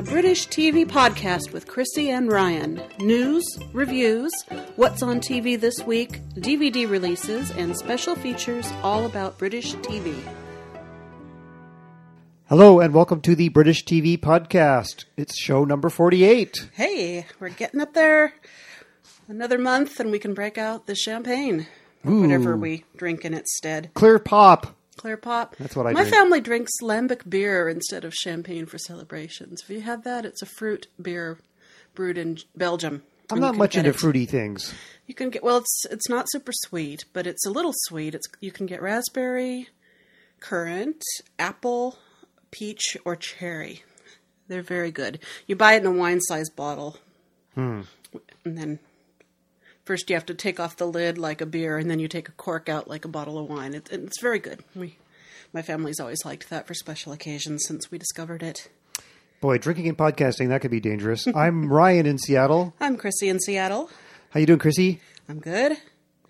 a 0.00 0.02
British 0.02 0.48
TV 0.48 0.86
podcast 0.86 1.52
with 1.52 1.66
Chrissy 1.66 2.08
and 2.08 2.32
Ryan. 2.32 2.80
News, 3.00 3.44
reviews, 3.74 4.32
what's 4.76 5.02
on 5.02 5.20
TV 5.20 5.60
this 5.60 5.82
week, 5.82 6.22
DVD 6.36 6.88
releases, 6.88 7.50
and 7.50 7.76
special 7.76 8.14
features 8.14 8.66
all 8.82 9.04
about 9.04 9.36
British 9.36 9.74
TV. 9.74 10.18
Hello 12.48 12.80
and 12.80 12.94
welcome 12.94 13.20
to 13.20 13.34
the 13.34 13.50
British 13.50 13.84
TV 13.84 14.18
podcast. 14.18 15.04
It's 15.18 15.38
show 15.38 15.66
number 15.66 15.90
48. 15.90 16.70
Hey, 16.72 17.26
we're 17.38 17.50
getting 17.50 17.82
up 17.82 17.92
there. 17.92 18.32
Another 19.28 19.58
month 19.58 20.00
and 20.00 20.10
we 20.10 20.18
can 20.18 20.32
break 20.32 20.56
out 20.56 20.86
the 20.86 20.94
champagne. 20.94 21.66
Or 22.06 22.22
whatever 22.22 22.56
we 22.56 22.84
drink 22.96 23.26
in 23.26 23.34
its 23.34 23.54
stead. 23.54 23.90
Clear 23.92 24.18
pop. 24.18 24.79
Clear 25.00 25.16
pop. 25.16 25.56
That's 25.56 25.74
what 25.74 25.86
I 25.86 25.92
My 25.92 26.02
drink. 26.02 26.14
family 26.14 26.40
drinks 26.42 26.72
lambic 26.82 27.26
beer 27.26 27.70
instead 27.70 28.04
of 28.04 28.12
champagne 28.12 28.66
for 28.66 28.76
celebrations. 28.76 29.62
Have 29.62 29.70
you 29.70 29.80
had 29.80 30.04
that? 30.04 30.26
It's 30.26 30.42
a 30.42 30.46
fruit 30.46 30.88
beer 31.00 31.38
brewed 31.94 32.18
in 32.18 32.36
Belgium. 32.54 33.02
I'm 33.30 33.40
not 33.40 33.54
much 33.56 33.76
into 33.76 33.88
it- 33.90 33.96
fruity 33.96 34.26
things. 34.26 34.74
You 35.06 35.14
can 35.14 35.30
get 35.30 35.42
well. 35.42 35.56
It's 35.56 35.84
it's 35.90 36.08
not 36.10 36.26
super 36.30 36.52
sweet, 36.52 37.06
but 37.14 37.26
it's 37.26 37.46
a 37.46 37.50
little 37.50 37.72
sweet. 37.74 38.14
It's 38.14 38.26
you 38.40 38.52
can 38.52 38.66
get 38.66 38.82
raspberry, 38.82 39.68
currant, 40.40 41.02
apple, 41.38 41.98
peach, 42.50 42.96
or 43.06 43.16
cherry. 43.16 43.82
They're 44.48 44.60
very 44.62 44.90
good. 44.90 45.18
You 45.46 45.56
buy 45.56 45.74
it 45.74 45.78
in 45.78 45.86
a 45.86 45.90
wine 45.92 46.20
size 46.20 46.50
bottle, 46.50 46.98
Hmm. 47.54 47.82
and 48.44 48.58
then 48.58 48.78
first 49.84 50.08
you 50.10 50.16
have 50.16 50.26
to 50.26 50.34
take 50.34 50.60
off 50.60 50.76
the 50.76 50.86
lid 50.86 51.18
like 51.18 51.40
a 51.40 51.46
beer, 51.46 51.78
and 51.78 51.90
then 51.90 51.98
you 51.98 52.08
take 52.08 52.28
a 52.28 52.32
cork 52.32 52.68
out 52.68 52.88
like 52.88 53.04
a 53.04 53.08
bottle 53.08 53.38
of 53.38 53.48
wine. 53.48 53.74
It, 53.74 53.88
it's 53.90 54.20
very 54.20 54.38
good. 54.38 54.62
We, 54.74 54.98
my 55.52 55.62
family's 55.62 56.00
always 56.00 56.24
liked 56.24 56.50
that 56.50 56.66
for 56.66 56.74
special 56.74 57.12
occasions 57.12 57.64
since 57.66 57.90
we 57.90 57.98
discovered 57.98 58.42
it. 58.42 58.68
Boy, 59.40 59.58
drinking 59.58 59.88
and 59.88 59.96
podcasting, 59.96 60.48
that 60.48 60.60
could 60.60 60.70
be 60.70 60.80
dangerous. 60.80 61.26
I'm 61.34 61.72
Ryan 61.72 62.06
in 62.06 62.18
Seattle. 62.18 62.74
I'm 62.80 62.96
Chrissy 62.96 63.28
in 63.28 63.40
Seattle. 63.40 63.90
How 64.30 64.40
you 64.40 64.46
doing, 64.46 64.58
Chrissy? 64.58 65.00
I'm 65.28 65.40
good. 65.40 65.72
What 65.72 65.80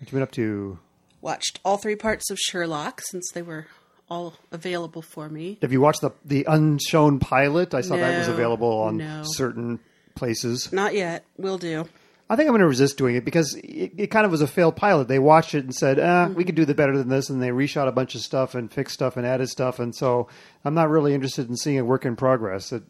you 0.01 0.11
been 0.11 0.21
up 0.21 0.31
to? 0.31 0.79
Watched 1.19 1.59
all 1.63 1.77
three 1.77 1.95
parts 1.95 2.31
of 2.31 2.39
Sherlock 2.39 3.01
since 3.01 3.29
they 3.33 3.41
were 3.41 3.67
all 4.09 4.35
available 4.51 5.01
for 5.01 5.29
me. 5.29 5.57
Have 5.61 5.71
you 5.71 5.79
watched 5.79 6.01
the 6.01 6.11
the 6.25 6.45
unshown 6.47 7.19
pilot? 7.19 7.73
I 7.73 7.81
saw 7.81 7.95
that 7.95 8.17
was 8.17 8.27
available 8.27 8.81
on 8.81 8.97
no. 8.97 9.21
certain 9.23 9.79
places. 10.15 10.71
Not 10.73 10.93
yet. 10.93 11.23
Will 11.37 11.57
do. 11.57 11.87
I 12.31 12.37
think 12.37 12.47
I'm 12.47 12.53
going 12.53 12.61
to 12.61 12.67
resist 12.67 12.97
doing 12.97 13.17
it 13.17 13.25
because 13.25 13.55
it, 13.55 13.91
it 13.97 14.07
kind 14.07 14.25
of 14.25 14.31
was 14.31 14.39
a 14.39 14.47
failed 14.47 14.77
pilot. 14.77 15.09
They 15.09 15.19
watched 15.19 15.53
it 15.53 15.65
and 15.65 15.75
said, 15.75 15.99
ah, 15.99 16.29
we 16.33 16.45
could 16.45 16.55
do 16.55 16.63
the 16.63 16.73
better 16.73 16.97
than 16.97 17.09
this, 17.09 17.29
and 17.29 17.43
they 17.43 17.49
reshot 17.49 17.89
a 17.89 17.91
bunch 17.91 18.15
of 18.15 18.21
stuff 18.21 18.55
and 18.55 18.71
fixed 18.71 18.93
stuff 18.93 19.17
and 19.17 19.27
added 19.27 19.49
stuff, 19.49 19.79
and 19.79 19.93
so 19.93 20.29
I'm 20.63 20.73
not 20.73 20.89
really 20.89 21.13
interested 21.13 21.49
in 21.49 21.57
seeing 21.57 21.77
a 21.77 21.83
work 21.83 22.05
in 22.05 22.15
progress. 22.15 22.71
It, 22.71 22.83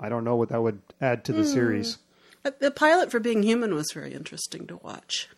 I 0.00 0.08
don't 0.08 0.24
know 0.24 0.34
what 0.34 0.48
that 0.48 0.60
would 0.60 0.82
add 1.00 1.24
to 1.26 1.32
the 1.32 1.44
series. 1.44 1.98
The 2.42 2.72
pilot 2.72 3.12
for 3.12 3.20
Being 3.20 3.44
Human 3.44 3.72
was 3.72 3.92
very 3.94 4.14
interesting 4.14 4.66
to 4.66 4.78
watch. 4.78 5.28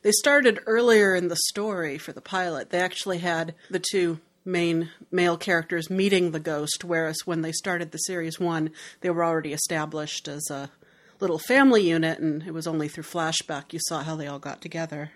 They 0.00 0.12
started 0.12 0.60
earlier 0.64 1.14
in 1.14 1.28
the 1.28 1.36
story 1.36 1.98
for 1.98 2.14
the 2.14 2.22
pilot. 2.22 2.70
They 2.70 2.80
actually 2.80 3.18
had 3.18 3.54
the 3.68 3.82
two 3.90 4.20
main 4.46 4.88
male 5.10 5.36
characters 5.36 5.90
meeting 5.90 6.30
the 6.30 6.40
ghost, 6.40 6.84
whereas 6.84 7.26
when 7.26 7.42
they 7.42 7.52
started 7.52 7.90
the 7.90 7.98
series 7.98 8.40
one, 8.40 8.70
they 9.02 9.10
were 9.10 9.24
already 9.24 9.52
established 9.52 10.26
as 10.26 10.48
a 10.50 10.70
little 11.20 11.38
family 11.38 11.88
unit, 11.88 12.18
and 12.18 12.42
it 12.44 12.52
was 12.54 12.66
only 12.66 12.88
through 12.88 13.04
flashback 13.04 13.72
you 13.72 13.78
saw 13.82 14.02
how 14.02 14.16
they 14.16 14.26
all 14.26 14.38
got 14.38 14.60
together. 14.60 15.10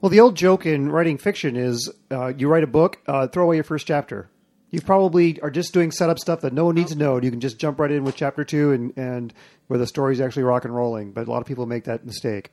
Well, 0.00 0.10
the 0.10 0.20
old 0.20 0.36
joke 0.36 0.64
in 0.64 0.90
writing 0.90 1.18
fiction 1.18 1.56
is 1.56 1.92
uh, 2.10 2.28
you 2.28 2.48
write 2.48 2.64
a 2.64 2.68
book, 2.68 2.98
uh, 3.06 3.26
throw 3.28 3.44
away 3.44 3.56
your 3.56 3.64
first 3.64 3.86
chapter. 3.86 4.30
You 4.70 4.80
probably 4.80 5.40
are 5.40 5.50
just 5.50 5.72
doing 5.74 5.90
setup 5.90 6.18
stuff 6.18 6.40
that 6.42 6.52
no 6.52 6.64
one 6.64 6.76
needs 6.76 6.92
to 6.92 6.96
know. 6.98 7.16
and 7.16 7.24
You 7.24 7.30
can 7.30 7.40
just 7.40 7.58
jump 7.58 7.80
right 7.80 7.90
in 7.90 8.04
with 8.04 8.14
chapter 8.16 8.44
two 8.44 8.70
and, 8.72 8.96
and 8.96 9.34
where 9.66 9.78
the 9.78 9.86
story's 9.86 10.20
actually 10.20 10.44
rock 10.44 10.64
and 10.64 10.74
rolling. 10.74 11.10
But 11.12 11.26
a 11.26 11.30
lot 11.30 11.40
of 11.42 11.46
people 11.46 11.66
make 11.66 11.84
that 11.84 12.06
mistake. 12.06 12.50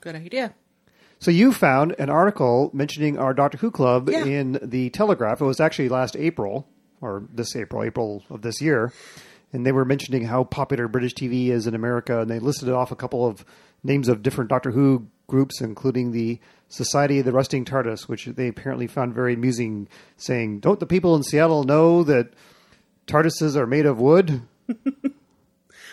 Good 0.00 0.16
idea. 0.16 0.54
So 1.20 1.30
you 1.30 1.52
found 1.52 1.94
an 1.98 2.10
article 2.10 2.70
mentioning 2.74 3.16
our 3.16 3.32
Doctor 3.32 3.56
Who 3.58 3.70
club 3.70 4.10
Yeah. 4.10 4.24
in 4.24 4.58
the 4.60 4.90
Telegraph. 4.90 5.40
It 5.40 5.44
was 5.44 5.60
actually 5.60 5.88
last 5.88 6.16
April, 6.16 6.68
or 7.00 7.22
this 7.32 7.56
April, 7.56 7.82
April 7.84 8.24
of 8.28 8.42
this 8.42 8.60
year, 8.60 8.92
and 9.54 9.64
they 9.64 9.72
were 9.72 9.84
mentioning 9.84 10.24
how 10.24 10.42
popular 10.42 10.88
British 10.88 11.14
TV 11.14 11.48
is 11.48 11.68
in 11.68 11.74
America, 11.76 12.20
and 12.20 12.30
they 12.30 12.40
listed 12.40 12.68
off 12.68 12.90
a 12.90 12.96
couple 12.96 13.24
of 13.24 13.44
names 13.84 14.08
of 14.08 14.20
different 14.20 14.50
Doctor 14.50 14.72
Who 14.72 15.06
groups, 15.28 15.60
including 15.60 16.10
the 16.10 16.40
Society 16.68 17.20
of 17.20 17.24
the 17.24 17.32
Rusting 17.32 17.64
TARDIS, 17.64 18.08
which 18.08 18.26
they 18.26 18.48
apparently 18.48 18.88
found 18.88 19.14
very 19.14 19.34
amusing, 19.34 19.88
saying, 20.16 20.58
"Don't 20.58 20.80
the 20.80 20.86
people 20.86 21.14
in 21.14 21.22
Seattle 21.22 21.62
know 21.62 22.02
that 22.02 22.34
TARDISes 23.06 23.54
are 23.54 23.66
made 23.66 23.86
of 23.86 24.00
wood?" 24.00 24.42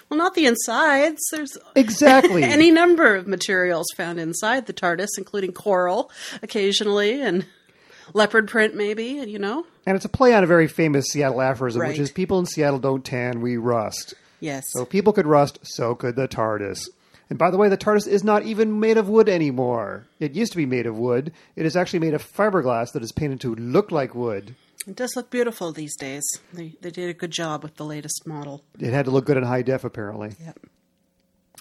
Well, 0.09 0.17
not 0.17 0.35
the 0.35 0.45
insides. 0.45 1.21
There's 1.31 1.57
Exactly. 1.73 2.43
any 2.43 2.69
number 2.69 3.15
of 3.15 3.27
materials 3.27 3.87
found 3.95 4.19
inside 4.19 4.65
the 4.65 4.73
TARDIS, 4.73 5.07
including 5.17 5.53
coral 5.53 6.11
occasionally 6.43 7.21
and 7.21 7.45
leopard 8.13 8.47
print, 8.47 8.75
maybe, 8.75 9.05
you 9.05 9.39
know? 9.39 9.65
and 9.85 9.95
it's 9.95 10.05
a 10.05 10.09
play 10.09 10.33
on 10.33 10.43
a 10.43 10.47
very 10.47 10.67
famous 10.67 11.05
Seattle 11.11 11.41
aphorism, 11.41 11.87
which 11.87 11.99
is 11.99 12.11
"People 12.11 12.39
in 12.39 12.45
Seattle 12.45 12.79
don't 12.79 13.03
tan, 13.03 13.41
we 13.41 13.57
rust." 13.57 14.13
Yes. 14.39 14.63
So 14.69 14.83
if 14.83 14.89
people 14.89 15.13
could 15.13 15.27
rust, 15.27 15.59
so 15.63 15.95
could 15.95 16.15
the 16.15 16.27
TARDIS. 16.27 16.89
And 17.29 17.39
by 17.39 17.49
the 17.49 17.57
way, 17.57 17.69
the 17.69 17.77
TARDIS 17.77 18.07
is 18.07 18.25
not 18.25 18.43
even 18.43 18.79
made 18.81 18.97
of 18.97 19.07
wood 19.07 19.29
anymore. 19.29 20.05
It 20.19 20.35
used 20.35 20.51
to 20.51 20.57
be 20.57 20.65
made 20.65 20.85
of 20.85 20.97
wood. 20.97 21.31
It 21.55 21.65
is 21.65 21.77
actually 21.77 21.99
made 21.99 22.13
of 22.13 22.29
fiberglass 22.29 22.91
that 22.91 23.03
is 23.03 23.13
painted 23.13 23.39
to 23.41 23.55
look 23.55 23.89
like 23.89 24.13
wood. 24.13 24.55
It 24.87 24.95
does 24.95 25.15
look 25.15 25.29
beautiful 25.29 25.71
these 25.71 25.95
days. 25.95 26.23
They, 26.51 26.73
they 26.81 26.89
did 26.89 27.09
a 27.09 27.13
good 27.13 27.31
job 27.31 27.63
with 27.63 27.75
the 27.75 27.85
latest 27.85 28.25
model. 28.25 28.65
It 28.79 28.91
had 28.91 29.05
to 29.05 29.11
look 29.11 29.25
good 29.25 29.37
in 29.37 29.43
high 29.43 29.61
def, 29.61 29.83
apparently. 29.83 30.35
Yep. 30.43 30.59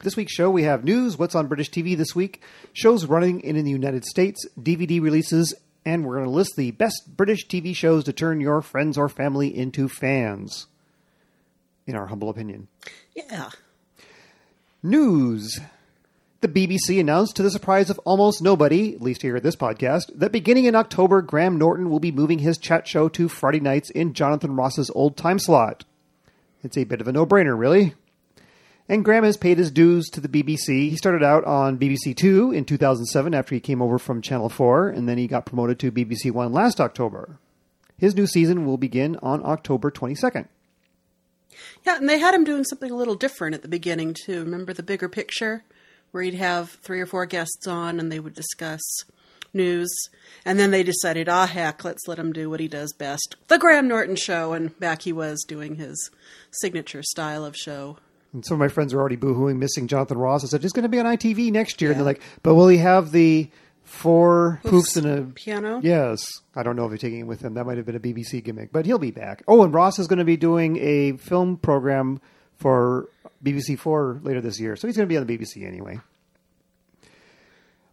This 0.03 0.17
week's 0.17 0.33
show, 0.33 0.51
we 0.51 0.63
have 0.63 0.83
news, 0.83 1.19
what's 1.19 1.35
on 1.35 1.47
British 1.47 1.71
TV 1.71 1.97
this 1.97 2.17
week, 2.17 2.43
shows 2.73 3.05
running 3.05 3.41
in, 3.41 3.57
in 3.57 3.67
the 3.67 3.71
United 3.71 4.07
States, 4.07 4.45
DVD 4.59 5.01
releases, 5.03 5.53
and 5.85 6.05
we're 6.05 6.17
going 6.17 6.27
to 6.27 6.31
list 6.31 6.57
the 6.57 6.71
best 6.73 7.17
British 7.17 7.47
TV 7.47 7.75
shows 7.75 8.05
to 8.05 8.13
turn 8.13 8.41
your 8.41 8.63
friends 8.63 8.99
or 8.99 9.09
family 9.09 9.57
into 9.57 9.89
fans, 9.89 10.67
in 11.87 11.95
our 11.97 12.07
humble 12.07 12.29
opinion. 12.29 12.69
Yeah. 13.15 13.51
News. 14.83 15.61
The 16.41 16.49
BBC 16.49 16.99
announced, 16.99 17.37
to 17.37 17.43
the 17.43 17.51
surprise 17.51 17.91
of 17.91 17.99
almost 18.01 18.41
nobody, 18.41 18.95
at 18.95 19.03
least 19.03 19.21
here 19.21 19.37
at 19.37 19.43
this 19.43 19.57
podcast, 19.57 20.05
that 20.15 20.33
beginning 20.33 20.65
in 20.65 20.75
October, 20.75 21.21
Graham 21.21 21.59
Norton 21.59 21.91
will 21.91 22.01
be 22.01 22.11
moving 22.11 22.39
his 22.39 22.57
chat 22.57 22.89
show 22.89 23.11
to 23.11 23.29
Friday 23.29 23.61
nights 23.61 23.91
in 23.91 24.15
Jonathan 24.15 24.57
Ross's 24.57 24.91
old 24.95 25.19
time 25.19 25.39
slot. 25.39 25.85
It's 26.63 26.79
a 26.79 26.85
bit 26.85 27.03
of 27.03 27.09
a 27.09 27.13
no 27.13 27.27
brainer, 27.27 27.59
really. 27.59 27.95
And 28.91 29.05
Graham 29.05 29.23
has 29.23 29.37
paid 29.37 29.57
his 29.57 29.71
dues 29.71 30.09
to 30.09 30.21
the 30.21 30.29
BBC. 30.29 30.91
He 30.91 30.97
started 30.97 31.23
out 31.23 31.45
on 31.45 31.79
BBC 31.79 32.17
Two 32.17 32.51
in 32.51 32.65
2007 32.65 33.33
after 33.33 33.55
he 33.55 33.61
came 33.61 33.81
over 33.81 34.01
from 34.01 34.21
Channel 34.21 34.49
4, 34.49 34.89
and 34.89 35.09
then 35.09 35.17
he 35.17 35.29
got 35.29 35.47
promoted 35.47 35.79
to 35.79 35.93
BBC 35.93 36.33
One 36.33 36.53
last 36.53 36.81
October. 36.81 37.39
His 37.97 38.17
new 38.17 38.27
season 38.27 38.67
will 38.67 38.79
begin 38.79 39.15
on 39.23 39.47
October 39.47 39.93
22nd. 39.93 40.49
Yeah, 41.87 41.99
and 41.99 42.09
they 42.09 42.19
had 42.19 42.35
him 42.35 42.43
doing 42.43 42.65
something 42.65 42.91
a 42.91 42.97
little 42.97 43.15
different 43.15 43.55
at 43.55 43.63
the 43.63 43.69
beginning, 43.69 44.13
too. 44.13 44.43
Remember 44.43 44.73
the 44.73 44.83
bigger 44.83 45.09
picture? 45.09 45.63
Where 46.11 46.25
he'd 46.25 46.35
have 46.35 46.71
three 46.71 47.01
or 47.01 47.07
four 47.07 47.27
guests 47.27 47.69
on 47.69 48.01
and 48.01 48.11
they 48.11 48.19
would 48.19 48.35
discuss 48.35 48.81
news. 49.55 49.89
And 50.45 50.59
then 50.59 50.73
they 50.73 50.83
decided, 50.83 51.29
ah, 51.29 51.47
heck, 51.47 51.85
let's 51.85 52.09
let 52.09 52.19
him 52.19 52.33
do 52.33 52.51
what 52.51 52.59
he 52.59 52.67
does 52.67 52.93
best 52.93 53.37
the 53.47 53.57
Graham 53.57 53.87
Norton 53.87 54.17
show. 54.17 54.53
And 54.53 54.77
back 54.81 55.03
he 55.03 55.13
was 55.13 55.45
doing 55.47 55.77
his 55.77 56.11
signature 56.51 57.05
style 57.05 57.45
of 57.45 57.57
show. 57.57 57.99
And 58.33 58.45
some 58.45 58.55
of 58.55 58.61
my 58.61 58.69
friends 58.69 58.95
are 58.95 59.01
already 59.01 59.17
boohooing, 59.17 59.57
missing 59.59 59.89
Jonathan 59.89 60.17
Ross. 60.19 60.45
I 60.45 60.47
said, 60.47 60.63
he's 60.63 60.73
going 60.73 60.85
to 60.85 60.89
be 60.89 61.01
on 61.01 61.07
ITV 61.07 61.51
next 61.51 61.81
year. 61.83 61.91
And 61.91 61.99
they're 61.99 62.07
like, 62.07 62.23
but 62.43 62.55
will 62.55 62.69
he 62.69 62.79
have 62.79 63.11
the 63.11 63.51
four 63.83 64.61
poofs 64.65 64.97
and 64.97 65.07
a. 65.07 65.23
Piano? 65.33 65.81
Yes. 65.83 66.25
I 66.55 66.63
don't 66.63 66.77
know 66.77 66.85
if 66.85 66.91
they're 66.91 66.99
taking 66.99 67.21
him 67.21 67.27
with 67.27 67.41
him. 67.41 67.55
That 67.55 67.65
might 67.67 67.77
have 67.77 67.87
been 67.87 67.97
a 67.97 68.01
BBC 68.01 68.45
gimmick, 68.45 68.71
but 68.73 68.87
he'll 68.87 68.99
be 68.99 69.11
back. 69.11 69.43
Oh, 69.49 69.65
and 69.65 69.75
Ross 69.75 69.99
is 69.99 70.07
going 70.07 70.21
to 70.21 70.25
be 70.25 70.37
doing 70.37 70.77
a 70.79 71.17
film 71.17 71.57
program 71.57 72.21
for 72.57 73.09
BBC 73.43 73.79
Four 73.79 74.21
later 74.23 74.41
this 74.41 74.61
year. 74.61 74.77
So 74.77 74.87
he's 74.87 74.97
going 74.97 75.09
to 75.09 75.13
be 75.13 75.17
on 75.17 75.27
the 75.27 75.37
BBC 75.37 75.67
anyway. 75.67 75.99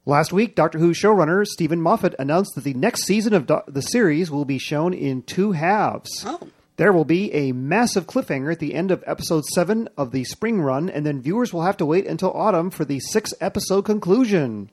Last 0.05 0.31
week, 0.31 0.55
Doctor 0.55 0.79
Who 0.79 0.91
showrunner 0.93 1.45
Steven 1.45 1.81
Moffat 1.81 2.15
announced 2.17 2.55
that 2.55 2.63
the 2.63 2.73
next 2.73 3.03
season 3.03 3.33
of 3.33 3.45
Do- 3.45 3.61
the 3.67 3.81
series 3.81 4.31
will 4.31 4.45
be 4.45 4.57
shown 4.57 4.93
in 4.93 5.21
two 5.23 5.51
halves. 5.51 6.23
Oh. 6.25 6.47
There 6.77 6.93
will 6.93 7.05
be 7.05 7.33
a 7.33 7.53
massive 7.53 8.05
cliffhanger 8.05 8.51
at 8.51 8.59
the 8.59 8.75
end 8.75 8.91
of 8.91 9.03
episode 9.07 9.45
7 9.45 9.89
of 9.97 10.11
the 10.11 10.23
spring 10.25 10.61
run, 10.61 10.91
and 10.91 11.03
then 11.03 11.23
viewers 11.23 11.51
will 11.51 11.63
have 11.63 11.77
to 11.77 11.87
wait 11.87 12.05
until 12.05 12.31
autumn 12.31 12.69
for 12.69 12.85
the 12.85 12.99
six 12.99 13.33
episode 13.41 13.81
conclusion. 13.83 14.69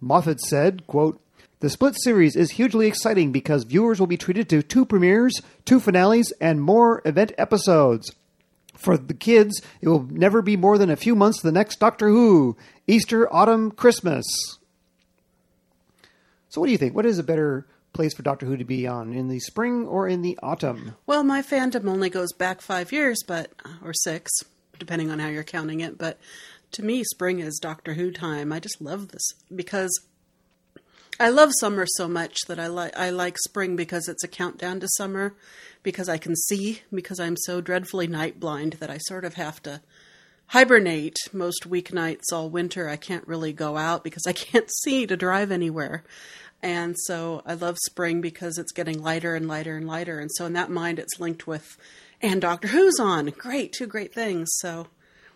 Moffat 0.00 0.40
said, 0.40 0.86
quote, 0.86 1.20
The 1.58 1.68
split 1.68 1.96
series 2.00 2.36
is 2.36 2.52
hugely 2.52 2.86
exciting 2.86 3.32
because 3.32 3.64
viewers 3.64 3.98
will 3.98 4.06
be 4.06 4.16
treated 4.16 4.48
to 4.50 4.62
two 4.62 4.86
premieres, 4.86 5.42
two 5.64 5.80
finales, 5.80 6.32
and 6.40 6.62
more 6.62 7.02
event 7.04 7.32
episodes. 7.36 8.14
For 8.76 8.96
the 8.96 9.12
kids, 9.12 9.60
it 9.80 9.88
will 9.88 10.04
never 10.04 10.42
be 10.42 10.56
more 10.56 10.78
than 10.78 10.88
a 10.88 10.96
few 10.96 11.16
months 11.16 11.40
to 11.40 11.48
the 11.48 11.52
next 11.52 11.80
Doctor 11.80 12.10
Who 12.10 12.56
Easter, 12.86 13.30
autumn, 13.34 13.72
Christmas. 13.72 14.24
So, 16.48 16.60
what 16.60 16.68
do 16.68 16.72
you 16.72 16.78
think? 16.78 16.94
What 16.94 17.06
is 17.06 17.18
a 17.18 17.24
better 17.24 17.66
place 17.92 18.14
for 18.14 18.22
Doctor 18.22 18.46
Who 18.46 18.56
to 18.56 18.64
be 18.64 18.86
on? 18.86 19.12
In 19.12 19.28
the 19.28 19.40
spring 19.40 19.86
or 19.86 20.08
in 20.08 20.22
the 20.22 20.38
autumn? 20.42 20.96
Well, 21.06 21.24
my 21.24 21.42
fandom 21.42 21.88
only 21.88 22.10
goes 22.10 22.32
back 22.32 22.60
five 22.60 22.92
years, 22.92 23.22
but 23.26 23.52
uh, 23.64 23.84
or 23.84 23.92
six, 23.92 24.30
depending 24.78 25.10
on 25.10 25.18
how 25.18 25.28
you're 25.28 25.44
counting 25.44 25.80
it. 25.80 25.98
But 25.98 26.18
to 26.72 26.84
me, 26.84 27.02
spring 27.04 27.40
is 27.40 27.58
Doctor 27.60 27.94
Who 27.94 28.10
time. 28.10 28.52
I 28.52 28.60
just 28.60 28.80
love 28.80 29.08
this 29.08 29.32
because 29.54 29.90
I 31.18 31.28
love 31.28 31.50
summer 31.60 31.84
so 31.86 32.08
much 32.08 32.36
that 32.46 32.58
I 32.58 32.68
like 32.68 32.96
I 32.96 33.10
like 33.10 33.36
spring 33.38 33.76
because 33.76 34.08
it's 34.08 34.24
a 34.24 34.28
countdown 34.28 34.80
to 34.80 34.88
summer, 34.96 35.34
because 35.82 36.08
I 36.08 36.16
can 36.16 36.34
see 36.34 36.80
because 36.94 37.20
I'm 37.20 37.36
so 37.36 37.60
dreadfully 37.60 38.06
night 38.06 38.40
blind 38.40 38.74
that 38.74 38.90
I 38.90 38.98
sort 38.98 39.24
of 39.24 39.34
have 39.34 39.62
to 39.64 39.82
hibernate 40.46 41.16
most 41.32 41.68
weeknights 41.68 42.32
all 42.32 42.50
winter. 42.50 42.88
I 42.88 42.96
can't 42.96 43.28
really 43.28 43.52
go 43.52 43.76
out 43.76 44.02
because 44.02 44.26
I 44.26 44.32
can't 44.32 44.70
see 44.82 45.06
to 45.06 45.16
drive 45.16 45.50
anywhere. 45.50 46.04
And 46.62 46.96
so 46.98 47.42
I 47.46 47.54
love 47.54 47.78
spring 47.86 48.20
because 48.20 48.58
it's 48.58 48.72
getting 48.72 49.02
lighter 49.02 49.34
and 49.34 49.48
lighter 49.48 49.76
and 49.76 49.86
lighter. 49.86 50.18
And 50.18 50.30
so 50.34 50.46
in 50.46 50.52
that 50.52 50.70
mind, 50.70 50.98
it's 50.98 51.18
linked 51.18 51.46
with, 51.46 51.78
and 52.20 52.40
Doctor 52.40 52.68
Who's 52.68 52.98
on. 53.00 53.26
Great, 53.26 53.72
two 53.72 53.86
great 53.86 54.12
things. 54.12 54.48
So 54.58 54.88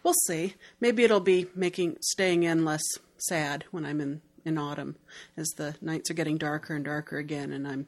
we'll 0.03 0.15
see. 0.26 0.55
Maybe 0.81 1.03
it'll 1.03 1.21
be 1.21 1.47
making 1.55 1.97
staying 2.00 2.43
in 2.43 2.65
less 2.65 2.85
sad 3.17 3.65
when 3.71 3.87
I'm 3.87 4.00
in 4.00 4.21
in 4.44 4.59
autumn 4.59 4.97
as 5.37 5.49
the 5.56 5.75
nights 5.81 6.11
are 6.11 6.15
getting 6.15 6.37
darker 6.37 6.75
and 6.75 6.85
darker 6.85 7.19
again. 7.19 7.53
And 7.53 7.67
I'm 7.67 7.87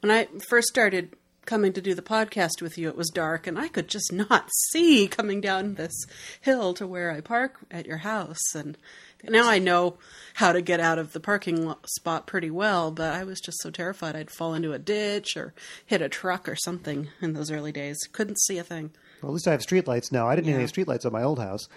when 0.00 0.10
I 0.10 0.28
first 0.48 0.68
started 0.68 1.16
coming 1.46 1.72
to 1.72 1.80
do 1.80 1.94
the 1.94 2.02
podcast 2.02 2.60
with 2.60 2.76
you, 2.76 2.88
it 2.88 2.96
was 2.96 3.08
dark 3.08 3.46
and 3.46 3.58
I 3.58 3.68
could 3.68 3.88
just 3.88 4.12
not 4.12 4.50
see 4.70 5.08
coming 5.08 5.40
down 5.40 5.74
this 5.74 6.06
hill 6.40 6.74
to 6.74 6.86
where 6.86 7.10
I 7.10 7.20
park 7.20 7.58
at 7.70 7.86
your 7.86 7.98
house. 7.98 8.54
And 8.54 8.76
now 9.24 9.48
I 9.48 9.58
know 9.58 9.98
how 10.34 10.52
to 10.52 10.60
get 10.60 10.80
out 10.80 10.98
of 10.98 11.12
the 11.12 11.20
parking 11.20 11.74
spot 11.86 12.26
pretty 12.26 12.50
well, 12.50 12.90
but 12.90 13.14
I 13.14 13.24
was 13.24 13.40
just 13.40 13.58
so 13.62 13.70
terrified 13.70 14.14
I'd 14.14 14.30
fall 14.30 14.54
into 14.54 14.72
a 14.72 14.78
ditch 14.78 15.36
or 15.36 15.54
hit 15.84 16.02
a 16.02 16.08
truck 16.08 16.48
or 16.48 16.56
something 16.56 17.08
in 17.20 17.32
those 17.32 17.50
early 17.50 17.72
days. 17.72 17.98
Couldn't 18.12 18.40
see 18.40 18.58
a 18.58 18.64
thing. 18.64 18.90
Well, 19.22 19.30
at 19.30 19.34
least 19.34 19.48
I 19.48 19.52
have 19.52 19.60
streetlights 19.60 20.12
now. 20.12 20.28
I 20.28 20.34
didn't 20.34 20.48
yeah. 20.48 20.58
have 20.58 20.60
any 20.60 20.70
streetlights 20.70 21.06
at 21.06 21.12
my 21.12 21.22
old 21.22 21.38
house. 21.38 21.68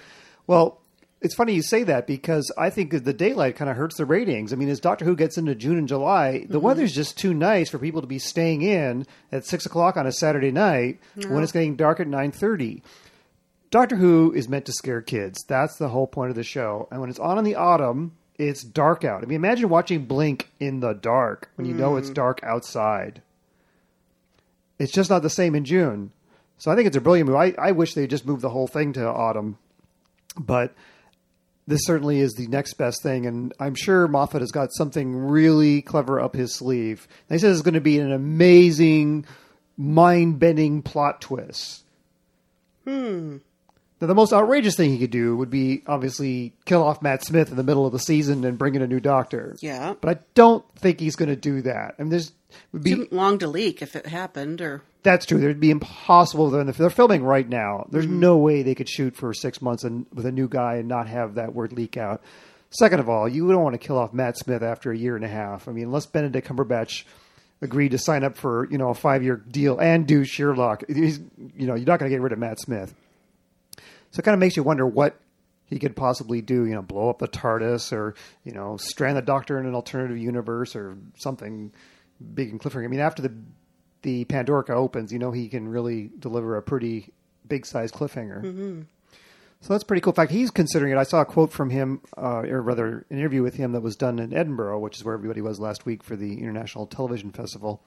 Well, 0.48 0.82
it's 1.22 1.36
funny 1.36 1.54
you 1.54 1.62
say 1.62 1.84
that 1.84 2.08
because 2.08 2.52
I 2.58 2.70
think 2.70 2.92
the 2.92 3.14
daylight 3.14 3.58
kind 3.58 3.70
of 3.70 3.76
hurts 3.76 3.98
the 3.98 4.06
ratings. 4.06 4.54
I 4.54 4.56
mean, 4.56 4.70
as 4.70 4.80
Doctor 4.80 5.04
Who 5.04 5.16
gets 5.16 5.38
into 5.38 5.54
June 5.54 5.78
and 5.78 5.88
July, 5.88 6.40
the 6.40 6.58
mm-hmm. 6.58 6.66
weather's 6.66 6.96
just 6.96 7.18
too 7.18 7.34
nice 7.34 7.70
for 7.70 7.78
people 7.78 8.02
to 8.02 8.08
be 8.08 8.20
staying 8.20 8.62
in 8.62 9.06
at 9.32 9.46
six 9.46 9.66
o'clock 9.66 9.98
on 9.98 10.08
a 10.08 10.12
Saturday 10.12 10.52
night 10.52 11.00
no. 11.16 11.30
when 11.30 11.44
it's 11.44 11.52
getting 11.52 11.76
dark 11.76 12.00
at 12.00 12.08
nine 12.08 12.32
thirty. 12.32 12.84
Doctor 13.70 13.98
Who 13.98 14.34
is 14.34 14.50
meant 14.50 14.66
to 14.66 14.72
scare 14.72 15.02
kids. 15.02 15.44
That's 15.44 15.76
the 15.78 15.90
whole 15.90 16.08
point 16.08 16.32
of 16.32 16.36
the 16.36 16.44
show. 16.44 16.88
And 16.90 17.02
when 17.02 17.10
it's 17.10 17.20
on 17.20 17.38
in 17.38 17.44
the 17.44 17.56
autumn, 17.56 18.18
it's 18.38 18.64
dark 18.64 19.04
out. 19.04 19.22
I 19.22 19.26
mean, 19.26 19.36
imagine 19.36 19.70
watching 19.70 20.06
Blink 20.06 20.50
in 20.60 20.80
the 20.80 20.94
dark 20.94 21.52
when 21.56 21.68
you 21.68 21.76
mm. 21.76 21.80
know 21.80 21.98
it's 21.98 22.10
mm. 22.10 22.16
dark 22.16 22.40
outside. 22.44 23.22
It's 24.80 24.94
just 24.94 25.10
not 25.10 25.22
the 25.22 25.30
same 25.30 25.54
in 25.54 25.66
June. 25.66 26.12
So 26.58 26.72
I 26.72 26.76
think 26.76 26.88
it's 26.88 26.98
a 26.98 27.02
brilliant 27.02 27.28
move. 27.28 27.36
I, 27.36 27.54
I 27.60 27.74
wish 27.74 27.94
they 27.94 28.08
just 28.08 28.26
moved 28.26 28.42
the 28.42 28.50
whole 28.50 28.68
thing 28.68 28.94
to 28.94 29.06
autumn. 29.06 29.58
But 30.38 30.74
this 31.70 31.86
certainly 31.86 32.20
is 32.20 32.34
the 32.34 32.48
next 32.48 32.74
best 32.74 33.04
thing, 33.04 33.28
and 33.28 33.54
I'm 33.60 33.76
sure 33.76 34.08
Moffat 34.08 34.42
has 34.42 34.52
got 34.52 34.74
something 34.74 35.16
really 35.16 35.84
clever 35.84 36.20
up 36.20 36.36
his 36.36 36.56
sleeve. 36.56 37.08
And 37.30 37.36
he 37.36 37.40
says 37.40 37.58
it's 37.58 37.64
going 37.64 37.76
to 37.76 37.80
be 37.80 38.00
an 38.00 38.12
amazing, 38.12 39.26
mind-bending 39.78 40.82
plot 40.82 41.22
twist. 41.22 41.84
Hmm. 42.86 43.38
Now, 44.02 44.08
the 44.08 44.16
most 44.16 44.34
outrageous 44.34 44.76
thing 44.76 44.90
he 44.90 44.98
could 44.98 45.12
do 45.12 45.38
would 45.38 45.52
be 45.52 45.84
obviously 45.86 46.54
kill 46.66 46.82
off 46.82 47.04
Matt 47.04 47.24
Smith 47.24 47.52
in 47.52 47.58
the 47.58 47.64
middle 47.64 47.86
of 47.86 47.92
the 47.92 48.00
season 48.00 48.46
and 48.46 48.58
bring 48.58 48.74
in 48.74 48.82
a 48.82 48.88
new 48.88 49.00
doctor. 49.00 49.56
Yeah, 49.60 49.94
but 50.02 50.18
I 50.18 50.22
don't 50.34 50.66
think 50.76 51.00
he's 51.00 51.18
going 51.18 51.30
to 51.30 51.36
do 51.36 51.62
that. 51.62 51.96
I 52.00 52.02
mean, 52.02 52.10
there's 52.10 52.32
be 52.80 52.96
Too 52.96 53.08
long 53.12 53.40
to 53.40 53.48
leak 53.48 53.82
if 53.82 53.96
it 53.96 54.08
happened, 54.08 54.62
or 54.62 54.84
that's 55.04 55.26
true. 55.26 55.40
There'd 55.40 55.60
be 55.60 55.72
impossible. 55.72 56.50
They're, 56.50 56.64
they're 56.64 56.90
filming 56.90 57.24
right 57.24 57.48
now. 57.48 57.88
There's 57.90 58.06
mm-hmm. 58.06 58.20
no 58.20 58.38
way 58.38 58.64
they 58.64 58.76
could 58.76 58.90
shoot 58.90 59.16
for 59.16 59.34
six 59.34 59.62
months 59.62 59.84
and 59.84 60.06
with 60.14 60.26
a 60.26 60.32
new 60.32 60.48
guy 60.48 60.76
and 60.76 60.88
not 60.88 61.08
have 61.08 61.36
that 61.36 61.54
word 61.54 61.74
leak 61.74 61.98
out. 61.98 62.22
Second 62.72 63.00
of 63.00 63.10
all, 63.10 63.28
you 63.28 63.48
don't 63.50 63.64
want 63.64 63.74
to 63.74 63.86
kill 63.86 63.98
off 63.98 64.14
Matt 64.14 64.38
Smith 64.38 64.62
after 64.62 64.92
a 64.92 64.98
year 64.98 65.16
and 65.16 65.26
a 65.26 65.30
half. 65.30 65.68
I 65.68 65.72
mean, 65.72 65.86
unless 65.86 66.06
Benedict 66.06 66.48
Cumberbatch 66.48 67.04
agreed 67.62 67.90
to 67.92 67.98
sign 67.98 68.24
up 68.24 68.38
for 68.38 68.68
you 68.70 68.78
know 68.78 68.90
a 68.90 68.94
five 68.94 69.24
year 69.24 69.38
deal 69.38 69.80
and 69.80 70.06
do 70.06 70.24
Sherlock, 70.24 70.84
he's, 70.88 71.20
you 71.56 71.66
know 71.66 71.76
you're 71.76 71.88
not 71.88 72.00
going 72.00 72.10
to 72.12 72.16
get 72.16 72.22
rid 72.22 72.34
of 72.34 72.40
Matt 72.40 72.60
Smith. 72.60 72.94
So 74.12 74.20
it 74.20 74.24
kind 74.24 74.34
of 74.34 74.40
makes 74.40 74.58
you 74.58 74.64
wonder 74.64 74.86
what 74.86 75.20
he 75.66 75.80
could 75.80 75.96
possibly 75.96 76.42
do. 76.42 76.66
You 76.66 76.76
know, 76.76 76.82
blow 76.82 77.10
up 77.10 77.20
the 77.20 77.28
TARDIS 77.28 77.92
or 77.92 78.14
you 78.44 78.52
know 78.52 78.78
strand 78.78 79.18
the 79.18 79.22
Doctor 79.22 79.58
in 79.60 79.66
an 79.66 79.74
alternative 79.74 80.18
universe 80.18 80.76
or 80.76 80.98
something 81.18 81.72
big 82.34 82.50
and 82.50 82.60
cliffhanger. 82.60 82.86
I 82.86 82.88
mean, 82.88 83.00
after 83.00 83.22
the 83.22 83.34
the 84.02 84.26
Pandorica 84.26 84.72
opens, 84.72 85.12
you 85.12 85.20
know 85.20 85.32
he 85.32 85.50
can 85.50 85.68
really 85.68 86.10
deliver 86.20 86.56
a 86.56 86.62
pretty 86.62 87.12
big 87.48 87.66
size 87.66 87.92
cliffhanger. 87.92 88.44
Mm-hmm. 88.44 88.82
So 89.62 89.74
that's 89.74 89.84
pretty 89.84 90.00
cool. 90.00 90.12
In 90.12 90.16
fact, 90.16 90.32
he's 90.32 90.52
considering 90.52 90.94
it. 90.94 90.98
I 90.98 91.04
saw 91.04 91.22
a 91.22 91.26
quote 91.26 91.52
from 91.52 91.70
him, 91.70 92.02
uh, 92.18 92.44
or 92.44 92.62
rather, 92.62 93.06
an 93.10 93.18
interview 93.18 93.44
with 93.44 93.56
him 93.56 93.74
that 93.74 93.82
was 93.82 93.98
done 93.98 94.20
in 94.20 94.34
Edinburgh, 94.34 94.80
which 94.80 94.98
is 94.98 95.04
where 95.04 95.14
everybody 95.14 95.42
was 95.42 95.60
last 95.60 95.86
week 95.86 96.02
for 96.02 96.16
the 96.16 96.40
International 96.40 96.88
Television 96.88 97.32
Festival. 97.32 97.84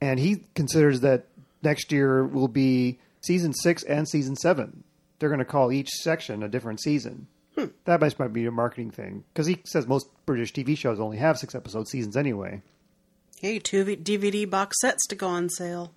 And 0.00 0.18
he 0.18 0.44
considers 0.54 1.00
that 1.00 1.26
next 1.62 1.92
year 1.92 2.24
will 2.24 2.48
be 2.48 2.98
season 3.20 3.52
six 3.52 3.82
and 3.82 4.08
season 4.08 4.34
seven. 4.34 4.84
They're 5.18 5.28
going 5.28 5.40
to 5.40 5.44
call 5.44 5.72
each 5.72 5.90
section 5.90 6.42
a 6.42 6.48
different 6.48 6.80
season. 6.80 7.26
Hmm. 7.56 7.66
That 7.84 8.00
might 8.18 8.32
be 8.32 8.46
a 8.46 8.50
marketing 8.50 8.90
thing 8.90 9.24
because 9.32 9.46
he 9.46 9.58
says 9.64 9.86
most 9.86 10.08
British 10.24 10.54
TV 10.54 10.76
shows 10.76 10.98
only 10.98 11.18
have 11.18 11.38
six 11.38 11.54
episode 11.54 11.86
seasons 11.86 12.16
anyway. 12.16 12.62
Hey, 13.42 13.58
two 13.58 13.84
DVD 13.84 14.48
box 14.48 14.76
sets 14.80 15.04
to 15.08 15.16
go 15.16 15.26
on 15.26 15.50
sale. 15.50 15.92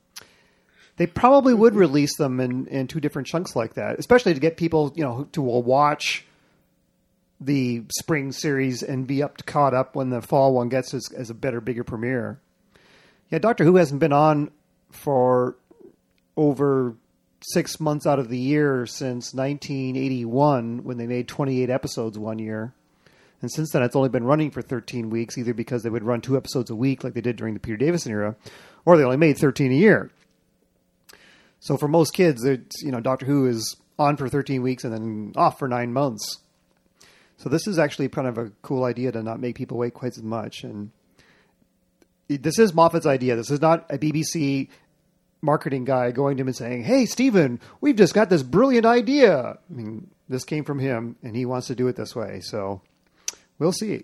They 0.97 1.05
probably 1.05 1.53
would 1.53 1.75
release 1.75 2.17
them 2.17 2.39
in, 2.39 2.65
in 2.65 2.87
two 2.87 2.99
different 2.99 3.27
chunks 3.27 3.55
like 3.55 3.75
that, 3.75 3.99
especially 3.99 4.33
to 4.33 4.39
get 4.39 4.57
people, 4.57 4.91
you 4.95 5.03
know, 5.03 5.27
to 5.33 5.41
uh, 5.41 5.59
watch 5.59 6.25
the 7.39 7.83
spring 7.99 8.31
series 8.31 8.81
and 8.81 9.05
be 9.05 9.21
up 9.21 9.37
to 9.37 9.43
caught 9.43 9.75
up 9.75 9.95
when 9.95 10.09
the 10.09 10.23
fall 10.23 10.55
one 10.55 10.69
gets 10.69 10.91
as, 10.95 11.07
as 11.15 11.29
a 11.29 11.35
better, 11.35 11.61
bigger 11.61 11.83
premiere. 11.83 12.39
Yeah, 13.29 13.37
Doctor 13.37 13.63
Who 13.63 13.75
hasn't 13.75 13.99
been 13.99 14.11
on 14.11 14.49
for 14.89 15.55
over 16.35 16.95
six 17.41 17.79
months 17.79 18.07
out 18.07 18.17
of 18.17 18.29
the 18.29 18.39
year 18.39 18.87
since 18.87 19.35
1981 19.35 20.83
when 20.83 20.97
they 20.97 21.05
made 21.05 21.27
28 21.27 21.69
episodes 21.69 22.17
one 22.17 22.39
year. 22.39 22.73
And 23.45 23.51
since 23.51 23.69
then, 23.69 23.83
it's 23.83 23.95
only 23.95 24.09
been 24.09 24.23
running 24.23 24.49
for 24.49 24.63
13 24.63 25.11
weeks, 25.11 25.37
either 25.37 25.53
because 25.53 25.83
they 25.83 25.91
would 25.91 26.01
run 26.01 26.19
two 26.19 26.35
episodes 26.35 26.71
a 26.71 26.75
week 26.75 27.03
like 27.03 27.13
they 27.13 27.21
did 27.21 27.35
during 27.35 27.53
the 27.53 27.59
Peter 27.59 27.77
Davison 27.77 28.11
era, 28.11 28.35
or 28.85 28.97
they 28.97 29.03
only 29.03 29.17
made 29.17 29.37
13 29.37 29.71
a 29.71 29.75
year. 29.75 30.09
So 31.59 31.77
for 31.77 31.87
most 31.87 32.15
kids, 32.15 32.43
it's, 32.43 32.81
you 32.81 32.91
know, 32.91 33.01
Doctor 33.01 33.27
Who 33.27 33.45
is 33.45 33.75
on 33.99 34.17
for 34.17 34.27
13 34.27 34.63
weeks 34.63 34.83
and 34.83 34.91
then 34.91 35.33
off 35.35 35.59
for 35.59 35.67
nine 35.67 35.93
months. 35.93 36.39
So 37.37 37.47
this 37.47 37.67
is 37.67 37.77
actually 37.77 38.09
kind 38.09 38.27
of 38.27 38.39
a 38.39 38.51
cool 38.63 38.83
idea 38.83 39.11
to 39.11 39.21
not 39.21 39.39
make 39.39 39.55
people 39.55 39.77
wait 39.77 39.93
quite 39.93 40.17
as 40.17 40.23
much. 40.23 40.63
And 40.63 40.89
this 42.27 42.57
is 42.57 42.73
Moffat's 42.73 43.05
idea. 43.05 43.35
This 43.35 43.51
is 43.51 43.61
not 43.61 43.85
a 43.91 43.99
BBC 43.99 44.69
marketing 45.43 45.85
guy 45.85 46.09
going 46.09 46.37
to 46.37 46.41
him 46.41 46.47
and 46.47 46.57
saying, 46.57 46.81
"Hey, 46.81 47.05
Steven, 47.05 47.59
we've 47.79 47.95
just 47.95 48.15
got 48.15 48.31
this 48.31 48.41
brilliant 48.41 48.87
idea." 48.87 49.59
I 49.69 49.71
mean, 49.71 50.09
this 50.27 50.45
came 50.45 50.63
from 50.63 50.79
him, 50.79 51.17
and 51.21 51.35
he 51.35 51.45
wants 51.45 51.67
to 51.67 51.75
do 51.75 51.87
it 51.87 51.95
this 51.95 52.15
way. 52.15 52.39
So 52.41 52.81
We'll 53.59 53.71
see. 53.71 54.03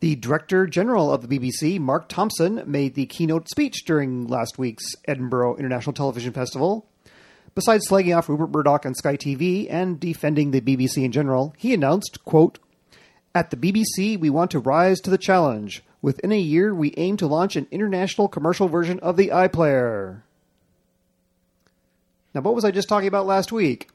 The 0.00 0.16
Director 0.16 0.66
General 0.66 1.12
of 1.12 1.26
the 1.26 1.38
BBC, 1.38 1.78
Mark 1.78 2.08
Thompson, 2.08 2.62
made 2.66 2.94
the 2.94 3.06
keynote 3.06 3.48
speech 3.48 3.84
during 3.86 4.26
last 4.26 4.58
week's 4.58 4.84
Edinburgh 5.06 5.56
International 5.56 5.92
Television 5.92 6.32
Festival. 6.32 6.86
Besides 7.54 7.88
slagging 7.88 8.16
off 8.16 8.28
Rupert 8.28 8.50
Murdoch 8.50 8.84
and 8.84 8.96
Sky 8.96 9.16
TV 9.16 9.66
and 9.70 10.00
defending 10.00 10.50
the 10.50 10.60
BBC 10.60 11.04
in 11.04 11.12
general, 11.12 11.54
he 11.56 11.72
announced, 11.72 12.24
quote, 12.24 12.58
At 13.34 13.50
the 13.50 13.56
BBC, 13.56 14.18
we 14.18 14.28
want 14.28 14.50
to 14.50 14.58
rise 14.58 15.00
to 15.00 15.10
the 15.10 15.18
challenge. 15.18 15.82
Within 16.02 16.32
a 16.32 16.38
year, 16.38 16.74
we 16.74 16.92
aim 16.96 17.16
to 17.18 17.26
launch 17.26 17.56
an 17.56 17.68
international 17.70 18.28
commercial 18.28 18.68
version 18.68 18.98
of 19.00 19.16
the 19.16 19.28
iPlayer. 19.28 20.22
Now, 22.34 22.40
what 22.40 22.54
was 22.54 22.64
I 22.64 22.72
just 22.72 22.88
talking 22.88 23.08
about 23.08 23.26
last 23.26 23.52
week? 23.52 23.88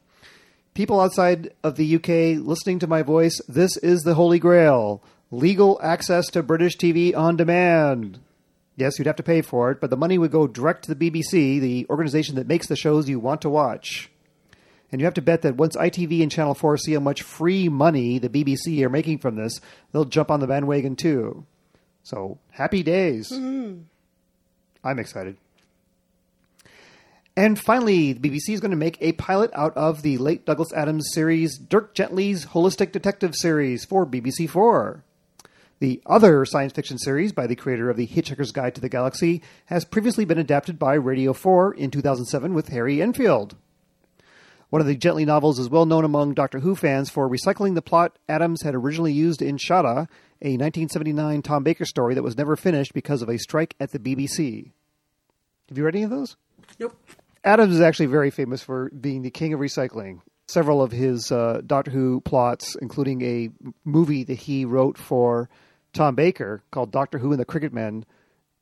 People 0.74 1.00
outside 1.00 1.54
of 1.64 1.76
the 1.76 1.96
UK 1.96 2.44
listening 2.46 2.80
to 2.80 2.88
my 2.88 3.02
voice, 3.02 3.40
this 3.48 3.78
is 3.78 4.02
the 4.02 4.16
Holy 4.16 4.40
Grail 4.40 5.04
legal 5.32 5.80
access 5.84 6.28
to 6.28 6.42
British 6.42 6.78
TV 6.78 7.16
on 7.16 7.36
demand. 7.36 8.20
Yes, 8.76 8.98
you'd 8.98 9.08
have 9.08 9.18
to 9.18 9.24
pay 9.24 9.42
for 9.42 9.72
it, 9.72 9.82
but 9.82 9.90
the 9.90 9.98
money 9.98 10.18
would 10.18 10.32
go 10.32 10.48
direct 10.48 10.86
to 10.86 10.94
the 10.94 11.12
BBC, 11.12 11.60
the 11.60 11.86
organization 11.90 12.36
that 12.36 12.48
makes 12.48 12.68
the 12.68 12.76
shows 12.76 13.10
you 13.10 13.20
want 13.20 13.42
to 13.42 13.50
watch. 13.50 14.10
And 14.92 15.00
you 15.00 15.06
have 15.06 15.14
to 15.16 15.22
bet 15.22 15.44
that 15.44 15.58
once 15.58 15.76
ITV 15.76 16.24
and 16.24 16.32
Channel 16.32 16.56
4 16.56 16.78
see 16.78 16.94
how 16.94 17.00
much 17.00 17.22
free 17.22 17.70
money 17.70 18.18
the 18.18 18.30
BBC 18.30 18.82
are 18.84 18.90
making 18.90 19.20
from 19.20 19.36
this, 19.36 19.60
they'll 19.92 20.06
jump 20.06 20.32
on 20.32 20.40
the 20.40 20.48
bandwagon 20.48 20.96
too. 20.96 21.46
So, 22.04 22.40
happy 22.52 22.82
days. 22.82 23.30
Mm-hmm. 23.32 23.82
I'm 24.84 25.00
excited. 25.00 25.38
And 27.40 27.58
finally, 27.58 28.12
the 28.12 28.30
BBC 28.30 28.50
is 28.50 28.60
going 28.60 28.72
to 28.72 28.76
make 28.76 28.98
a 29.00 29.14
pilot 29.14 29.50
out 29.54 29.72
of 29.78 30.02
the 30.02 30.18
late 30.18 30.46
Douglas 30.46 30.74
Adams 30.74 31.08
series 31.14 31.58
Dirk 31.58 31.94
Gently's 31.94 32.48
Holistic 32.48 32.92
Detective 32.92 33.34
series 33.34 33.86
for 33.86 34.06
BBC4. 34.06 35.04
The 35.80 36.02
other 36.06 36.44
science 36.44 36.74
fiction 36.74 36.98
series 36.98 37.32
by 37.32 37.48
the 37.48 37.56
creator 37.56 37.90
of 37.90 37.96
The 37.96 38.08
Hitchhiker's 38.08 38.52
Guide 38.52 38.76
to 38.76 38.82
the 38.82 38.90
Galaxy 38.90 39.42
has 39.68 39.86
previously 39.86 40.26
been 40.26 40.38
adapted 40.38 40.78
by 40.78 40.96
Radio 40.96 41.32
4 41.32 41.76
in 41.76 41.92
2007 41.92 42.54
with 42.54 42.68
Harry 42.68 43.02
Enfield. 43.02 43.56
One 44.70 44.82
of 44.82 44.88
the 44.88 44.98
Gently 44.98 45.24
novels 45.24 45.60
is 45.60 45.70
well 45.70 45.86
known 45.86 46.04
among 46.04 46.34
Doctor 46.34 46.60
Who 46.60 46.76
fans 46.76 47.10
for 47.10 47.30
recycling 47.30 47.74
the 47.74 47.82
plot 47.82 48.20
Adams 48.28 48.64
had 48.64 48.76
originally 48.76 49.14
used 49.14 49.42
in 49.42 49.56
Shada, 49.56 50.10
a 50.42 50.58
1979 50.58 51.42
Tom 51.44 51.64
Baker 51.64 51.86
story 51.86 52.16
that 52.16 52.22
was 52.22 52.38
never 52.38 52.58
finished 52.58 52.94
because 52.94 53.22
of 53.22 53.30
a 53.30 53.38
strike 53.38 53.78
at 53.80 53.92
the 53.92 54.00
BBC. 54.00 54.72
Have 55.70 55.78
you 55.78 55.86
read 55.86 55.96
any 55.96 56.04
of 56.04 56.10
those? 56.10 56.36
Nope. 56.78 56.98
Adams 57.44 57.76
is 57.76 57.82
actually 57.82 58.08
very 58.08 58.32
famous 58.32 58.62
for 58.62 58.90
being 58.90 59.22
the 59.22 59.32
king 59.32 59.54
of 59.54 59.60
recycling. 59.60 60.22
Several 60.48 60.82
of 60.82 60.92
his 60.92 61.32
uh, 61.32 61.62
Doctor 61.66 61.92
Who 61.92 62.22
plots, 62.22 62.76
including 62.76 63.22
a 63.22 63.50
movie 63.86 64.24
that 64.24 64.34
he 64.40 64.66
wrote 64.66 64.98
for 64.98 65.50
Tom 65.94 66.16
Baker 66.16 66.64
called 66.72 66.92
Doctor 66.92 67.18
Who 67.20 67.32
and 67.32 67.40
the 67.40 67.46
Krikkitmen, 67.46 68.04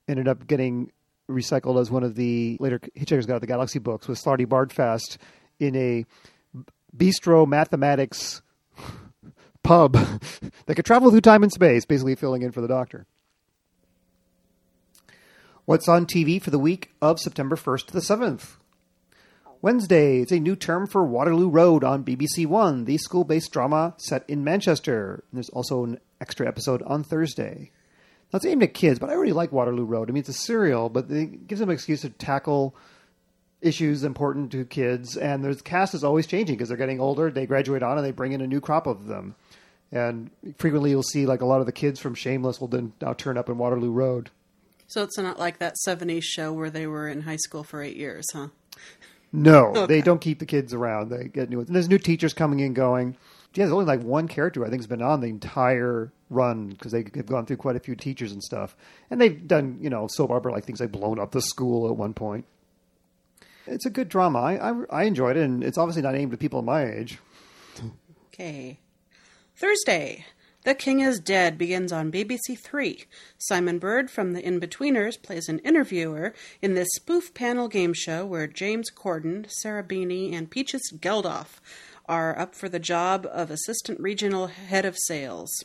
ended 0.07 0.27
up 0.27 0.47
getting 0.47 0.91
recycled 1.29 1.79
as 1.79 1.91
one 1.91 2.03
of 2.03 2.15
the 2.15 2.57
later 2.59 2.79
Hitchhiker's 2.95 3.25
Guide 3.25 3.35
to 3.35 3.39
the 3.39 3.47
Galaxy 3.47 3.79
books 3.79 4.07
with 4.07 4.21
Slartibartfast 4.21 5.17
in 5.59 5.75
a 5.75 6.05
bistro 6.95 7.47
mathematics 7.47 8.41
pub 9.63 9.93
that 10.65 10.75
could 10.75 10.85
travel 10.85 11.09
through 11.09 11.21
time 11.21 11.43
and 11.43 11.51
space, 11.51 11.85
basically 11.85 12.15
filling 12.15 12.41
in 12.41 12.51
for 12.51 12.61
the 12.61 12.67
Doctor. 12.67 13.05
What's 15.65 15.89
on 15.89 16.05
TV 16.05 16.41
for 16.41 16.49
the 16.49 16.59
week 16.59 16.91
of 17.01 17.19
September 17.19 17.57
1st 17.57 17.87
to 17.87 17.93
the 17.93 17.99
7th? 17.99 18.55
Wednesday, 19.61 20.19
it's 20.21 20.31
a 20.31 20.39
new 20.39 20.55
term 20.55 20.85
for 20.85 21.03
Waterloo 21.03 21.49
Road 21.49 21.83
on 21.83 22.03
BBC 22.03 22.45
One, 22.45 22.85
the 22.85 22.97
school 22.97 23.23
based 23.23 23.51
drama 23.51 23.95
set 23.97 24.23
in 24.27 24.43
Manchester. 24.43 25.23
There's 25.33 25.49
also 25.49 25.83
an 25.83 25.99
extra 26.21 26.47
episode 26.47 26.83
on 26.83 27.03
Thursday. 27.03 27.71
It's 28.33 28.45
aimed 28.45 28.61
at 28.63 28.73
kids, 28.73 28.99
but 28.99 29.09
I 29.09 29.13
really 29.13 29.33
like 29.33 29.51
Waterloo 29.51 29.85
Road. 29.85 30.09
I 30.09 30.13
mean, 30.13 30.19
it's 30.19 30.29
a 30.29 30.33
serial, 30.33 30.89
but 30.89 31.09
it 31.09 31.47
gives 31.47 31.59
them 31.59 31.69
an 31.69 31.73
excuse 31.73 32.01
to 32.01 32.09
tackle 32.09 32.75
issues 33.61 34.03
important 34.03 34.51
to 34.51 34.65
kids. 34.65 35.17
And 35.17 35.43
the 35.43 35.55
cast 35.55 35.95
is 35.95 36.03
always 36.03 36.27
changing 36.27 36.55
because 36.55 36.69
they're 36.69 36.77
getting 36.77 36.99
older. 36.99 37.31
They 37.31 37.47
graduate 37.47 37.81
on 37.81 37.97
and 37.97 38.05
they 38.05 38.11
bring 38.11 38.33
in 38.33 38.41
a 38.41 38.47
new 38.47 38.61
crop 38.61 38.85
of 38.85 39.07
them. 39.07 39.35
And 39.91 40.29
frequently 40.57 40.91
you'll 40.91 41.01
see 41.01 41.25
like 41.25 41.41
a 41.41 41.45
lot 41.45 41.61
of 41.61 41.65
the 41.65 41.71
kids 41.71 41.99
from 41.99 42.13
Shameless 42.13 42.59
will 42.59 42.67
then 42.67 42.93
now 43.01 43.13
turn 43.13 43.37
up 43.37 43.49
in 43.49 43.57
Waterloo 43.57 43.91
Road. 43.91 44.29
So 44.85 45.03
it's 45.03 45.17
not 45.17 45.39
like 45.39 45.59
that 45.59 45.75
70s 45.87 46.23
show 46.23 46.53
where 46.53 46.69
they 46.69 46.85
were 46.85 47.07
in 47.07 47.21
high 47.21 47.37
school 47.37 47.63
for 47.63 47.81
eight 47.81 47.97
years, 47.97 48.25
huh? 48.33 48.49
No, 49.33 49.67
Okay. 49.75 49.85
they 49.87 50.01
don't 50.01 50.21
keep 50.21 50.39
the 50.39 50.45
kids 50.45 50.73
around. 50.73 51.09
They 51.09 51.25
get 51.27 51.49
new 51.49 51.57
ones. 51.57 51.69
And 51.69 51.75
there's 51.75 51.89
new 51.89 51.97
teachers 51.97 52.33
coming 52.33 52.59
in 52.59 52.73
going. 52.73 53.17
Yeah, 53.53 53.65
there's 53.65 53.73
only 53.73 53.85
like 53.85 54.01
one 54.01 54.27
character 54.27 54.65
I 54.65 54.69
think 54.69 54.81
has 54.81 54.87
been 54.87 55.01
on 55.01 55.19
the 55.21 55.27
entire 55.27 56.11
run 56.29 56.69
because 56.69 56.91
they 56.91 57.05
have 57.15 57.25
gone 57.25 57.45
through 57.45 57.57
quite 57.57 57.75
a 57.75 57.79
few 57.79 57.95
teachers 57.95 58.31
and 58.31 58.43
stuff. 58.43 58.75
And 59.09 59.19
they've 59.19 59.47
done, 59.47 59.79
you 59.81 59.89
know, 59.89 60.07
soap 60.07 60.31
opera 60.31 60.51
like 60.51 60.65
things 60.65 60.79
like 60.79 60.91
blown 60.91 61.19
up 61.19 61.31
the 61.31 61.41
school 61.41 61.89
at 61.89 61.95
one 61.97 62.13
point. 62.13 62.45
It's 63.65 63.85
a 63.85 63.89
good 63.89 64.07
drama. 64.09 64.39
I, 64.39 64.71
I, 64.71 64.83
I 64.89 65.03
enjoyed 65.03 65.35
it, 65.37 65.43
and 65.43 65.63
it's 65.63 65.77
obviously 65.77 66.01
not 66.01 66.15
aimed 66.15 66.31
at 66.33 66.39
people 66.39 66.61
my 66.61 66.85
age. 66.85 67.19
Okay. 68.33 68.79
Thursday. 69.55 70.25
The 70.67 70.75
King 70.75 70.99
is 70.99 71.21
Dead 71.21 71.57
begins 71.57 71.93
on 71.93 72.11
BBC 72.11 72.59
Three. 72.59 73.05
Simon 73.37 73.79
Bird 73.79 74.11
from 74.11 74.33
The 74.33 74.41
Inbetweeners 74.41 75.13
plays 75.23 75.47
an 75.47 75.59
interviewer 75.59 76.33
in 76.61 76.73
this 76.73 76.89
spoof 76.91 77.33
panel 77.33 77.69
game 77.69 77.93
show 77.93 78.25
where 78.25 78.47
James 78.47 78.91
Corden, 78.93 79.49
Sarah 79.49 79.81
Beeny, 79.81 80.35
and 80.35 80.51
Peaches 80.51 80.91
Geldof 80.93 81.61
are 82.05 82.37
up 82.37 82.53
for 82.53 82.67
the 82.67 82.79
job 82.79 83.25
of 83.31 83.49
Assistant 83.49 84.01
Regional 84.01 84.47
Head 84.47 84.83
of 84.83 84.97
Sales. 84.97 85.63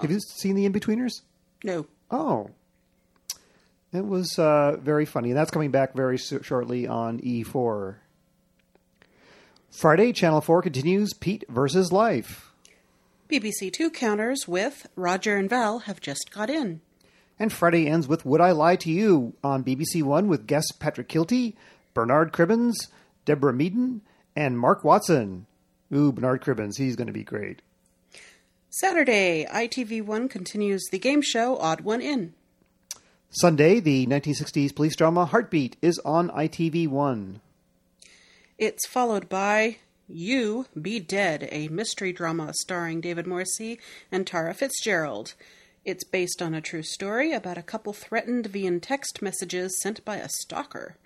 Have 0.00 0.10
you 0.10 0.18
seen 0.18 0.56
The 0.56 0.68
Inbetweeners? 0.68 1.20
No. 1.62 1.86
Oh. 2.10 2.50
It 3.92 4.04
was 4.04 4.36
uh, 4.36 4.78
very 4.80 5.04
funny. 5.04 5.30
And 5.30 5.38
that's 5.38 5.52
coming 5.52 5.70
back 5.70 5.94
very 5.94 6.18
so- 6.18 6.42
shortly 6.42 6.88
on 6.88 7.20
E4. 7.20 7.98
Friday, 9.70 10.12
Channel 10.12 10.40
4 10.40 10.62
continues 10.62 11.12
Pete 11.14 11.44
versus 11.48 11.92
Life. 11.92 12.52
BBC 13.30 13.72
Two 13.72 13.90
counters 13.90 14.46
with 14.46 14.86
Roger 14.94 15.36
and 15.36 15.50
Val 15.50 15.80
have 15.80 16.00
just 16.00 16.30
got 16.30 16.48
in. 16.48 16.80
And 17.40 17.52
Friday 17.52 17.88
ends 17.88 18.06
with 18.06 18.24
Would 18.24 18.40
I 18.40 18.52
Lie 18.52 18.76
to 18.76 18.90
You 18.90 19.34
on 19.42 19.64
BBC 19.64 20.02
One 20.04 20.28
with 20.28 20.46
guests 20.46 20.70
Patrick 20.70 21.08
Kielty, 21.08 21.54
Bernard 21.92 22.32
Cribbins, 22.32 22.74
Deborah 23.24 23.52
Meaden, 23.52 24.02
and 24.36 24.56
Mark 24.56 24.84
Watson. 24.84 25.46
Ooh, 25.92 26.12
Bernard 26.12 26.40
Cribbins, 26.40 26.78
he's 26.78 26.94
going 26.94 27.08
to 27.08 27.12
be 27.12 27.24
great. 27.24 27.62
Saturday, 28.70 29.44
ITV1 29.50 30.30
continues 30.30 30.84
the 30.92 30.98
game 30.98 31.20
show 31.20 31.56
Odd 31.56 31.80
One 31.80 32.00
In. 32.00 32.32
Sunday, 33.30 33.80
the 33.80 34.06
1960s 34.06 34.74
police 34.74 34.94
drama 34.94 35.24
Heartbeat 35.24 35.76
is 35.82 35.98
on 36.04 36.30
ITV1. 36.30 37.40
It's 38.56 38.86
followed 38.86 39.28
by 39.28 39.78
You 40.08 40.66
Be 40.80 41.00
Dead, 41.00 41.48
a 41.50 41.66
mystery 41.66 42.12
drama 42.12 42.52
starring 42.54 43.00
David 43.00 43.26
Morrissey 43.26 43.80
and 44.12 44.24
Tara 44.24 44.54
Fitzgerald. 44.54 45.34
It's 45.84 46.04
based 46.04 46.40
on 46.40 46.54
a 46.54 46.60
true 46.60 46.84
story 46.84 47.32
about 47.32 47.58
a 47.58 47.62
couple 47.62 47.92
threatened 47.92 48.46
via 48.46 48.78
text 48.78 49.20
messages 49.20 49.80
sent 49.82 50.04
by 50.04 50.18
a 50.18 50.28
stalker. 50.28 50.96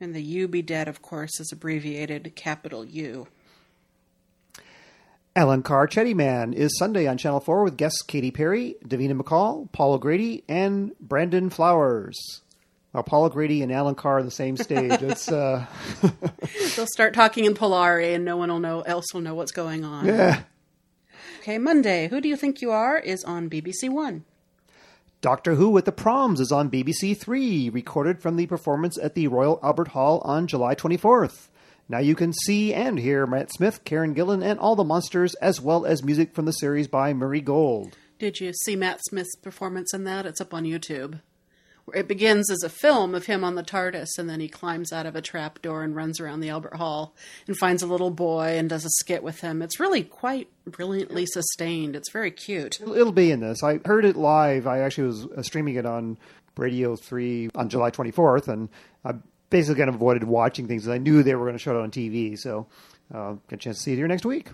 And 0.00 0.12
the 0.12 0.22
You 0.22 0.48
Be 0.48 0.60
Dead, 0.60 0.88
of 0.88 1.02
course, 1.02 1.38
is 1.38 1.52
abbreviated 1.52 2.34
capital 2.34 2.84
U. 2.84 3.28
Alan 5.36 5.62
Carr 5.62 5.86
Chatty 5.86 6.14
Man 6.14 6.52
is 6.52 6.76
Sunday 6.78 7.06
on 7.06 7.18
Channel 7.18 7.38
4 7.38 7.62
with 7.62 7.76
guests 7.76 8.02
Katy 8.02 8.32
Perry, 8.32 8.74
Davina 8.84 9.16
McCall, 9.20 9.70
Paul 9.70 9.92
O'Grady, 9.92 10.42
and 10.48 10.98
Brandon 10.98 11.48
Flowers. 11.48 12.40
Well, 12.96 13.02
Paul 13.02 13.24
O'Grady 13.24 13.60
and 13.60 13.70
Alan 13.70 13.94
Carr 13.94 14.20
on 14.20 14.24
the 14.24 14.30
same 14.30 14.56
stage. 14.56 14.90
It's 15.02 15.30
uh, 15.30 15.66
They'll 16.76 16.86
start 16.86 17.12
talking 17.12 17.44
in 17.44 17.52
Polari, 17.52 18.14
and 18.14 18.24
no 18.24 18.38
one 18.38 18.48
will 18.48 18.58
know 18.58 18.80
else 18.80 19.12
will 19.12 19.20
know 19.20 19.34
what's 19.34 19.52
going 19.52 19.84
on. 19.84 20.06
yeah. 20.06 20.44
Okay, 21.40 21.58
Monday. 21.58 22.08
Who 22.08 22.22
do 22.22 22.28
you 22.30 22.36
think 22.36 22.62
you 22.62 22.70
are? 22.70 22.98
is 22.98 23.22
on 23.22 23.50
BBC 23.50 23.90
One. 23.90 24.24
Doctor 25.20 25.56
Who 25.56 25.76
at 25.76 25.84
the 25.84 25.92
Proms 25.92 26.40
is 26.40 26.50
on 26.50 26.70
BBC 26.70 27.14
Three, 27.18 27.68
recorded 27.68 28.22
from 28.22 28.36
the 28.36 28.46
performance 28.46 28.96
at 28.96 29.14
the 29.14 29.28
Royal 29.28 29.60
Albert 29.62 29.88
Hall 29.88 30.22
on 30.24 30.46
July 30.46 30.74
24th. 30.74 31.48
Now 31.90 31.98
you 31.98 32.14
can 32.14 32.32
see 32.32 32.72
and 32.72 32.98
hear 32.98 33.26
Matt 33.26 33.52
Smith, 33.52 33.84
Karen 33.84 34.14
Gillan, 34.14 34.42
and 34.42 34.58
all 34.58 34.74
the 34.74 34.84
monsters, 34.84 35.34
as 35.34 35.60
well 35.60 35.84
as 35.84 36.02
music 36.02 36.34
from 36.34 36.46
the 36.46 36.52
series 36.52 36.88
by 36.88 37.12
Murray 37.12 37.42
Gold. 37.42 37.94
Did 38.18 38.40
you 38.40 38.54
see 38.54 38.74
Matt 38.74 39.00
Smith's 39.06 39.36
performance 39.36 39.92
in 39.92 40.04
that? 40.04 40.24
It's 40.24 40.40
up 40.40 40.54
on 40.54 40.64
YouTube. 40.64 41.20
It 41.94 42.08
begins 42.08 42.50
as 42.50 42.62
a 42.64 42.68
film 42.68 43.14
of 43.14 43.26
him 43.26 43.44
on 43.44 43.54
the 43.54 43.62
TARDIS, 43.62 44.18
and 44.18 44.28
then 44.28 44.40
he 44.40 44.48
climbs 44.48 44.92
out 44.92 45.06
of 45.06 45.14
a 45.14 45.22
trap 45.22 45.62
door 45.62 45.82
and 45.82 45.94
runs 45.94 46.18
around 46.18 46.40
the 46.40 46.48
Albert 46.48 46.76
Hall 46.76 47.14
and 47.46 47.56
finds 47.56 47.82
a 47.82 47.86
little 47.86 48.10
boy 48.10 48.58
and 48.58 48.68
does 48.68 48.84
a 48.84 48.90
skit 48.90 49.22
with 49.22 49.40
him. 49.40 49.62
It's 49.62 49.78
really 49.78 50.02
quite 50.02 50.48
brilliantly 50.66 51.26
sustained. 51.26 51.94
It's 51.94 52.10
very 52.10 52.32
cute. 52.32 52.80
It'll 52.80 53.12
be 53.12 53.30
in 53.30 53.40
this. 53.40 53.62
I 53.62 53.78
heard 53.84 54.04
it 54.04 54.16
live. 54.16 54.66
I 54.66 54.80
actually 54.80 55.06
was 55.06 55.26
uh, 55.26 55.42
streaming 55.42 55.76
it 55.76 55.86
on 55.86 56.18
Radio 56.56 56.96
3 56.96 57.50
on 57.54 57.68
July 57.68 57.90
24th, 57.90 58.48
and 58.48 58.68
I 59.04 59.14
basically 59.50 59.78
kind 59.78 59.88
of 59.88 59.94
avoided 59.94 60.24
watching 60.24 60.66
things. 60.66 60.82
Because 60.82 60.94
I 60.94 60.98
knew 60.98 61.22
they 61.22 61.36
were 61.36 61.44
going 61.44 61.54
to 61.54 61.58
show 61.58 61.78
it 61.78 61.82
on 61.82 61.90
TV, 61.92 62.36
so 62.36 62.66
uh, 63.14 63.34
get 63.48 63.52
a 63.52 63.56
chance 63.58 63.76
to 63.76 63.82
see 63.82 63.92
it 63.92 63.96
here 63.96 64.08
next 64.08 64.24
week. 64.24 64.48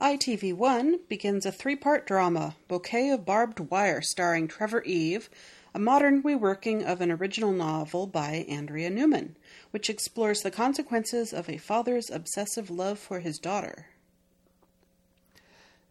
ITV1 0.00 1.00
begins 1.08 1.44
a 1.44 1.50
three 1.50 1.74
part 1.74 2.06
drama, 2.06 2.54
Bouquet 2.68 3.10
of 3.10 3.26
Barbed 3.26 3.58
Wire, 3.58 4.00
starring 4.00 4.46
Trevor 4.46 4.82
Eve, 4.82 5.28
a 5.74 5.80
modern 5.80 6.22
reworking 6.22 6.84
of 6.84 7.00
an 7.00 7.10
original 7.10 7.52
novel 7.52 8.06
by 8.06 8.46
Andrea 8.48 8.90
Newman, 8.90 9.34
which 9.72 9.90
explores 9.90 10.40
the 10.40 10.52
consequences 10.52 11.32
of 11.32 11.48
a 11.48 11.58
father's 11.58 12.10
obsessive 12.10 12.70
love 12.70 13.00
for 13.00 13.18
his 13.18 13.38
daughter. 13.38 13.86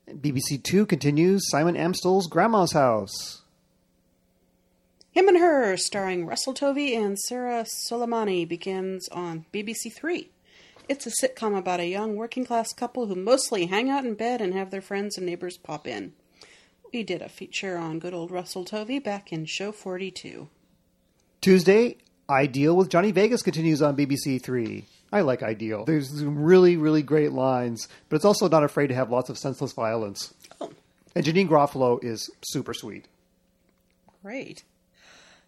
BBC 0.10 0.64
Two 0.64 0.86
continues 0.86 1.42
Simon 1.50 1.76
Amstell's 1.76 2.28
Grandma's 2.28 2.72
House. 2.72 3.42
Him 5.12 5.28
and 5.28 5.38
Her, 5.38 5.76
starring 5.76 6.26
Russell 6.26 6.54
Tovey 6.54 6.96
and 6.96 7.20
Sarah 7.20 7.66
Solemani, 7.90 8.48
begins 8.48 9.10
on 9.10 9.46
BBC 9.52 9.92
Three. 9.94 10.30
It's 10.90 11.06
a 11.06 11.12
sitcom 11.12 11.58
about 11.58 11.80
a 11.82 11.88
young 11.88 12.16
working 12.16 12.46
class 12.46 12.72
couple 12.74 13.08
who 13.08 13.16
mostly 13.16 13.66
hang 13.66 13.90
out 13.90 14.06
in 14.06 14.14
bed 14.14 14.40
and 14.42 14.54
have 14.54 14.72
their 14.72 14.82
friends 14.82 15.18
and 15.18 15.26
neighbors 15.26 15.58
pop 15.58 15.86
in. 15.86 16.14
We 16.94 17.04
did 17.04 17.22
a 17.22 17.28
feature 17.30 17.78
on 17.78 18.00
good 18.00 18.14
old 18.14 18.32
Russell 18.32 18.64
Tovey 18.64 19.00
back 19.00 19.34
in 19.34 19.46
show 19.46 19.72
42. 19.74 20.48
Tuesday, 21.42 21.98
Ideal 22.30 22.76
with 22.76 22.90
Johnny 22.90 23.12
Vegas 23.12 23.42
continues 23.42 23.82
on 23.82 23.96
BBC 23.98 24.42
Three. 24.42 24.86
I 25.12 25.22
like 25.22 25.44
Ideal. 25.44 25.86
There's 25.86 26.10
some 26.10 26.42
really, 26.44 26.76
really 26.78 27.02
great 27.02 27.32
lines, 27.32 27.88
but 28.10 28.16
it's 28.18 28.26
also 28.26 28.48
not 28.50 28.64
afraid 28.64 28.88
to 28.88 28.96
have 28.96 29.10
lots 29.12 29.30
of 29.30 29.38
senseless 29.38 29.74
violence. 29.74 30.34
Oh, 30.60 30.72
And 31.16 31.26
Janine 31.26 31.48
Garofalo 31.50 32.04
is 32.04 32.30
super 32.46 32.74
sweet. 32.74 33.06
great. 34.22 34.64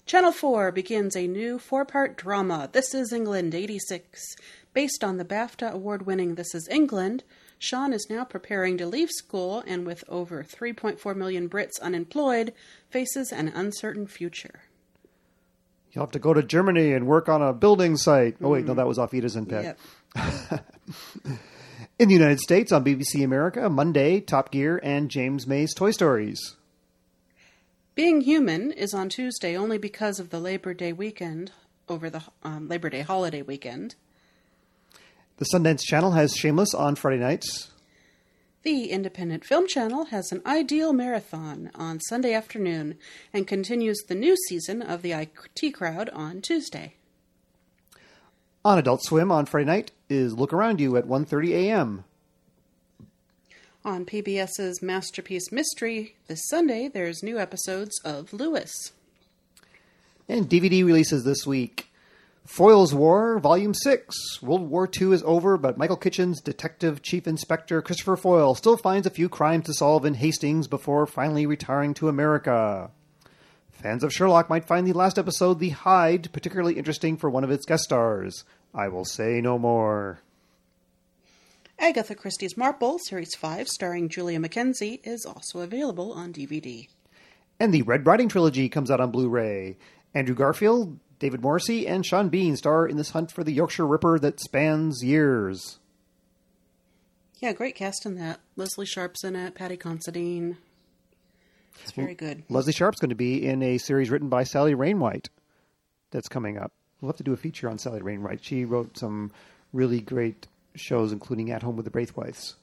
Channel 0.06 0.32
4 0.32 0.72
begins 0.72 1.16
a 1.16 1.28
new 1.28 1.60
four 1.60 1.86
part 1.86 2.18
drama, 2.18 2.68
This 2.72 2.96
is 2.96 3.14
England 3.14 3.54
86. 3.54 4.36
Based 4.74 5.04
on 5.04 5.18
the 5.18 5.26
BAFTA 5.26 5.72
award 5.72 6.06
winning 6.06 6.36
This 6.36 6.54
is 6.54 6.68
England, 6.70 7.24
Sean 7.58 7.92
is 7.92 8.08
now 8.10 8.24
preparing 8.24 8.78
to 8.78 8.86
leave 8.86 9.10
school 9.12 9.64
and, 9.66 9.86
with 9.86 10.04
over 10.08 10.44
3.4 10.44 11.16
million 11.16 11.50
Brits 11.50 11.82
unemployed, 11.82 12.54
faces 12.90 13.32
an 13.32 13.50
uncertain 13.50 14.08
future. 14.08 14.62
You'll 15.92 16.04
have 16.04 16.12
to 16.12 16.20
go 16.20 16.34
to 16.34 16.44
Germany 16.44 16.94
and 16.94 17.08
work 17.08 17.28
on 17.28 17.42
a 17.42 17.52
building 17.52 17.98
site. 17.98 18.38
Oh, 18.42 18.50
wait, 18.50 18.66
no, 18.66 18.76
that 18.76 18.86
was 18.86 19.00
off 19.00 19.14
Edith's. 19.14 19.36
Yep. 19.36 19.80
In 22.00 22.08
the 22.08 22.14
United 22.14 22.40
States, 22.40 22.72
on 22.72 22.86
BBC 22.86 23.24
America, 23.24 23.70
Monday, 23.70 24.22
Top 24.22 24.52
Gear, 24.52 24.80
and 24.84 25.10
James 25.10 25.48
May's 25.48 25.74
Toy 25.74 25.92
Stories. 25.92 26.56
Being 27.96 28.22
Human 28.22 28.72
is 28.72 28.94
on 28.94 29.10
Tuesday 29.10 29.58
only 29.58 29.78
because 29.78 30.20
of 30.20 30.30
the 30.30 30.40
Labor 30.40 30.74
Day 30.74 30.94
weekend, 30.94 31.52
over 31.90 32.10
the 32.10 32.24
um, 32.44 32.70
Labor 32.70 32.90
Day 32.90 33.02
holiday 33.02 33.42
weekend. 33.42 33.96
The 35.40 35.46
Sundance 35.46 35.84
Channel 35.84 36.12
has 36.12 36.36
Shameless 36.36 36.74
on 36.74 36.96
Friday 36.96 37.22
nights. 37.22 37.72
The 38.64 38.90
Independent 38.90 39.46
Film 39.46 39.70
Channel 39.70 40.08
has 40.08 40.34
an 40.34 40.42
Ideal 40.46 40.92
Marathon 40.92 41.72
on 41.74 42.02
Sunday 42.02 42.34
afternoon 42.34 42.98
and 43.32 43.48
continues 43.48 44.00
the 44.00 44.16
new 44.16 44.36
season 44.50 44.82
of 44.82 45.02
the 45.02 45.14
IT 45.14 45.74
Crowd 45.74 46.10
on 46.10 46.42
Tuesday. 46.42 46.96
On 48.66 48.78
Adult 48.78 49.02
Swim 49.06 49.32
on 49.32 49.46
Friday 49.46 49.66
night 49.66 49.92
is 50.10 50.34
Look 50.34 50.52
Around 50.52 50.82
You 50.82 50.98
at 50.98 51.08
1.30 51.08 51.52
a.m. 51.52 52.04
On 53.86 54.06
PBS's 54.06 54.82
Masterpiece 54.82 55.54
Mystery 55.54 56.18
this 56.28 56.46
Sunday, 56.50 56.90
there's 56.90 57.24
new 57.24 57.40
episodes 57.40 57.98
of 58.04 58.34
Lewis. 58.34 58.92
And 60.28 60.50
DVD 60.50 60.84
releases 60.84 61.24
this 61.24 61.48
week. 61.48 61.89
Foyle's 62.50 62.96
War, 62.96 63.38
Volume 63.38 63.76
6. 63.76 64.42
World 64.42 64.72
War 64.72 64.90
II 65.00 65.14
is 65.14 65.22
over, 65.24 65.56
but 65.56 65.78
Michael 65.78 65.96
Kitchen's 65.96 66.42
Detective 66.42 67.04
Chief 67.04 67.28
Inspector 67.28 67.80
Christopher 67.84 68.18
Foyle 68.18 68.56
still 68.56 68.76
finds 68.76 69.06
a 69.06 69.12
few 69.12 69.30
crimes 69.30 69.68
to 69.68 69.74
solve 69.76 70.04
in 70.04 70.16
Hastings 70.16 70.68
before 70.68 71.06
finally 71.06 71.46
retiring 71.46 71.94
to 71.94 72.10
America. 72.10 72.90
Fans 73.70 74.04
of 74.04 74.12
Sherlock 74.12 74.50
might 74.50 74.66
find 74.66 74.88
the 74.88 74.94
last 74.94 75.20
episode, 75.20 75.60
The 75.60 75.70
Hide, 75.70 76.34
particularly 76.34 76.74
interesting 76.74 77.18
for 77.18 77.30
one 77.30 77.44
of 77.44 77.52
its 77.52 77.68
guest 77.68 77.84
stars. 77.84 78.44
I 78.74 78.88
will 78.88 79.06
say 79.06 79.42
no 79.42 79.60
more. 79.60 80.22
Agatha 81.78 82.16
Christie's 82.16 82.58
Marple, 82.58 82.98
Series 82.98 83.36
5, 83.36 83.68
starring 83.68 84.10
Julia 84.10 84.40
McKenzie, 84.40 85.02
is 85.04 85.24
also 85.24 85.60
available 85.60 86.12
on 86.14 86.34
DVD. 86.34 86.88
And 87.60 87.72
the 87.72 87.84
Red 87.84 88.08
Riding 88.08 88.28
trilogy 88.28 88.70
comes 88.70 88.90
out 88.90 89.00
on 89.00 89.12
Blu 89.12 89.30
ray. 89.30 89.78
Andrew 90.16 90.34
Garfield, 90.34 91.00
David 91.20 91.42
Morrissey, 91.42 91.88
and 91.88 92.06
Sean 92.06 92.30
Bean 92.30 92.56
star 92.56 92.88
in 92.88 92.98
this 92.98 93.12
hunt 93.12 93.32
for 93.32 93.44
the 93.44 93.52
Yorkshire 93.52 93.86
Ripper 93.86 94.18
that 94.20 94.40
spans 94.40 95.04
years. 95.04 95.80
Yeah, 97.40 97.54
great 97.54 97.76
cast 97.76 98.06
in 98.06 98.16
that. 98.16 98.40
Lesley 98.56 98.86
Sharp's 98.86 99.24
in 99.24 99.36
it, 99.36 99.56
Paddy 99.56 99.78
Considine. 99.78 100.58
It's 101.82 101.92
very 101.92 102.16
good. 102.16 102.44
Lesley 102.50 102.74
Sharp's 102.74 103.00
going 103.00 103.10
to 103.10 103.16
be 103.16 103.46
in 103.46 103.64
a 103.64 103.78
series 103.78 104.10
written 104.10 104.30
by 104.30 104.44
Sally 104.44 104.74
Rainwhite 104.74 105.28
that's 106.12 106.28
coming 106.28 106.58
up. 106.58 106.74
We'll 107.00 107.10
have 107.12 107.18
to 107.18 107.24
do 107.24 107.34
a 107.34 107.38
feature 107.38 107.70
on 107.70 107.78
Sally 107.78 108.02
Rainwhite. 108.02 108.40
She 108.42 108.66
wrote 108.66 108.98
some 108.98 109.32
really 109.72 110.02
great 110.02 110.48
shows, 110.76 111.12
including 111.12 111.52
At 111.52 111.64
Home 111.64 111.78
with 111.78 111.86
the 111.86 111.92
Braithwaites. 111.92 112.56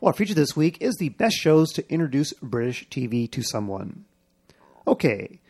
Well, 0.00 0.08
our 0.08 0.14
feature 0.14 0.34
this 0.34 0.56
week 0.56 0.78
is 0.80 0.94
the 0.96 1.10
best 1.10 1.36
shows 1.36 1.72
to 1.72 1.92
introduce 1.92 2.32
British 2.34 2.88
TV 2.88 3.30
to 3.30 3.42
someone. 3.42 4.04
Okay, 4.86 5.40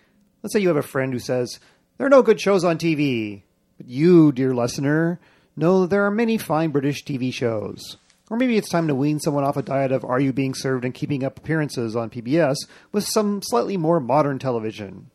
let's 0.42 0.52
say 0.52 0.60
you 0.60 0.68
have 0.68 0.76
a 0.76 0.82
friend 0.82 1.12
who 1.12 1.18
says, 1.18 1.58
There 1.96 2.06
are 2.06 2.10
no 2.10 2.22
good 2.22 2.40
shows 2.40 2.64
on 2.64 2.78
TV. 2.78 3.42
But 3.76 3.88
you, 3.88 4.32
dear 4.32 4.54
listener, 4.54 5.20
know 5.56 5.82
that 5.82 5.90
there 5.90 6.04
are 6.04 6.10
many 6.10 6.38
fine 6.38 6.70
British 6.70 7.04
TV 7.04 7.32
shows. 7.32 7.96
Or 8.28 8.36
maybe 8.36 8.56
it's 8.56 8.68
time 8.68 8.88
to 8.88 8.94
wean 8.94 9.20
someone 9.20 9.44
off 9.44 9.56
a 9.56 9.62
diet 9.62 9.92
of 9.92 10.04
Are 10.04 10.18
You 10.18 10.32
Being 10.32 10.54
Served 10.54 10.84
and 10.84 10.92
Keeping 10.92 11.22
Up 11.22 11.38
Appearances 11.38 11.94
on 11.94 12.10
PBS 12.10 12.56
with 12.90 13.06
some 13.06 13.40
slightly 13.42 13.76
more 13.76 14.00
modern 14.00 14.38
television. 14.38 15.10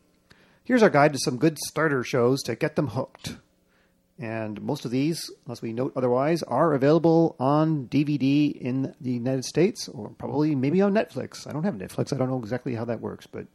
Here's 0.63 0.83
our 0.83 0.89
guide 0.89 1.11
to 1.13 1.19
some 1.19 1.37
good 1.37 1.57
starter 1.57 2.03
shows 2.03 2.41
to 2.43 2.55
get 2.55 2.77
them 2.77 2.87
hooked. 2.87 3.35
And 4.17 4.61
most 4.61 4.85
of 4.85 4.91
these, 4.91 5.29
unless 5.45 5.61
we 5.61 5.73
note 5.73 5.93
otherwise, 5.95 6.43
are 6.43 6.73
available 6.73 7.35
on 7.39 7.87
DVD 7.87 8.55
in 8.55 8.93
the 9.01 9.11
United 9.11 9.43
States 9.43 9.89
or 9.89 10.09
probably 10.09 10.55
maybe 10.55 10.81
on 10.81 10.93
Netflix. 10.93 11.47
I 11.47 11.51
don't 11.51 11.63
have 11.63 11.73
Netflix. 11.73 12.13
I 12.13 12.17
don't 12.17 12.29
know 12.29 12.39
exactly 12.39 12.75
how 12.75 12.85
that 12.85 13.01
works, 13.01 13.27
but 13.27 13.47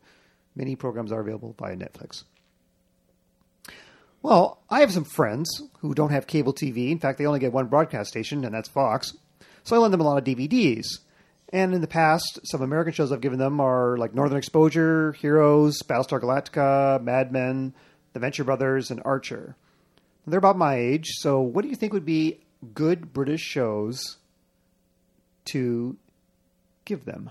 many 0.57 0.75
programs 0.75 1.13
are 1.13 1.21
available 1.21 1.55
via 1.59 1.77
Netflix. 1.77 2.25
Well, 4.23 4.61
I 4.69 4.81
have 4.81 4.93
some 4.93 5.05
friends 5.05 5.63
who 5.79 5.95
don't 5.95 6.11
have 6.11 6.27
cable 6.27 6.53
TV. 6.53 6.91
In 6.91 6.99
fact, 6.99 7.19
they 7.19 7.27
only 7.27 7.39
get 7.39 7.53
one 7.53 7.67
broadcast 7.67 8.11
station, 8.11 8.45
and 8.45 8.53
that's 8.53 8.69
Fox. 8.69 9.17
So 9.63 9.77
I 9.77 9.79
lend 9.79 9.93
them 9.93 10.01
a 10.01 10.05
lot 10.05 10.19
of 10.19 10.25
DVDs. 10.25 10.87
And 11.53 11.75
in 11.75 11.81
the 11.81 11.87
past, 11.87 12.41
some 12.45 12.61
American 12.61 12.93
shows 12.93 13.13
I've 13.13 13.21
given 13.21 13.39
them 13.39 13.61
are 13.61 13.97
like 13.97 14.15
Northern 14.15 14.39
Exposure, 14.39 15.13
Heroes, 15.13 15.81
Battlestar 15.83 16.21
Galactica, 16.21 17.01
Mad 17.03 17.31
Men, 17.31 17.73
The 18.15 18.19
Venture 18.19 18.43
Brothers, 18.43 18.91
and 18.91 19.01
Archer. 19.05 19.55
They're 20.27 20.39
about 20.39 20.59
my 20.59 20.75
age, 20.75 21.07
so 21.19 21.41
what 21.41 21.63
do 21.63 21.69
you 21.69 21.77
think 21.77 21.93
would 21.93 22.05
be 22.05 22.41
good 22.75 23.13
British 23.13 23.43
shows 23.43 24.17
to 25.47 25.97
give 26.85 27.05
them? 27.05 27.31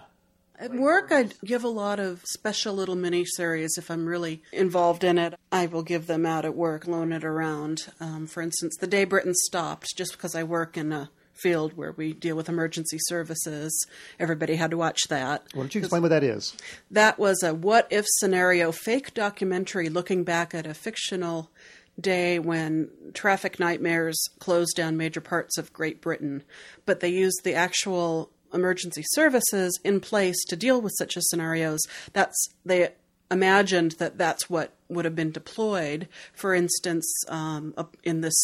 At 0.57 0.73
work, 0.73 1.11
I 1.11 1.29
give 1.43 1.63
a 1.63 1.69
lot 1.69 1.99
of 1.99 2.21
special 2.25 2.73
little 2.73 2.95
mini 2.95 3.25
series 3.25 3.77
if 3.77 3.91
I'm 3.91 4.05
really 4.05 4.41
involved 4.53 5.03
in 5.03 5.17
it. 5.17 5.35
I 5.51 5.65
will 5.65 5.83
give 5.83 6.07
them 6.07 6.25
out 6.25 6.45
at 6.45 6.55
work, 6.55 6.87
loan 6.87 7.11
it 7.11 7.25
around. 7.25 7.87
Um, 7.99 8.25
for 8.25 8.41
instance, 8.41 8.77
The 8.77 8.87
Day 8.87 9.03
Britain 9.03 9.33
Stopped, 9.33 9.95
just 9.97 10.13
because 10.13 10.33
I 10.33 10.43
work 10.43 10.77
in 10.77 10.93
a 10.93 11.09
field 11.33 11.75
where 11.75 11.91
we 11.91 12.13
deal 12.13 12.37
with 12.37 12.47
emergency 12.47 12.97
services, 13.01 13.85
everybody 14.17 14.55
had 14.55 14.71
to 14.71 14.77
watch 14.77 15.01
that. 15.09 15.43
Why 15.53 15.63
don't 15.63 15.75
you 15.75 15.79
explain 15.79 16.01
what 16.01 16.09
that 16.09 16.23
is? 16.23 16.55
That 16.89 17.19
was 17.19 17.43
a 17.43 17.53
what 17.53 17.87
if 17.91 18.05
scenario 18.07 18.71
fake 18.71 19.13
documentary 19.13 19.89
looking 19.89 20.23
back 20.23 20.55
at 20.55 20.65
a 20.65 20.73
fictional 20.73 21.51
day 21.99 22.39
when 22.39 22.89
traffic 23.13 23.59
nightmares 23.59 24.17
closed 24.39 24.75
down 24.75 24.97
major 24.97 25.21
parts 25.21 25.57
of 25.57 25.73
Great 25.73 26.01
Britain, 26.01 26.43
but 26.85 26.99
they 26.99 27.09
used 27.09 27.41
the 27.43 27.53
actual 27.53 28.31
emergency 28.55 29.03
services 29.11 29.79
in 29.83 29.99
place 29.99 30.43
to 30.45 30.55
deal 30.55 30.81
with 30.81 30.93
such 30.97 31.15
a 31.15 31.21
scenarios. 31.21 31.81
That's 32.13 32.49
they 32.65 32.89
imagined 33.29 33.93
that 33.93 34.17
that's 34.17 34.49
what 34.49 34.73
would 34.89 35.05
have 35.05 35.15
been 35.15 35.31
deployed. 35.31 36.07
For 36.33 36.53
instance, 36.53 37.05
um, 37.27 37.73
in 38.03 38.21
this 38.21 38.35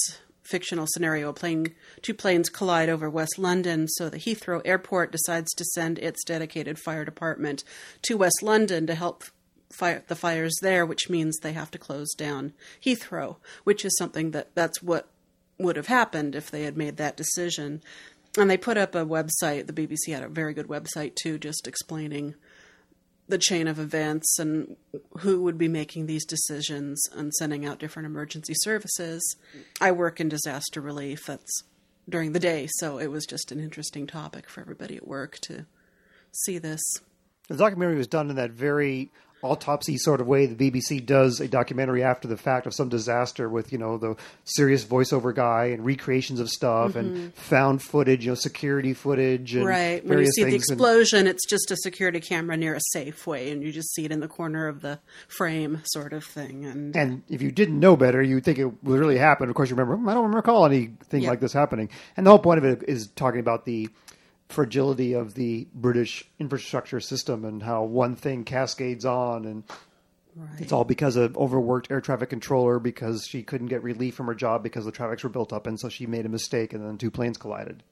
fictional 0.44 0.88
scenario, 0.88 1.30
a 1.30 1.34
plane, 1.34 1.74
two 2.02 2.14
planes 2.14 2.50
collide 2.50 2.90
over 2.90 3.10
West 3.10 3.38
London, 3.38 3.88
so 3.88 4.10
the 4.10 4.18
Heathrow 4.18 4.62
Airport 4.66 5.12
decides 5.12 5.54
to 5.54 5.66
send 5.66 5.98
its 6.00 6.24
dedicated 6.24 6.78
fire 6.80 7.06
department 7.06 7.64
to 8.04 8.18
West 8.18 8.44
London 8.44 8.86
to 8.88 8.96
help 8.96 9.24
fire 9.72 10.04
the 10.08 10.16
fires 10.16 10.58
there, 10.62 10.86
which 10.86 11.10
means 11.10 11.38
they 11.38 11.54
have 11.54 11.72
to 11.72 11.78
close 11.78 12.14
down 12.14 12.54
Heathrow, 12.84 13.38
which 13.64 13.86
is 13.86 13.98
something 13.98 14.32
that 14.32 14.54
that's 14.54 14.84
what 14.84 15.08
would 15.58 15.76
have 15.76 15.88
happened 15.88 16.36
if 16.36 16.50
they 16.50 16.64
had 16.64 16.76
made 16.76 16.98
that 16.98 17.16
decision. 17.16 17.82
And 18.38 18.50
they 18.50 18.58
put 18.58 18.78
up 18.78 18.96
a 18.96 19.06
website. 19.06 19.68
The 19.68 19.74
BBC 19.74 20.14
had 20.14 20.24
a 20.24 20.30
very 20.30 20.54
good 20.54 20.68
website 20.68 21.16
too, 21.16 21.38
just 21.38 21.68
explaining 21.68 22.36
the 23.28 23.38
chain 23.38 23.68
of 23.68 23.80
events 23.80 24.38
and 24.40 24.76
who 25.20 25.42
would 25.42 25.58
be 25.58 25.68
making 25.68 26.06
these 26.06 26.26
decisions 26.26 27.02
and 27.16 27.34
sending 27.34 27.66
out 27.66 27.80
different 27.80 28.06
emergency 28.06 28.54
services. 28.58 29.36
I 29.80 29.92
work 29.92 30.20
in 30.20 30.30
disaster 30.30 30.82
relief. 30.82 31.26
That's 31.26 31.64
during 32.10 32.34
the 32.34 32.40
day, 32.40 32.68
so 32.74 32.98
it 32.98 33.08
was 33.08 33.26
just 33.26 33.52
an 33.52 33.60
interesting 33.60 34.08
topic 34.08 34.50
for 34.50 34.62
everybody 34.62 34.98
at 34.98 35.08
work 35.08 35.40
to 35.40 35.66
see 36.32 36.58
this. 36.58 36.82
The 37.48 37.58
documentary 37.58 37.98
was 37.98 38.08
done 38.08 38.30
in 38.30 38.36
that 38.36 38.52
very 38.52 39.12
autopsy 39.44 39.98
sort 39.98 40.22
of 40.22 40.28
way 40.28 40.46
the 40.46 40.72
BBC 40.72 41.06
does 41.06 41.40
a 41.40 41.48
documentary 41.48 42.04
after 42.04 42.28
the 42.28 42.38
fact 42.38 42.66
of 42.68 42.74
some 42.74 42.90
disaster 42.90 43.50
with 43.50 43.72
you 43.72 43.78
know 43.78 43.98
the 43.98 44.16
serious 44.44 44.84
voiceover 44.86 45.34
guy 45.34 45.66
and 45.66 45.86
recreations 45.86 46.40
of 46.40 46.50
stuff 46.50 46.96
and 46.96 47.34
found 47.36 47.82
footage, 47.82 48.26
you 48.26 48.32
know, 48.32 48.36
security 48.36 48.94
footage 48.94 49.54
and 49.56 49.62
Mm-hmm. 49.62 49.68
Right. 49.68 50.06
When 50.06 50.20
you 50.20 50.26
see 50.28 50.44
the 50.44 50.52
things. 50.52 50.66
and- 50.70 50.80
explosion, 50.80 51.28
it's 51.28 51.46
just 51.48 51.72
a 51.72 51.76
security 51.78 52.20
camera 52.20 52.58
near 52.58 52.76
a 52.76 52.80
Safeway, 52.96 53.52
and 53.52 53.62
you 53.64 53.72
just 53.72 53.94
see 53.94 54.06
it 54.06 54.12
in 54.12 54.20
the 54.20 54.28
corner 54.28 54.68
of 54.68 54.82
the 54.82 55.00
frame, 55.28 55.82
sort 55.86 56.14
of 56.14 56.24
thing. 56.24 56.66
And, 56.66 56.96
And 56.96 57.24
if 57.30 57.42
you 57.42 57.52
didn't 57.52 57.80
know 57.80 57.96
better, 57.96 58.22
you'd 58.22 58.44
think 58.44 58.60
it 58.60 58.66
would 58.84 59.00
really 59.00 59.18
happen. 59.18 59.50
Of 59.50 59.56
course, 59.56 59.70
you 59.70 59.76
remember, 59.76 59.96
"Hmm, 59.98 60.10
I 60.10 60.14
don't 60.14 60.32
recall 60.34 60.66
anything 60.66 61.24
Yeah. 61.24 61.30
like 61.30 61.40
this 61.40 61.54
happening. 61.54 61.90
And 62.18 62.26
the 62.26 62.32
whole 62.32 62.40
point 62.40 62.58
of 62.58 62.66
it 62.66 62.84
is 62.88 63.08
talking 63.08 63.40
about 63.40 63.66
the 63.66 63.90
fragility 64.52 65.14
of 65.14 65.34
the 65.34 65.68
British 65.74 66.30
infrastructure 66.40 67.00
system 67.00 67.46
and 67.46 67.64
how 67.64 67.84
one 67.84 68.16
thing 68.16 68.44
cascades 68.44 69.06
on. 69.06 69.46
And 69.46 69.64
right. 70.36 70.62
it's 70.62 70.72
all 70.72 70.84
because 70.84 71.16
of 71.16 71.38
overworked 71.38 71.90
air 71.92 72.02
traffic 72.02 72.30
controller 72.30 72.80
because 72.80 73.26
she 73.28 73.44
couldn't 73.44 73.68
get 73.68 73.84
relief 73.84 74.16
from 74.16 74.28
her 74.28 74.36
job 74.36 74.64
because 74.64 74.86
the 74.86 74.92
traffics 74.92 75.24
were 75.24 75.30
built 75.30 75.54
up. 75.54 75.68
And 75.68 75.80
so 75.80 75.90
she 75.90 76.06
made 76.06 76.26
a 76.26 76.30
mistake 76.30 76.74
and 76.74 76.86
then 76.86 76.98
two 76.98 77.12
planes 77.12 77.38
collided. 77.38 77.84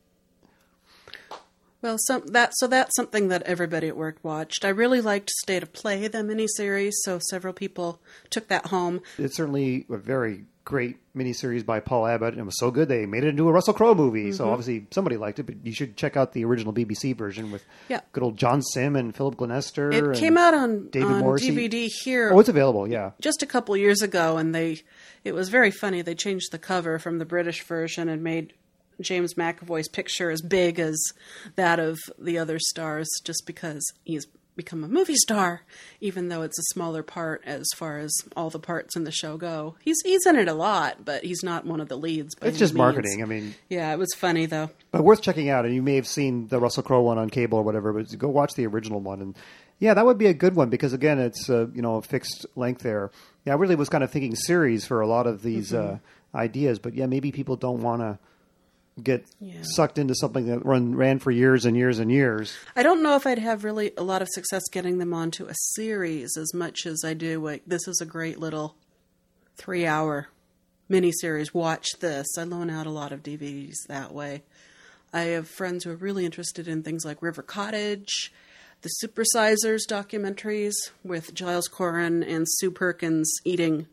Well, 1.81 1.97
some 1.97 2.25
that 2.27 2.51
so 2.57 2.67
that's 2.67 2.93
something 2.95 3.29
that 3.29 3.43
everybody 3.43 3.87
at 3.87 3.95
work 3.95 4.17
watched. 4.21 4.65
I 4.65 4.69
really 4.69 4.99
liked 4.99 5.29
State 5.29 5.63
of 5.63 5.71
Play, 5.71 6.09
the 6.09 6.17
miniseries, 6.17 6.91
so 7.03 7.19
several 7.29 7.53
people 7.53 8.01
took 8.29 8.49
that 8.49 8.67
home. 8.67 9.01
It's 9.17 9.37
certainly 9.37 9.85
a 9.89 9.95
very 9.95 10.43
great 10.69 10.97
miniseries 11.15 11.65
by 11.65 11.79
Paul 11.79 12.05
Abbott, 12.05 12.33
and 12.33 12.39
it 12.39 12.45
was 12.45 12.59
so 12.59 12.69
good 12.69 12.87
they 12.87 13.07
made 13.07 13.23
it 13.23 13.29
into 13.29 13.49
a 13.49 13.51
Russell 13.51 13.73
Crowe 13.73 13.95
movie. 13.95 14.25
Mm-hmm. 14.25 14.33
So 14.33 14.49
obviously 14.51 14.85
somebody 14.91 15.17
liked 15.17 15.39
it, 15.39 15.43
but 15.47 15.55
you 15.65 15.73
should 15.73 15.97
check 15.97 16.15
out 16.15 16.31
the 16.33 16.45
original 16.45 16.71
BBC 16.71 17.15
version 17.17 17.51
with 17.51 17.65
Yeah. 17.89 18.01
good 18.11 18.21
old 18.23 18.37
John 18.37 18.61
Simm 18.61 18.95
and 18.95 19.13
Philip 19.15 19.35
Glenister. 19.35 19.91
It 19.91 20.03
and 20.03 20.15
came 20.15 20.37
out 20.37 20.53
on, 20.53 20.89
David 20.89 21.11
on 21.11 21.19
Morrissey. 21.21 21.49
DVD 21.49 21.87
here 22.03 22.31
Oh, 22.31 22.39
it's 22.39 22.49
available. 22.49 22.87
Yeah. 22.87 23.11
just 23.19 23.41
a 23.41 23.47
couple 23.47 23.75
years 23.75 24.01
ago, 24.03 24.37
and 24.37 24.53
they 24.53 24.81
it 25.23 25.33
was 25.33 25.49
very 25.49 25.71
funny. 25.71 26.01
They 26.03 26.15
changed 26.15 26.51
the 26.51 26.59
cover 26.59 26.99
from 26.99 27.17
the 27.17 27.25
British 27.25 27.63
version 27.63 28.07
and 28.07 28.23
made 28.23 28.53
James 29.01 29.33
McAvoy's 29.33 29.87
picture 29.89 30.29
as 30.29 30.41
big 30.41 30.79
as 30.79 31.01
that 31.55 31.79
of 31.79 31.97
the 32.19 32.37
other 32.37 32.59
stars, 32.59 33.09
just 33.23 33.45
because 33.47 33.81
he's 34.03 34.27
become 34.59 34.83
a 34.83 34.87
movie 34.87 35.15
star, 35.15 35.61
even 36.01 36.27
though 36.29 36.41
it's 36.41 36.59
a 36.59 36.63
smaller 36.73 37.01
part 37.01 37.41
as 37.45 37.65
far 37.77 37.97
as 37.97 38.11
all 38.35 38.49
the 38.49 38.59
parts 38.59 38.95
in 38.95 39.05
the 39.05 39.11
show 39.11 39.37
go. 39.37 39.75
He's 39.81 39.95
he's 40.03 40.25
in 40.25 40.35
it 40.35 40.47
a 40.47 40.53
lot, 40.53 41.05
but 41.05 41.23
he's 41.23 41.41
not 41.43 41.65
one 41.65 41.79
of 41.81 41.87
the 41.89 41.97
leads. 41.97 42.35
By 42.35 42.47
It's 42.47 42.59
just 42.59 42.73
means. 42.73 42.77
marketing. 42.79 43.23
I 43.23 43.25
mean, 43.25 43.55
Yeah, 43.69 43.91
it 43.93 43.97
was 43.97 44.13
funny 44.17 44.45
though. 44.45 44.69
but 44.91 45.03
worth 45.03 45.21
checking 45.21 45.49
out. 45.49 45.65
And 45.65 45.73
you 45.73 45.81
may 45.81 45.95
have 45.95 46.07
seen 46.07 46.47
the 46.49 46.59
Russell 46.59 46.83
Crowe 46.83 47.01
one 47.01 47.17
on 47.17 47.29
cable 47.29 47.57
or 47.59 47.63
whatever, 47.63 47.93
but 47.93 48.05
go 48.19 48.27
watch 48.27 48.53
the 48.55 48.67
original 48.67 48.99
one. 48.99 49.21
And 49.21 49.35
yeah, 49.79 49.93
that 49.93 50.05
would 50.05 50.17
be 50.17 50.25
a 50.27 50.33
good 50.33 50.55
one 50.55 50.69
because 50.69 50.91
again, 50.93 51.19
it's 51.19 51.49
uh, 51.49 51.67
you 51.73 51.81
know 51.81 51.95
a 51.95 52.01
fixed 52.01 52.45
length 52.55 52.81
there. 52.83 53.11
Yeah, 53.45 53.53
I 53.53 53.55
really 53.55 53.75
was 53.75 53.87
kind 53.89 54.03
of 54.03 54.11
thinking 54.11 54.35
series 54.35 54.85
for 54.85 54.99
a 54.99 55.07
lot 55.07 55.25
of 55.25 55.41
these 55.41 55.73
uh, 55.73 55.99
ideas, 56.35 56.79
but 56.79 56.93
yeah, 56.93 57.05
maybe 57.05 57.31
people 57.31 57.55
don't 57.55 57.81
want 57.81 58.01
to 58.01 58.19
get 59.03 59.25
Yeah. 59.39 59.55
sucked 59.63 59.97
into 59.97 60.13
something 60.15 60.45
that 60.47 60.65
run 60.65 60.95
ran 60.95 61.19
for 61.19 61.31
years 61.31 61.65
and 61.65 61.75
years 61.77 61.99
and 61.99 62.11
years. 62.11 62.53
I 62.75 62.83
don't 62.83 63.01
know 63.03 63.15
if 63.15 63.25
I'd 63.27 63.39
have 63.39 63.63
really 63.63 63.91
a 63.97 64.03
lot 64.03 64.21
of 64.21 64.27
success 64.31 64.63
getting 64.71 64.97
them 64.97 65.13
onto 65.13 65.45
a 65.45 65.53
series 65.73 66.37
as 66.37 66.53
much 66.53 66.85
as 66.85 67.03
I 67.05 67.13
do. 67.13 67.43
Like 67.43 67.63
this 67.65 67.87
is 67.87 67.99
a 68.01 68.05
great 68.05 68.39
little 68.39 68.75
three-hour 69.57 70.27
miniseries. 70.89 71.53
Watch 71.53 71.87
this. 71.99 72.27
I 72.37 72.43
loan 72.43 72.69
out 72.69 72.87
a 72.87 72.91
lot 72.91 73.11
of 73.11 73.23
DVDs 73.23 73.75
that 73.87 74.13
way. 74.13 74.43
I 75.13 75.21
have 75.21 75.47
friends 75.47 75.83
who 75.83 75.91
are 75.91 75.95
really 75.95 76.25
interested 76.25 76.67
in 76.67 76.83
things 76.83 77.03
like 77.05 77.21
River 77.21 77.41
Cottage, 77.41 78.31
the 78.81 78.89
Supersizers 79.03 79.81
documentaries 79.89 80.73
with 81.03 81.33
Giles 81.33 81.67
Coren 81.67 82.23
and 82.23 82.45
Sue 82.47 82.71
Perkins 82.71 83.31
eating 83.43 83.87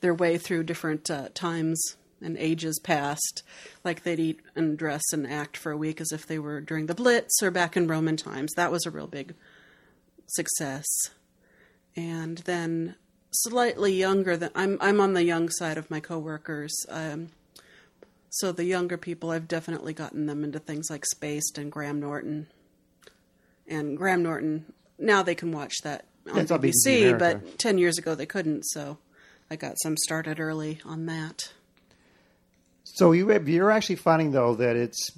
their 0.00 0.14
way 0.14 0.38
through 0.38 0.64
different 0.64 1.10
uh, 1.10 1.28
times 1.34 1.96
and 2.20 2.36
ages 2.38 2.78
past, 2.82 3.42
like 3.84 4.02
they'd 4.02 4.20
eat 4.20 4.40
and 4.54 4.78
dress 4.78 5.02
and 5.12 5.26
act 5.26 5.56
for 5.56 5.72
a 5.72 5.76
week 5.76 6.00
as 6.00 6.12
if 6.12 6.26
they 6.26 6.38
were 6.38 6.60
during 6.60 6.86
the 6.86 6.94
Blitz 6.94 7.42
or 7.42 7.50
back 7.50 7.76
in 7.76 7.86
Roman 7.86 8.16
times. 8.16 8.52
That 8.54 8.72
was 8.72 8.86
a 8.86 8.90
real 8.90 9.06
big 9.06 9.34
success. 10.26 10.86
And 11.94 12.38
then 12.38 12.94
slightly 13.30 13.92
younger 13.92 14.36
than 14.36 14.50
I'm 14.54 14.78
I'm 14.80 15.00
on 15.00 15.14
the 15.14 15.24
young 15.24 15.48
side 15.50 15.78
of 15.78 15.90
my 15.90 16.00
coworkers. 16.00 16.74
Um, 16.88 17.28
so 18.30 18.52
the 18.52 18.64
younger 18.64 18.98
people, 18.98 19.30
I've 19.30 19.48
definitely 19.48 19.94
gotten 19.94 20.26
them 20.26 20.44
into 20.44 20.58
things 20.58 20.90
like 20.90 21.06
Spaced 21.06 21.56
and 21.56 21.72
Graham 21.72 22.00
Norton. 22.00 22.48
And 23.66 23.96
Graham 23.96 24.22
Norton, 24.22 24.72
now 24.98 25.22
they 25.22 25.34
can 25.34 25.52
watch 25.52 25.74
that 25.84 26.04
on 26.30 26.46
BBC 26.46 26.72
BBC, 26.84 27.18
but 27.18 27.58
10 27.58 27.78
years 27.78 27.98
ago 27.98 28.14
they 28.14 28.26
couldn't, 28.26 28.64
so 28.64 28.98
I 29.50 29.56
got 29.56 29.80
some 29.82 29.96
started 29.96 30.38
early 30.38 30.80
on 30.84 31.06
that. 31.06 31.50
So 32.96 33.12
you 33.12 33.30
you're 33.46 33.70
actually 33.70 33.96
finding 33.96 34.32
though 34.32 34.54
that 34.56 34.76
it's 34.76 35.10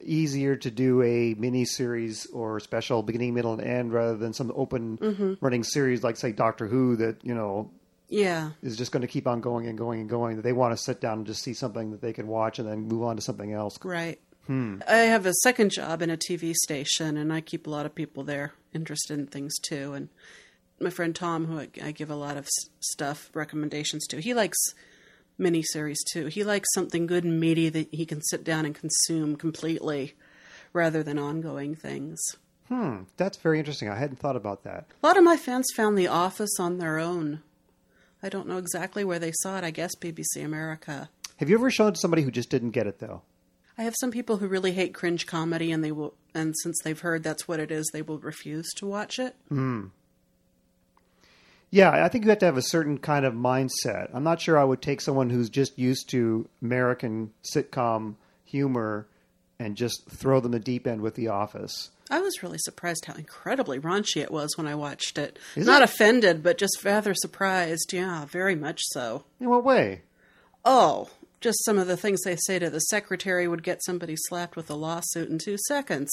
easier 0.00 0.56
to 0.56 0.70
do 0.70 1.02
a 1.02 1.34
mini 1.34 1.64
series 1.64 2.26
or 2.26 2.58
special 2.60 3.02
beginning, 3.02 3.34
middle, 3.34 3.52
and 3.52 3.62
end 3.62 3.92
rather 3.92 4.16
than 4.16 4.32
some 4.32 4.52
open 4.54 4.98
Mm-hmm. 4.98 5.34
running 5.40 5.62
series 5.64 6.02
like 6.02 6.16
say 6.16 6.32
Doctor 6.32 6.66
Who 6.66 6.96
that 6.96 7.24
you 7.24 7.34
know 7.34 7.70
Yeah. 8.08 8.50
is 8.62 8.76
just 8.76 8.90
going 8.92 9.02
to 9.02 9.06
keep 9.08 9.26
on 9.28 9.40
going 9.40 9.66
and 9.68 9.78
going 9.78 10.00
and 10.00 10.08
going. 10.10 10.36
That 10.36 10.42
they 10.42 10.52
want 10.52 10.76
to 10.76 10.82
sit 10.82 11.00
down 11.00 11.18
and 11.18 11.26
just 11.26 11.42
see 11.42 11.54
something 11.54 11.92
that 11.92 12.00
they 12.00 12.12
can 12.12 12.26
watch 12.26 12.58
and 12.58 12.68
then 12.68 12.80
move 12.88 13.02
on 13.04 13.16
to 13.16 13.22
something 13.22 13.52
else. 13.52 13.78
Right. 13.84 14.18
I 14.48 14.96
have 15.14 15.26
a 15.26 15.32
second 15.44 15.70
job 15.70 16.02
in 16.02 16.10
a 16.10 16.16
TV 16.16 16.54
station, 16.54 17.16
and 17.16 17.32
I 17.32 17.40
keep 17.40 17.68
a 17.68 17.70
lot 17.70 17.86
of 17.86 17.94
people 17.94 18.24
there 18.24 18.52
interested 18.74 19.16
in 19.16 19.28
things 19.28 19.56
too. 19.60 19.92
And 19.92 20.08
my 20.80 20.90
friend 20.90 21.14
Tom, 21.14 21.46
who 21.46 21.60
I, 21.60 21.68
I 21.80 21.92
give 21.92 22.10
a 22.10 22.16
lot 22.16 22.36
of 22.36 22.48
stuff 22.80 23.30
recommendations 23.32 24.08
to, 24.08 24.20
he 24.20 24.34
likes 24.34 24.58
miniseries 25.40 25.98
too. 26.12 26.26
He 26.26 26.44
likes 26.44 26.68
something 26.74 27.06
good 27.06 27.24
and 27.24 27.40
meaty 27.40 27.68
that 27.70 27.88
he 27.90 28.06
can 28.06 28.22
sit 28.22 28.44
down 28.44 28.64
and 28.64 28.74
consume 28.74 29.36
completely, 29.36 30.14
rather 30.72 31.02
than 31.02 31.18
ongoing 31.18 31.74
things. 31.74 32.20
Hmm, 32.68 33.02
that's 33.16 33.38
very 33.38 33.58
interesting. 33.58 33.88
I 33.88 33.98
hadn't 33.98 34.20
thought 34.20 34.36
about 34.36 34.62
that. 34.62 34.86
A 35.02 35.06
lot 35.06 35.16
of 35.16 35.24
my 35.24 35.36
fans 35.36 35.66
found 35.74 35.98
The 35.98 36.06
Office 36.06 36.60
on 36.60 36.78
their 36.78 36.98
own. 36.98 37.42
I 38.22 38.28
don't 38.28 38.46
know 38.46 38.58
exactly 38.58 39.02
where 39.02 39.18
they 39.18 39.32
saw 39.32 39.58
it. 39.58 39.64
I 39.64 39.70
guess 39.70 39.96
BBC 39.96 40.44
America. 40.44 41.08
Have 41.38 41.48
you 41.48 41.56
ever 41.56 41.70
shown 41.70 41.88
it 41.88 41.94
to 41.94 42.00
somebody 42.00 42.22
who 42.22 42.30
just 42.30 42.50
didn't 42.50 42.70
get 42.70 42.86
it 42.86 42.98
though? 42.98 43.22
I 43.78 43.82
have 43.82 43.94
some 43.98 44.10
people 44.10 44.36
who 44.36 44.46
really 44.46 44.72
hate 44.72 44.92
cringe 44.92 45.26
comedy, 45.26 45.72
and 45.72 45.82
they 45.82 45.90
will, 45.90 46.12
and 46.34 46.54
since 46.62 46.78
they've 46.84 47.00
heard 47.00 47.22
that's 47.22 47.48
what 47.48 47.60
it 47.60 47.70
is, 47.70 47.88
they 47.92 48.02
will 48.02 48.18
refuse 48.18 48.68
to 48.76 48.86
watch 48.86 49.18
it. 49.18 49.34
Yeah, 51.70 51.90
I 52.04 52.08
think 52.08 52.24
you 52.24 52.30
have 52.30 52.40
to 52.40 52.46
have 52.46 52.56
a 52.56 52.62
certain 52.62 52.98
kind 52.98 53.24
of 53.24 53.34
mindset. 53.34 54.10
I'm 54.12 54.24
not 54.24 54.40
sure 54.40 54.58
I 54.58 54.64
would 54.64 54.82
take 54.82 55.00
someone 55.00 55.30
who's 55.30 55.48
just 55.48 55.78
used 55.78 56.08
to 56.10 56.48
American 56.60 57.30
sitcom 57.54 58.14
humor 58.44 59.06
and 59.60 59.76
just 59.76 60.08
throw 60.10 60.40
them 60.40 60.50
the 60.52 60.58
deep 60.58 60.86
end 60.86 61.00
with 61.00 61.14
The 61.14 61.28
Office. 61.28 61.90
I 62.10 62.20
was 62.20 62.42
really 62.42 62.58
surprised 62.58 63.04
how 63.04 63.14
incredibly 63.14 63.78
raunchy 63.78 64.20
it 64.20 64.32
was 64.32 64.56
when 64.58 64.66
I 64.66 64.74
watched 64.74 65.16
it. 65.16 65.38
Is 65.54 65.64
Not 65.66 65.82
it? 65.82 65.84
offended, 65.84 66.42
but 66.42 66.58
just 66.58 66.84
rather 66.84 67.14
surprised. 67.14 67.92
Yeah, 67.92 68.24
very 68.24 68.56
much 68.56 68.80
so. 68.86 69.24
In 69.38 69.48
what 69.48 69.64
way? 69.64 70.02
Oh, 70.64 71.08
just 71.40 71.64
some 71.64 71.78
of 71.78 71.86
the 71.86 71.96
things 71.96 72.20
they 72.24 72.36
say 72.36 72.58
to 72.58 72.68
the 72.68 72.80
secretary 72.80 73.46
would 73.46 73.62
get 73.62 73.84
somebody 73.84 74.14
slapped 74.16 74.56
with 74.56 74.68
a 74.70 74.74
lawsuit 74.74 75.28
in 75.28 75.38
two 75.38 75.56
seconds. 75.68 76.10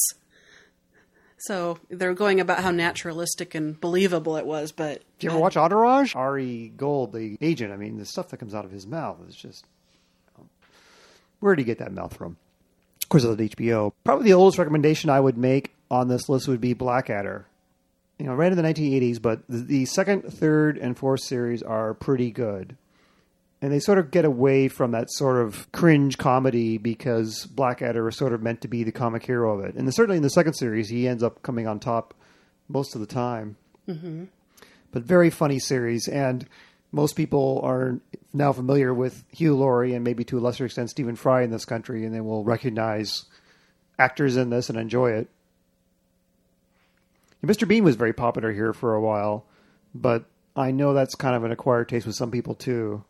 So 1.39 1.77
they're 1.89 2.15
going 2.15 2.39
about 2.39 2.59
how 2.63 2.71
naturalistic 2.71 3.53
and 3.53 3.79
believable 3.79 4.37
it 4.37 4.45
was, 4.45 4.71
but 4.71 5.03
Do 5.19 5.27
you 5.27 5.31
ever 5.31 5.39
watch 5.39 5.55
Entourage? 5.55 6.15
Ari 6.15 6.73
Gold, 6.75 7.13
the 7.13 7.37
agent. 7.41 7.71
I 7.71 7.77
mean, 7.77 7.97
the 7.97 8.05
stuff 8.05 8.29
that 8.29 8.37
comes 8.37 8.55
out 8.55 8.65
of 8.65 8.71
his 8.71 8.87
mouth 8.87 9.17
is 9.27 9.35
just. 9.35 9.65
Where 11.39 11.55
did 11.55 11.61
he 11.61 11.65
get 11.65 11.77
that 11.77 11.93
mouth 11.93 12.15
from? 12.17 12.37
Of 13.03 13.09
course, 13.09 13.23
it's 13.23 13.55
HBO. 13.55 13.93
Probably 14.03 14.25
the 14.25 14.33
oldest 14.33 14.57
recommendation 14.57 15.09
I 15.11 15.19
would 15.19 15.37
make 15.37 15.73
on 15.91 16.07
this 16.07 16.27
list 16.27 16.47
would 16.47 16.59
be 16.59 16.73
Blackadder. 16.73 17.45
You 18.17 18.25
know, 18.25 18.33
ran 18.33 18.51
in 18.51 18.57
the 18.57 18.63
1980s, 18.63 19.21
but 19.21 19.41
the, 19.47 19.59
the 19.59 19.85
second, 19.85 20.23
third, 20.23 20.79
and 20.79 20.97
fourth 20.97 21.21
series 21.21 21.61
are 21.61 21.93
pretty 21.93 22.31
good. 22.31 22.75
And 23.59 23.71
they 23.71 23.79
sort 23.79 23.97
of 23.97 24.11
get 24.11 24.23
away 24.23 24.67
from 24.67 24.91
that 24.91 25.09
sort 25.09 25.41
of 25.41 25.71
cringe 25.71 26.17
comedy 26.19 26.77
because 26.77 27.47
Blackadder 27.47 28.07
is 28.07 28.15
sort 28.15 28.33
of 28.33 28.43
meant 28.43 28.61
to 28.61 28.67
be 28.67 28.83
the 28.83 28.91
comic 28.91 29.25
hero 29.25 29.57
of 29.57 29.65
it. 29.65 29.73
And 29.75 29.91
certainly 29.93 30.17
in 30.17 30.23
the 30.23 30.29
second 30.29 30.53
series, 30.53 30.89
he 30.89 31.07
ends 31.07 31.23
up 31.23 31.41
coming 31.41 31.67
on 31.67 31.79
top 31.79 32.13
most 32.69 32.93
of 32.93 33.01
the 33.01 33.07
time 33.07 33.57
mm-hmm. 33.87 34.25
but 34.91 35.03
very 35.03 35.29
funny 35.29 35.59
series. 35.59 36.07
And 36.07 36.47
most 36.91 37.15
people 37.15 37.61
are 37.63 37.99
now 38.33 38.53
familiar 38.53 38.93
with 38.93 39.23
Hugh 39.31 39.55
Laurie 39.55 39.93
and 39.93 40.03
maybe 40.03 40.23
to 40.25 40.37
a 40.37 40.41
lesser 40.41 40.65
extent 40.65 40.89
Stephen 40.89 41.15
Fry 41.15 41.43
in 41.43 41.51
this 41.51 41.65
country, 41.65 42.05
and 42.05 42.13
they 42.13 42.21
will 42.21 42.43
recognize 42.43 43.25
actors 43.99 44.37
in 44.37 44.49
this 44.49 44.69
and 44.69 44.77
enjoy 44.77 45.11
it. 45.11 45.27
And 47.41 47.51
Mr. 47.51 47.67
Bean 47.67 47.83
was 47.83 47.95
very 47.95 48.13
popular 48.13 48.51
here 48.51 48.73
for 48.73 48.95
a 48.95 49.01
while, 49.01 49.45
but 49.93 50.25
I 50.55 50.71
know 50.71 50.93
that's 50.93 51.15
kind 51.15 51.35
of 51.35 51.43
an 51.43 51.51
acquired 51.51 51.89
taste 51.89 52.07
with 52.07 52.15
some 52.15 52.31
people 52.31 52.55
too. 52.55 53.03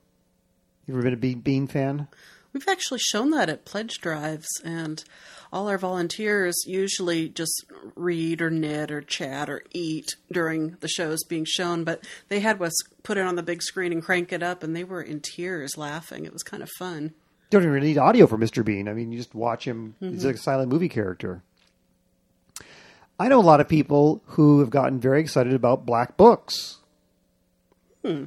You 0.88 0.94
ever 0.94 1.04
been 1.04 1.14
a 1.14 1.18
Bean, 1.18 1.42
Bean 1.42 1.68
fan? 1.68 2.08
We've 2.54 2.68
actually 2.68 3.00
shown 3.00 3.32
that 3.32 3.50
at 3.50 3.66
pledge 3.66 4.00
drives, 4.00 4.48
and 4.64 5.04
all 5.52 5.68
our 5.68 5.78
volunteers 5.78 6.56
usually 6.66 7.28
just 7.28 7.66
read 7.94 8.42
or 8.42 8.50
knit 8.50 8.90
or 8.90 9.02
chat 9.02 9.50
or 9.50 9.64
eat 9.74 10.16
during 10.32 10.78
the 10.80 10.88
shows 10.88 11.24
being 11.26 11.46
shown. 11.46 11.84
But 11.84 12.06
they 12.30 12.40
had 12.40 12.62
us 12.62 12.74
put 13.04 13.18
it 13.18 13.26
on 13.26 13.36
the 13.36 13.44
big 13.44 13.62
screen 13.62 13.92
and 13.92 14.02
crank 14.02 14.32
it 14.32 14.42
up, 14.42 14.64
and 14.64 14.74
they 14.74 14.86
were 14.86 15.02
in 15.02 15.20
tears 15.20 15.78
laughing. 15.78 16.26
It 16.26 16.32
was 16.34 16.42
kind 16.44 16.64
of 16.64 16.70
fun. 16.80 17.14
You 17.52 17.60
don't 17.60 17.64
even 17.64 17.84
need 17.84 17.98
audio 17.98 18.26
for 18.26 18.38
Mr. 18.38 18.64
Bean. 18.64 18.88
I 18.88 18.94
mean, 18.94 19.12
you 19.12 19.18
just 19.18 19.36
watch 19.36 19.66
him. 19.66 19.96
He's 20.00 20.24
like 20.24 20.36
a 20.36 20.38
mm-hmm. 20.38 20.42
silent 20.42 20.72
movie 20.72 20.90
character. 20.90 21.44
I 23.20 23.28
know 23.28 23.40
a 23.40 23.42
lot 23.42 23.60
of 23.60 23.68
people 23.68 24.22
who 24.26 24.62
have 24.62 24.70
gotten 24.70 25.00
very 25.00 25.20
excited 25.20 25.54
about 25.54 25.86
Black 25.86 26.18
Books, 26.18 26.78
hmm. 28.06 28.26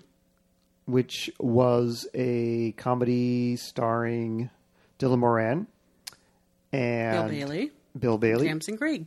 Which 0.90 1.30
was 1.38 2.06
a 2.14 2.72
comedy 2.72 3.56
starring 3.56 4.50
Dylan 4.98 5.18
Moran 5.18 5.66
and 6.72 7.28
Bill 7.28 7.28
Bailey, 7.28 7.70
Bill 7.98 8.18
Bailey 8.18 8.46
Tamsin 8.46 8.76
Greig. 8.76 9.06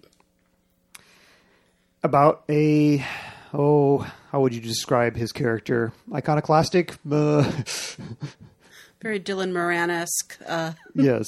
about 2.04 2.44
a 2.50 3.06
oh, 3.54 4.00
how 4.32 4.42
would 4.42 4.54
you 4.54 4.62
describe 4.62 5.16
his 5.16 5.32
character? 5.32 5.94
Iconoclastic. 6.14 6.96
Uh, 7.10 7.44
Very 9.02 9.20
Dylan 9.20 9.52
Moran 9.52 9.90
esque. 9.90 10.38
Uh, 10.46 10.74
yes. 10.96 11.26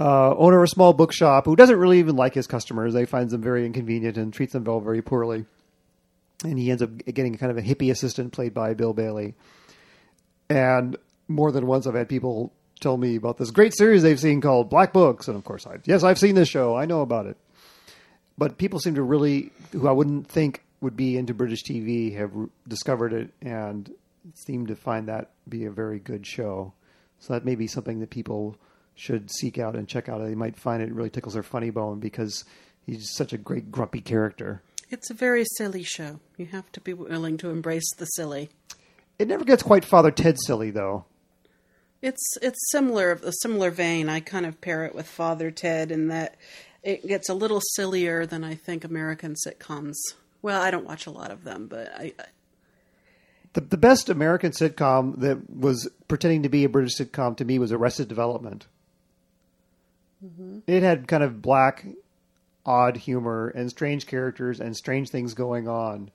Uh, 0.00 0.34
owner 0.36 0.58
of 0.58 0.64
a 0.64 0.68
small 0.68 0.92
bookshop 0.92 1.44
who 1.44 1.56
doesn't 1.56 1.76
really 1.76 1.98
even 1.98 2.16
like 2.16 2.34
his 2.34 2.46
customers. 2.46 2.94
They 2.94 3.04
finds 3.04 3.32
them 3.32 3.42
very 3.42 3.66
inconvenient 3.66 4.16
and 4.16 4.32
treats 4.32 4.52
them 4.52 4.64
very, 4.64 4.80
very 4.80 5.02
poorly. 5.02 5.44
And 6.44 6.58
he 6.58 6.70
ends 6.70 6.82
up 6.82 6.96
getting 7.04 7.36
kind 7.36 7.50
of 7.50 7.58
a 7.58 7.62
hippie 7.62 7.90
assistant 7.90 8.32
played 8.32 8.54
by 8.54 8.74
Bill 8.74 8.92
Bailey. 8.94 9.34
And 10.48 10.96
more 11.28 11.52
than 11.52 11.66
once 11.66 11.86
I've 11.86 11.94
had 11.94 12.08
people 12.08 12.52
tell 12.80 12.96
me 12.96 13.16
about 13.16 13.38
this 13.38 13.50
great 13.50 13.76
series 13.76 14.02
they've 14.02 14.20
seen 14.20 14.40
called 14.40 14.70
Black 14.70 14.92
Books, 14.92 15.28
and 15.28 15.36
of 15.36 15.44
course, 15.44 15.66
I 15.66 15.78
yes, 15.84 16.02
I've 16.02 16.18
seen 16.18 16.34
this 16.34 16.48
show. 16.48 16.76
I 16.76 16.86
know 16.86 17.00
about 17.00 17.26
it. 17.26 17.36
But 18.36 18.56
people 18.56 18.78
seem 18.78 18.94
to 18.94 19.02
really, 19.02 19.50
who 19.72 19.88
I 19.88 19.92
wouldn't 19.92 20.28
think 20.28 20.62
would 20.80 20.96
be 20.96 21.16
into 21.16 21.34
British 21.34 21.64
TV, 21.64 22.16
have 22.16 22.30
discovered 22.68 23.12
it 23.12 23.30
and 23.42 23.92
seem 24.34 24.66
to 24.68 24.76
find 24.76 25.08
that 25.08 25.30
be 25.48 25.64
a 25.64 25.70
very 25.70 25.98
good 25.98 26.26
show. 26.26 26.72
So 27.18 27.32
that 27.32 27.44
may 27.44 27.56
be 27.56 27.66
something 27.66 27.98
that 27.98 28.10
people 28.10 28.56
should 28.94 29.30
seek 29.30 29.58
out 29.58 29.74
and 29.74 29.88
check 29.88 30.08
out. 30.08 30.18
They 30.18 30.34
might 30.34 30.56
find 30.56 30.82
it 30.82 30.92
really 30.92 31.10
tickles 31.10 31.34
their 31.34 31.42
funny 31.42 31.70
bone 31.70 31.98
because 31.98 32.44
he's 32.86 33.10
such 33.14 33.32
a 33.32 33.38
great 33.38 33.72
grumpy 33.72 34.00
character. 34.00 34.62
It's 34.90 35.10
a 35.10 35.14
very 35.14 35.44
silly 35.56 35.82
show. 35.82 36.20
You 36.36 36.46
have 36.46 36.70
to 36.72 36.80
be 36.80 36.94
willing 36.94 37.36
to 37.38 37.50
embrace 37.50 37.92
the 37.96 38.06
silly. 38.06 38.50
It 39.18 39.28
never 39.28 39.44
gets 39.44 39.62
quite 39.62 39.84
Father 39.84 40.10
Ted 40.10 40.36
silly 40.40 40.70
though. 40.70 41.04
It's 42.00 42.36
it's 42.40 42.70
similar 42.70 43.12
a 43.22 43.32
similar 43.42 43.70
vein. 43.70 44.08
I 44.08 44.20
kind 44.20 44.46
of 44.46 44.60
pair 44.60 44.84
it 44.84 44.94
with 44.94 45.08
Father 45.08 45.50
Ted 45.50 45.90
in 45.90 46.08
that 46.08 46.36
it 46.82 47.06
gets 47.06 47.28
a 47.28 47.34
little 47.34 47.60
sillier 47.74 48.24
than 48.24 48.44
I 48.44 48.54
think 48.54 48.84
American 48.84 49.34
sitcoms. 49.34 49.96
Well, 50.40 50.62
I 50.62 50.70
don't 50.70 50.86
watch 50.86 51.06
a 51.06 51.10
lot 51.10 51.32
of 51.32 51.42
them, 51.42 51.66
but 51.66 51.92
I, 51.92 52.12
I 52.18 52.24
The, 53.54 53.62
the 53.62 53.76
best 53.76 54.08
American 54.08 54.52
sitcom 54.52 55.18
that 55.18 55.50
was 55.50 55.88
pretending 56.06 56.44
to 56.44 56.48
be 56.48 56.62
a 56.62 56.68
British 56.68 56.96
sitcom 56.96 57.36
to 57.38 57.44
me 57.44 57.58
was 57.58 57.72
Arrested 57.72 58.06
Development. 58.06 58.66
Mm-hmm. 60.24 60.60
It 60.68 60.84
had 60.84 61.08
kind 61.08 61.24
of 61.24 61.42
black, 61.42 61.84
odd 62.64 62.96
humor 62.96 63.48
and 63.48 63.68
strange 63.70 64.06
characters 64.06 64.60
and 64.60 64.76
strange 64.76 65.10
things 65.10 65.34
going 65.34 65.66
on. 65.66 66.10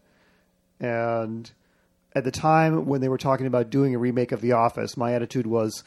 And 0.79 1.51
at 2.15 2.23
the 2.23 2.31
time 2.31 2.85
when 2.85 3.01
they 3.01 3.09
were 3.09 3.17
talking 3.17 3.47
about 3.47 3.69
doing 3.69 3.95
a 3.95 3.97
remake 3.97 4.31
of 4.31 4.41
The 4.41 4.53
Office, 4.53 4.95
my 4.97 5.13
attitude 5.13 5.47
was, 5.47 5.83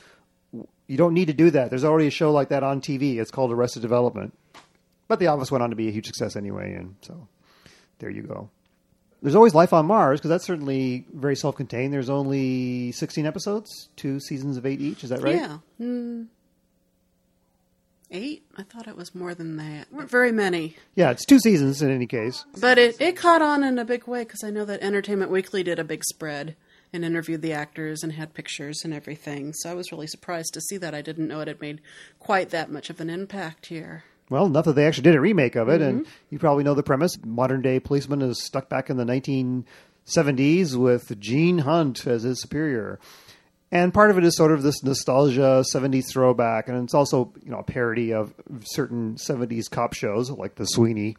you 0.86 0.96
don't 0.96 1.14
need 1.14 1.26
to 1.26 1.32
do 1.32 1.50
that. 1.50 1.70
There's 1.70 1.84
already 1.84 2.06
a 2.06 2.10
show 2.10 2.32
like 2.32 2.48
that 2.48 2.62
on 2.62 2.80
TV. 2.80 3.18
It's 3.18 3.30
called 3.30 3.52
Arrested 3.52 3.82
Development. 3.82 4.36
But 5.08 5.20
The 5.20 5.28
Office 5.28 5.50
went 5.50 5.62
on 5.62 5.70
to 5.70 5.76
be 5.76 5.88
a 5.88 5.92
huge 5.92 6.06
success 6.06 6.36
anyway, 6.36 6.74
and 6.74 6.96
so 7.00 7.28
there 7.98 8.10
you 8.10 8.22
go. 8.22 8.50
There's 9.22 9.34
always 9.34 9.54
life 9.54 9.72
on 9.72 9.86
Mars 9.86 10.20
because 10.20 10.28
that's 10.28 10.44
certainly 10.44 11.06
very 11.12 11.36
self-contained. 11.36 11.92
There's 11.92 12.10
only 12.10 12.92
16 12.92 13.24
episodes, 13.24 13.88
two 13.96 14.20
seasons 14.20 14.56
of 14.56 14.66
eight 14.66 14.80
each. 14.80 15.04
Is 15.04 15.10
that 15.10 15.22
right? 15.22 15.36
yeah, 15.36 15.58
mm, 15.80 16.26
eight. 18.10 18.44
I 18.56 18.62
thought 18.62 18.88
it 18.88 18.96
was 18.96 19.14
more 19.14 19.34
than 19.34 19.56
that. 19.56 19.92
weren't 19.92 20.10
very 20.10 20.32
many, 20.32 20.76
Yeah, 20.94 21.10
it's 21.10 21.24
two 21.24 21.38
seasons 21.38 21.82
in 21.82 21.90
any 21.90 22.06
case. 22.06 22.44
but 22.60 22.78
it 22.78 23.00
it 23.00 23.16
caught 23.16 23.42
on 23.42 23.62
in 23.64 23.78
a 23.78 23.84
big 23.84 24.06
way 24.06 24.24
because 24.24 24.44
I 24.44 24.50
know 24.50 24.64
that 24.64 24.82
Entertainment 24.82 25.30
Weekly 25.30 25.62
did 25.62 25.78
a 25.78 25.84
big 25.84 26.04
spread 26.04 26.56
and 26.92 27.04
interviewed 27.04 27.42
the 27.42 27.52
actors 27.52 28.02
and 28.02 28.12
had 28.12 28.34
pictures 28.34 28.82
and 28.84 28.94
everything. 28.94 29.52
So 29.52 29.70
I 29.70 29.74
was 29.74 29.92
really 29.92 30.06
surprised 30.06 30.54
to 30.54 30.60
see 30.60 30.76
that. 30.78 30.94
I 30.94 31.02
didn't 31.02 31.28
know 31.28 31.40
it 31.40 31.48
had 31.48 31.60
made 31.60 31.80
quite 32.18 32.50
that 32.50 32.70
much 32.70 32.90
of 32.90 33.00
an 33.00 33.10
impact 33.10 33.66
here. 33.66 34.04
Well, 34.28 34.46
enough 34.46 34.64
that 34.64 34.72
they 34.74 34.86
actually 34.86 35.04
did 35.04 35.14
a 35.14 35.20
remake 35.20 35.54
of 35.54 35.68
it, 35.68 35.80
and 35.80 36.00
mm-hmm. 36.00 36.10
you 36.30 36.38
probably 36.38 36.64
know 36.64 36.74
the 36.74 36.82
premise. 36.82 37.16
Modern 37.24 37.62
day 37.62 37.78
policeman 37.78 38.22
is 38.22 38.42
stuck 38.42 38.68
back 38.68 38.90
in 38.90 38.96
the 38.96 39.04
1970s 39.04 40.74
with 40.74 41.18
Gene 41.20 41.58
Hunt 41.58 42.06
as 42.06 42.24
his 42.24 42.40
superior. 42.40 42.98
And 43.76 43.92
part 43.92 44.10
of 44.10 44.16
it 44.16 44.24
is 44.24 44.34
sort 44.34 44.52
of 44.52 44.62
this 44.62 44.82
nostalgia 44.82 45.62
70s 45.74 46.06
throwback, 46.10 46.66
and 46.66 46.82
it's 46.82 46.94
also 46.94 47.34
you 47.44 47.50
know 47.50 47.58
a 47.58 47.62
parody 47.62 48.14
of 48.14 48.32
certain 48.62 49.16
70s 49.16 49.70
cop 49.70 49.92
shows 49.92 50.30
like 50.30 50.54
The 50.54 50.64
Sweeney. 50.64 51.18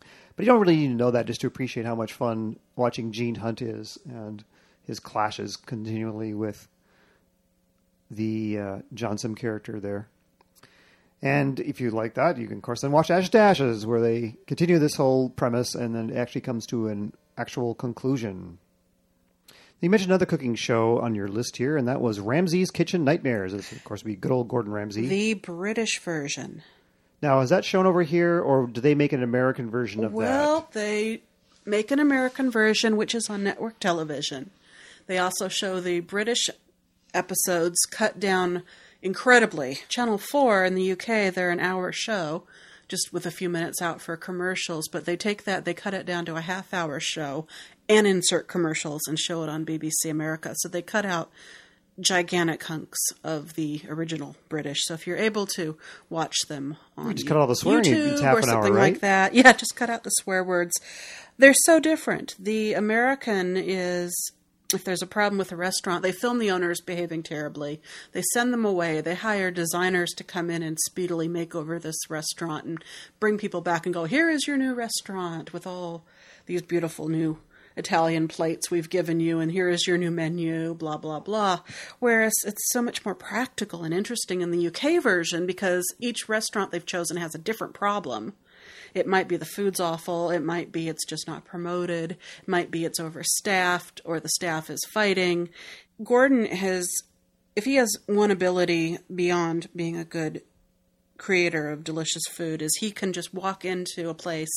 But 0.00 0.46
you 0.46 0.46
don't 0.46 0.58
really 0.58 0.76
need 0.76 0.88
to 0.88 0.94
know 0.94 1.10
that 1.10 1.26
just 1.26 1.42
to 1.42 1.46
appreciate 1.46 1.84
how 1.84 1.96
much 1.96 2.14
fun 2.14 2.58
watching 2.76 3.12
Gene 3.12 3.34
Hunt 3.34 3.60
is 3.60 3.98
and 4.08 4.42
his 4.84 4.98
clashes 4.98 5.56
continually 5.56 6.32
with 6.32 6.66
the 8.10 8.58
uh, 8.58 8.78
Johnson 8.94 9.34
character 9.34 9.80
there. 9.80 10.08
And 11.20 11.60
if 11.60 11.78
you 11.78 11.90
like 11.90 12.14
that, 12.14 12.38
you 12.38 12.46
can, 12.46 12.56
of 12.56 12.62
course, 12.62 12.80
then 12.80 12.90
watch 12.90 13.10
Ash 13.10 13.28
to 13.28 13.38
Ashes, 13.38 13.86
where 13.86 14.00
they 14.00 14.36
continue 14.46 14.78
this 14.78 14.94
whole 14.94 15.28
premise 15.28 15.74
and 15.74 15.94
then 15.94 16.08
it 16.08 16.16
actually 16.16 16.40
comes 16.40 16.64
to 16.68 16.88
an 16.88 17.12
actual 17.36 17.74
conclusion. 17.74 18.56
You 19.80 19.90
mentioned 19.90 20.10
another 20.10 20.26
cooking 20.26 20.54
show 20.54 20.98
on 21.00 21.14
your 21.14 21.28
list 21.28 21.56
here, 21.58 21.76
and 21.76 21.88
that 21.88 22.00
was 22.00 22.18
Ramsay's 22.18 22.70
Kitchen 22.70 23.04
Nightmares. 23.04 23.52
This, 23.52 23.70
of 23.72 23.84
course, 23.84 24.02
would 24.02 24.08
be 24.10 24.16
good 24.16 24.32
old 24.32 24.48
Gordon 24.48 24.72
Ramsay. 24.72 25.06
The 25.06 25.34
British 25.34 26.00
version. 26.00 26.62
now, 27.20 27.40
is 27.40 27.50
that 27.50 27.64
shown 27.64 27.84
over 27.86 28.02
here, 28.02 28.40
or 28.40 28.66
do 28.66 28.80
they 28.80 28.94
make 28.94 29.12
an 29.12 29.22
American 29.22 29.70
version 29.70 30.02
of 30.04 30.12
Well, 30.12 30.26
that? 30.26 30.32
Well, 30.32 30.68
they 30.72 31.22
make 31.66 31.90
an 31.90 31.98
American 31.98 32.50
version, 32.50 32.96
which 32.96 33.14
is 33.14 33.28
on 33.28 33.44
network 33.44 33.78
television. 33.78 34.50
They 35.06 35.18
also 35.18 35.48
show 35.48 35.80
the 35.80 36.00
British 36.00 36.48
episodes 37.12 37.76
cut 37.90 38.18
down 38.18 38.62
incredibly. 39.02 39.80
Channel 39.90 40.16
4 40.18 40.64
in 40.64 40.74
the 40.76 40.92
UK, 40.92 41.32
they're 41.32 41.50
an 41.50 41.60
hour 41.60 41.92
show, 41.92 42.44
just 42.88 43.12
with 43.12 43.26
a 43.26 43.30
few 43.30 43.50
minutes 43.50 43.82
out 43.82 44.00
for 44.00 44.16
commercials, 44.16 44.88
but 44.88 45.04
they 45.04 45.16
take 45.16 45.44
that, 45.44 45.64
they 45.66 45.74
cut 45.74 45.92
it 45.94 46.06
down 46.06 46.24
to 46.24 46.36
a 46.36 46.40
half 46.40 46.72
hour 46.72 46.98
show 47.00 47.46
and 47.88 48.06
insert 48.06 48.48
commercials 48.48 49.02
and 49.06 49.18
show 49.18 49.42
it 49.42 49.48
on 49.48 49.64
BBC 49.64 50.10
America. 50.10 50.54
So 50.56 50.68
they 50.68 50.82
cut 50.82 51.04
out 51.04 51.30
gigantic 52.00 52.62
hunks 52.64 52.98
of 53.22 53.54
the 53.54 53.82
original 53.88 54.36
British. 54.48 54.78
So 54.84 54.94
if 54.94 55.06
you're 55.06 55.16
able 55.16 55.46
to 55.48 55.76
watch 56.10 56.36
them 56.48 56.76
on 56.96 57.14
just 57.14 57.28
cut 57.28 57.36
all 57.36 57.46
the 57.46 57.54
swearing, 57.54 57.84
YouTube 57.84 58.16
or 58.16 58.18
an 58.18 58.24
hour, 58.24 58.42
something 58.42 58.72
right? 58.72 58.92
like 58.92 59.00
that, 59.00 59.34
yeah, 59.34 59.52
just 59.52 59.76
cut 59.76 59.90
out 59.90 60.02
the 60.04 60.10
swear 60.10 60.42
words. 60.42 60.72
They're 61.38 61.54
so 61.54 61.80
different. 61.80 62.34
The 62.38 62.74
American 62.74 63.56
is 63.56 64.14
if 64.72 64.82
there's 64.82 65.02
a 65.02 65.06
problem 65.06 65.38
with 65.38 65.52
a 65.52 65.56
restaurant, 65.56 66.02
they 66.02 66.10
film 66.10 66.38
the 66.38 66.50
owners 66.50 66.80
behaving 66.80 67.22
terribly. 67.22 67.80
They 68.12 68.22
send 68.32 68.52
them 68.52 68.64
away. 68.64 69.00
They 69.00 69.14
hire 69.14 69.50
designers 69.50 70.10
to 70.16 70.24
come 70.24 70.50
in 70.50 70.62
and 70.62 70.78
speedily 70.80 71.28
make 71.28 71.54
over 71.54 71.78
this 71.78 72.10
restaurant 72.10 72.64
and 72.64 72.84
bring 73.20 73.38
people 73.38 73.60
back 73.60 73.86
and 73.86 73.94
go, 73.94 74.04
"Here 74.04 74.30
is 74.30 74.46
your 74.48 74.56
new 74.56 74.74
restaurant 74.74 75.52
with 75.52 75.66
all 75.66 76.04
these 76.46 76.62
beautiful 76.62 77.08
new 77.08 77.38
Italian 77.76 78.28
plates 78.28 78.70
we've 78.70 78.90
given 78.90 79.20
you, 79.20 79.40
and 79.40 79.50
here 79.50 79.68
is 79.68 79.86
your 79.86 79.98
new 79.98 80.10
menu, 80.10 80.74
blah, 80.74 80.96
blah, 80.96 81.20
blah. 81.20 81.60
Whereas 81.98 82.34
it's 82.46 82.70
so 82.72 82.80
much 82.80 83.04
more 83.04 83.14
practical 83.14 83.82
and 83.82 83.92
interesting 83.92 84.40
in 84.40 84.50
the 84.50 84.66
UK 84.68 85.02
version 85.02 85.46
because 85.46 85.84
each 86.00 86.28
restaurant 86.28 86.70
they've 86.70 86.86
chosen 86.86 87.16
has 87.16 87.34
a 87.34 87.38
different 87.38 87.74
problem. 87.74 88.34
It 88.94 89.08
might 89.08 89.26
be 89.26 89.36
the 89.36 89.44
food's 89.44 89.80
awful, 89.80 90.30
it 90.30 90.44
might 90.44 90.70
be 90.70 90.88
it's 90.88 91.04
just 91.04 91.26
not 91.26 91.44
promoted, 91.44 92.12
it 92.12 92.48
might 92.48 92.70
be 92.70 92.84
it's 92.84 93.00
overstaffed 93.00 94.00
or 94.04 94.20
the 94.20 94.28
staff 94.28 94.70
is 94.70 94.84
fighting. 94.92 95.48
Gordon 96.02 96.46
has, 96.46 96.88
if 97.56 97.64
he 97.64 97.74
has 97.74 97.96
one 98.06 98.30
ability 98.30 98.98
beyond 99.12 99.68
being 99.74 99.96
a 99.96 100.04
good 100.04 100.42
creator 101.16 101.70
of 101.70 101.84
delicious 101.84 102.24
food 102.30 102.60
is 102.60 102.76
he 102.76 102.90
can 102.90 103.12
just 103.12 103.32
walk 103.32 103.64
into 103.64 104.08
a 104.08 104.14
place 104.14 104.52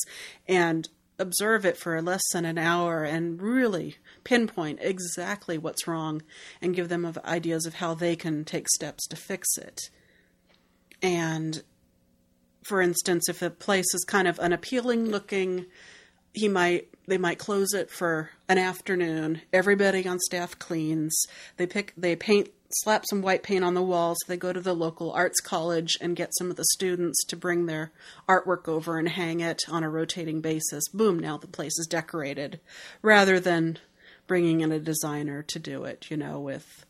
and 0.48 0.88
observe 1.18 1.64
it 1.64 1.76
for 1.76 2.00
less 2.00 2.22
than 2.32 2.44
an 2.44 2.58
hour 2.58 3.04
and 3.04 3.40
really 3.42 3.96
pinpoint 4.24 4.78
exactly 4.80 5.58
what's 5.58 5.86
wrong 5.86 6.22
and 6.60 6.76
give 6.76 6.88
them 6.88 7.12
ideas 7.24 7.66
of 7.66 7.74
how 7.74 7.94
they 7.94 8.14
can 8.16 8.44
take 8.44 8.68
steps 8.68 9.06
to 9.08 9.16
fix 9.16 9.58
it. 9.58 9.90
And 11.02 11.62
for 12.62 12.80
instance, 12.82 13.28
if 13.28 13.42
a 13.42 13.50
place 13.50 13.94
is 13.94 14.04
kind 14.04 14.28
of 14.28 14.38
unappealing 14.38 15.06
looking, 15.06 15.66
he 16.34 16.48
might 16.48 16.88
they 17.06 17.18
might 17.18 17.38
close 17.38 17.72
it 17.72 17.90
for 17.90 18.30
an 18.48 18.58
afternoon. 18.58 19.40
Everybody 19.52 20.06
on 20.06 20.18
staff 20.18 20.58
cleans. 20.58 21.16
They 21.56 21.66
pick 21.66 21.94
they 21.96 22.14
paint 22.16 22.50
slap 22.70 23.04
some 23.08 23.22
white 23.22 23.42
paint 23.42 23.64
on 23.64 23.74
the 23.74 23.82
walls. 23.82 24.18
They 24.26 24.36
go 24.36 24.52
to 24.52 24.60
the 24.60 24.74
local 24.74 25.12
arts 25.12 25.40
college 25.40 25.96
and 26.00 26.16
get 26.16 26.34
some 26.38 26.50
of 26.50 26.56
the 26.56 26.64
students 26.74 27.24
to 27.26 27.36
bring 27.36 27.66
their 27.66 27.92
artwork 28.28 28.68
over 28.68 28.98
and 28.98 29.08
hang 29.08 29.40
it 29.40 29.62
on 29.68 29.82
a 29.82 29.90
rotating 29.90 30.40
basis. 30.40 30.88
Boom, 30.88 31.18
now 31.18 31.38
the 31.38 31.46
place 31.46 31.78
is 31.78 31.86
decorated 31.88 32.60
rather 33.02 33.40
than 33.40 33.78
bringing 34.26 34.60
in 34.60 34.72
a 34.72 34.78
designer 34.78 35.42
to 35.44 35.58
do 35.58 35.84
it, 35.84 36.10
you 36.10 36.16
know, 36.16 36.38
with 36.38 36.84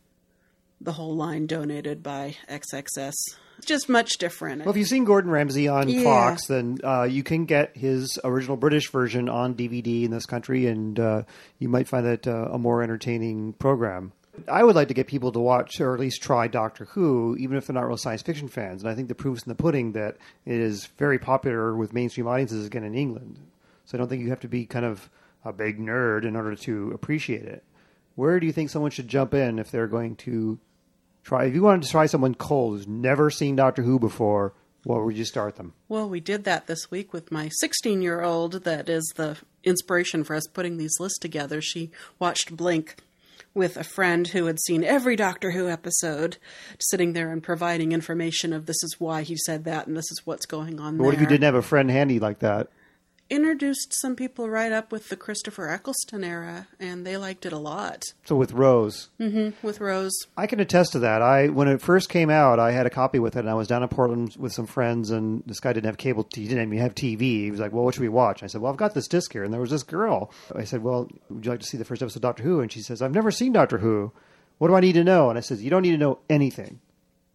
the 0.81 0.93
whole 0.93 1.15
line 1.15 1.47
donated 1.47 2.03
by 2.03 2.37
XXS. 2.49 3.13
It's 3.59 3.67
just 3.67 3.89
much 3.89 4.19
different. 4.19 4.61
Well, 4.65 4.71
if 4.71 4.77
you've 4.77 4.87
seen 4.89 5.05
Gordon 5.05 5.31
Ramsay 5.33 5.67
on 5.67 5.89
Yeah. 5.89 6.03
Fox, 6.05 6.47
then 6.47 6.79
uh, 6.85 7.03
you 7.03 7.25
can 7.25 7.45
get 7.45 7.77
his 7.77 8.17
original 8.23 8.57
British 8.57 8.91
version 8.91 9.29
on 9.29 9.55
DVD 9.55 10.05
in 10.05 10.13
this 10.13 10.27
country, 10.27 10.67
and 10.67 10.99
uh, 11.01 11.23
you 11.59 11.69
might 11.69 11.89
find 11.89 12.07
that 12.07 12.27
uh, 12.29 12.51
a 12.53 12.59
more 12.59 12.83
entertaining 12.85 13.53
program. 13.55 14.13
I 14.47 14.63
would 14.63 14.77
like 14.77 14.89
to 14.89 14.95
get 14.95 15.07
people 15.07 15.33
to 15.33 15.41
watch 15.41 15.81
or 15.81 15.95
at 15.95 16.01
least 16.01 16.23
try 16.23 16.49
Doctor 16.49 16.85
Who, 16.87 17.37
even 17.39 17.57
if 17.57 17.67
they're 17.67 17.75
not 17.75 17.87
real 17.87 17.97
science 17.97 18.23
fiction 18.23 18.49
fans. 18.49 18.83
And 18.83 18.91
I 18.91 18.95
think 18.95 19.09
the 19.09 19.15
proof's 19.15 19.43
in 19.43 19.49
the 19.51 19.55
pudding 19.55 19.93
that 19.93 20.17
it 20.45 20.61
is 20.61 20.87
very 20.99 21.19
popular 21.19 21.77
with 21.77 21.93
mainstream 21.93 22.27
audiences 22.27 22.67
again 22.67 22.85
in 22.85 22.95
England. 22.95 23.39
So 23.85 23.97
I 23.97 23.99
don't 23.99 24.09
think 24.09 24.23
you 24.23 24.31
have 24.31 24.41
to 24.41 24.49
be 24.49 24.67
kind 24.67 24.85
of 24.85 25.09
a 25.45 25.53
big 25.53 25.79
nerd 25.79 26.25
in 26.25 26.37
order 26.37 26.55
to 26.55 26.91
appreciate 26.93 27.45
it. 27.45 27.65
Where 28.17 28.41
do 28.41 28.47
you 28.47 28.53
think 28.53 28.71
someone 28.71 28.91
should 28.91 29.09
jump 29.09 29.33
in 29.33 29.59
if 29.59 29.71
they're 29.71 29.87
going 29.87 30.17
to 30.17 30.59
try? 31.23 31.45
If 31.45 31.55
you 31.55 31.63
wanted 31.63 31.85
to 31.85 31.91
try 31.91 32.07
someone 32.07 32.35
cold 32.35 32.77
who's 32.77 32.89
never 32.89 33.31
seen 33.31 33.57
Doctor 33.57 33.83
Who 33.83 33.99
before, 33.99 34.55
where 34.85 35.03
would 35.03 35.17
you 35.17 35.25
start 35.25 35.57
them? 35.57 35.75
Well, 35.89 36.09
we 36.09 36.21
did 36.21 36.45
that 36.45 36.67
this 36.67 36.91
week 36.91 37.13
with 37.13 37.31
my 37.31 37.49
16 37.61 38.03
year 38.03 38.23
old, 38.23 38.65
that 38.65 38.89
is 38.89 39.13
the 39.17 39.37
inspiration 39.65 40.25
for 40.25 40.35
us 40.35 40.47
putting 40.47 40.77
these 40.77 40.99
lists 40.99 41.19
together. 41.19 41.61
She 41.61 41.91
watched 42.19 42.57
Blink 42.57 42.97
with 43.59 43.77
a 43.77 43.85
friend 43.85 44.27
who 44.29 44.47
had 44.47 44.59
seen 44.61 44.85
every 44.85 45.17
Doctor 45.17 45.51
Who 45.51 45.69
episode, 45.69 46.39
sitting 46.79 47.13
there 47.13 47.31
and 47.31 47.43
providing 47.43 47.93
information 47.93 48.55
of 48.55 48.65
this 48.65 48.83
is 48.83 48.97
why 48.99 49.23
he 49.23 49.37
said 49.37 49.65
that 49.65 49.87
and 49.87 49.97
this 49.97 50.11
is 50.11 50.23
what's 50.25 50.47
going 50.47 50.81
on 50.81 50.97
But 50.97 51.05
what 51.05 51.15
if 51.15 51.21
you 51.21 51.27
didn't 51.27 51.45
have 51.45 51.55
a 51.57 51.63
friend 51.63 51.91
handy 51.91 52.21
like 52.21 52.39
that? 52.39 52.69
Introduced 53.31 53.93
some 54.01 54.17
people 54.17 54.49
right 54.49 54.73
up 54.73 54.91
with 54.91 55.11
the 55.11 55.17
Christopher 55.17 55.69
Eccleston 55.69 56.25
era, 56.25 56.67
and 56.81 57.07
they 57.07 57.19
liked 57.19 57.45
it 57.45 57.53
a 57.53 57.59
lot. 57.59 58.03
So 58.25 58.37
with 58.37 58.53
Rose, 58.53 59.11
mm-hmm, 59.21 59.51
With 59.67 59.81
Rose, 59.81 60.17
I 60.35 60.47
can 60.47 60.61
attest 60.61 60.93
to 60.93 60.99
that. 61.01 61.21
I 61.21 61.49
when 61.49 61.69
it 61.69 61.83
first 61.83 62.09
came 62.09 62.31
out, 62.31 62.59
I 62.59 62.71
had 62.71 62.87
a 62.87 62.91
copy 62.91 63.19
with 63.19 63.37
it, 63.37 63.41
and 63.41 63.51
I 63.51 63.55
was 63.55 63.69
down 63.69 63.83
in 63.83 63.89
Portland 63.91 64.37
with 64.39 64.55
some 64.55 64.67
friends, 64.67 65.11
and 65.11 65.43
this 65.45 65.61
guy 65.61 65.75
didn't 65.75 65.87
have 65.87 65.99
cable. 65.99 66.27
He 66.35 66.49
didn't 66.49 66.69
even 66.69 66.79
have 66.79 66.95
TV. 66.95 67.21
He 67.21 67.51
was 67.51 67.61
like, 67.61 67.73
"Well, 67.73 67.85
what 67.85 67.95
should 67.95 68.01
we 68.03 68.09
watch?" 68.09 68.43
I 68.43 68.47
said, 68.47 68.63
"Well, 68.63 68.73
I've 68.73 68.79
got 68.79 68.95
this 68.95 69.09
disc 69.09 69.31
here," 69.31 69.45
and 69.45 69.53
there 69.53 69.61
was 69.61 69.71
this 69.71 69.83
girl. 69.83 70.33
I 70.57 70.65
said, 70.65 70.83
"Well, 70.83 71.11
would 71.29 71.45
you 71.45 71.51
like 71.51 71.61
to 71.61 71.67
see 71.67 71.77
the 71.77 71.85
first 71.85 72.01
episode 72.01 72.17
of 72.21 72.23
Doctor 72.23 72.45
Who?" 72.45 72.61
And 72.61 72.73
she 72.73 72.81
says, 72.81 73.03
"I've 73.03 73.13
never 73.13 73.31
seen 73.31 73.53
Doctor 73.53 73.79
Who. 73.79 74.11
What 74.57 74.69
do 74.69 74.75
I 74.75 74.81
need 74.81 74.95
to 74.95 75.05
know?" 75.05 75.29
And 75.29 75.37
I 75.37 75.43
said, 75.43 75.59
"You 75.59 75.69
don't 75.69 75.83
need 75.83 75.93
to 75.93 75.99
know 75.99 76.21
anything. 76.31 76.81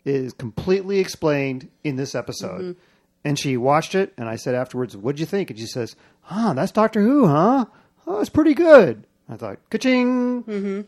It 0.05 0.15
is 0.15 0.33
completely 0.33 0.97
explained 0.97 1.69
in 1.83 1.97
this 1.97 2.15
episode." 2.15 2.77
And 3.25 3.39
she 3.39 3.55
watched 3.57 3.95
it, 3.95 4.13
and 4.17 4.27
I 4.27 4.35
said 4.35 4.53
afterwards, 4.55 4.97
"What'd 4.97 5.19
you 5.19 5.25
think?" 5.25 5.49
And 5.49 5.57
she 5.57 5.65
says, 5.65 5.95
"Huh, 6.21 6.53
that's 6.53 6.71
Doctor 6.73 7.01
Who, 7.01 7.27
huh? 7.27 7.65
Oh, 8.05 8.19
it's 8.19 8.29
pretty 8.29 8.53
good." 8.53 9.05
I 9.29 9.37
thought, 9.37 9.59
"Ka-ching!" 9.69 10.43
Mm-hmm. 10.43 10.81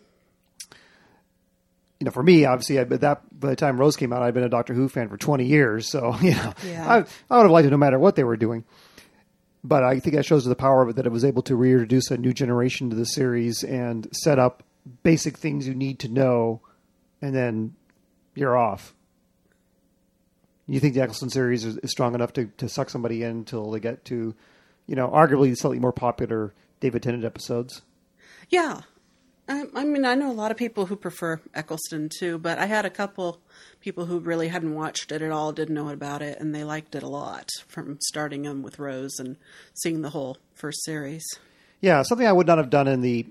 you 1.99 2.05
know, 2.05 2.11
for 2.11 2.21
me, 2.23 2.43
obviously, 2.45 2.77
I, 2.79 2.83
but 2.83 3.01
that 3.01 3.21
by 3.39 3.49
the 3.49 3.55
time 3.55 3.79
Rose 3.79 3.95
came 3.95 4.11
out, 4.11 4.21
I'd 4.21 4.33
been 4.33 4.43
a 4.43 4.49
Doctor 4.49 4.73
Who 4.73 4.89
fan 4.89 5.07
for 5.07 5.17
twenty 5.17 5.45
years. 5.45 5.87
So, 5.89 6.13
you 6.21 6.31
know, 6.31 6.53
Yeah. 6.65 6.85
I, 6.85 6.97
I 7.33 7.37
would 7.37 7.43
have 7.43 7.51
liked 7.51 7.67
it 7.67 7.71
no 7.71 7.77
matter 7.77 7.97
what 7.99 8.15
they 8.15 8.23
were 8.25 8.37
doing. 8.37 8.65
But 9.63 9.83
I 9.83 9.99
think 9.99 10.15
that 10.15 10.25
shows 10.25 10.45
the 10.45 10.55
power 10.55 10.83
of 10.83 10.89
it 10.89 10.95
that 10.97 11.05
it 11.07 11.11
was 11.11 11.25
able 11.25 11.41
to 11.43 11.55
reintroduce 11.55 12.11
a 12.11 12.17
new 12.17 12.33
generation 12.33 12.89
to 12.91 12.95
the 12.95 13.05
series 13.05 13.63
and 13.63 14.07
set 14.11 14.37
up 14.37 14.61
basic 15.01 15.37
things 15.37 15.67
you 15.67 15.73
need 15.73 15.97
to 15.99 16.07
know, 16.09 16.61
and 17.21 17.33
then 17.33 17.75
you're 18.35 18.55
off. 18.57 18.93
You 20.67 20.79
think 20.79 20.93
the 20.93 21.01
Eccleston 21.01 21.29
series 21.29 21.63
is, 21.63 21.77
is 21.77 21.91
strong 21.91 22.15
enough 22.15 22.33
to, 22.33 22.45
to 22.57 22.67
suck 22.67 22.89
somebody 22.89 23.23
in 23.23 23.31
until 23.31 23.69
they 23.71 23.79
get 23.79 24.05
to, 24.05 24.33
you 24.87 24.95
know, 24.95 25.09
arguably 25.09 25.55
slightly 25.55 25.79
more 25.79 25.93
popular 25.93 26.53
David 26.79 27.03
Tennant 27.03 27.23
episodes? 27.23 27.81
Yeah. 28.49 28.81
Um, 29.47 29.69
I 29.75 29.83
mean, 29.83 30.05
I 30.05 30.15
know 30.15 30.31
a 30.31 30.33
lot 30.33 30.49
of 30.49 30.57
people 30.57 30.87
who 30.87 30.95
prefer 30.95 31.39
Eccleston 31.53 32.09
too, 32.09 32.39
but 32.39 32.57
I 32.57 32.65
had 32.65 32.83
a 32.83 32.89
couple 32.89 33.39
people 33.79 34.05
who 34.05 34.19
really 34.19 34.47
hadn't 34.47 34.73
watched 34.73 35.11
it 35.11 35.21
at 35.21 35.31
all, 35.31 35.51
didn't 35.51 35.75
know 35.75 35.89
about 35.89 36.23
it, 36.23 36.39
and 36.39 36.53
they 36.53 36.63
liked 36.63 36.95
it 36.95 37.03
a 37.03 37.07
lot 37.07 37.49
from 37.67 37.99
starting 38.01 38.41
them 38.41 38.63
with 38.63 38.79
Rose 38.79 39.19
and 39.19 39.37
seeing 39.75 40.01
the 40.01 40.09
whole 40.09 40.37
first 40.55 40.83
series. 40.83 41.23
Yeah, 41.79 42.01
something 42.01 42.25
I 42.25 42.31
would 42.31 42.47
not 42.47 42.57
have 42.57 42.71
done 42.71 42.87
in 42.87 43.01
the 43.01 43.27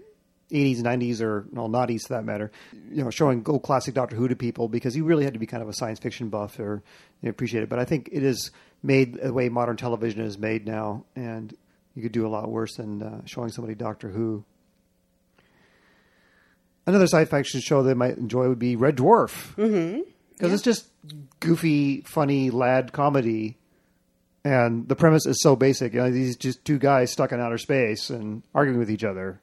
80s, 0.50 0.80
90s, 0.80 1.20
or 1.20 1.46
well, 1.52 1.68
noughties 1.68 2.02
for 2.06 2.14
that 2.14 2.24
matter. 2.24 2.50
You 2.90 3.04
know, 3.04 3.10
showing 3.10 3.42
old 3.46 3.62
classic 3.62 3.94
Doctor 3.94 4.16
Who 4.16 4.28
to 4.28 4.36
people 4.36 4.68
because 4.68 4.96
you 4.96 5.04
really 5.04 5.24
had 5.24 5.34
to 5.34 5.38
be 5.38 5.46
kind 5.46 5.62
of 5.62 5.68
a 5.68 5.74
science 5.74 5.98
fiction 5.98 6.28
buff 6.28 6.58
or 6.58 6.82
you 7.20 7.26
know, 7.26 7.30
appreciate 7.30 7.62
it. 7.62 7.68
But 7.68 7.78
I 7.78 7.84
think 7.84 8.08
it 8.12 8.22
is 8.22 8.50
made 8.82 9.14
the 9.14 9.32
way 9.32 9.48
modern 9.48 9.76
television 9.76 10.20
is 10.20 10.38
made 10.38 10.66
now, 10.66 11.04
and 11.16 11.54
you 11.94 12.02
could 12.02 12.12
do 12.12 12.26
a 12.26 12.28
lot 12.28 12.50
worse 12.50 12.76
than 12.76 13.02
uh, 13.02 13.20
showing 13.24 13.50
somebody 13.50 13.74
Doctor 13.74 14.08
Who. 14.08 14.44
Another 16.86 17.06
sci 17.06 17.24
fiction 17.24 17.60
show 17.60 17.82
they 17.82 17.94
might 17.94 18.18
enjoy 18.18 18.48
would 18.48 18.58
be 18.58 18.76
Red 18.76 18.96
Dwarf. 18.96 19.54
Mm-hmm. 19.56 20.02
Because 20.32 20.52
it's 20.52 20.62
just 20.62 20.88
goofy, 21.40 22.02
funny 22.02 22.50
lad 22.50 22.92
comedy 22.92 23.56
and 24.44 24.86
the 24.88 24.96
premise 24.96 25.26
is 25.26 25.40
so 25.40 25.56
basic. 25.56 25.94
You 25.94 26.00
know, 26.00 26.10
these 26.10 26.36
just 26.36 26.64
two 26.64 26.78
guys 26.78 27.10
stuck 27.10 27.32
in 27.32 27.40
outer 27.40 27.58
space 27.58 28.10
and 28.10 28.42
arguing 28.54 28.78
with 28.78 28.90
each 28.90 29.04
other. 29.04 29.40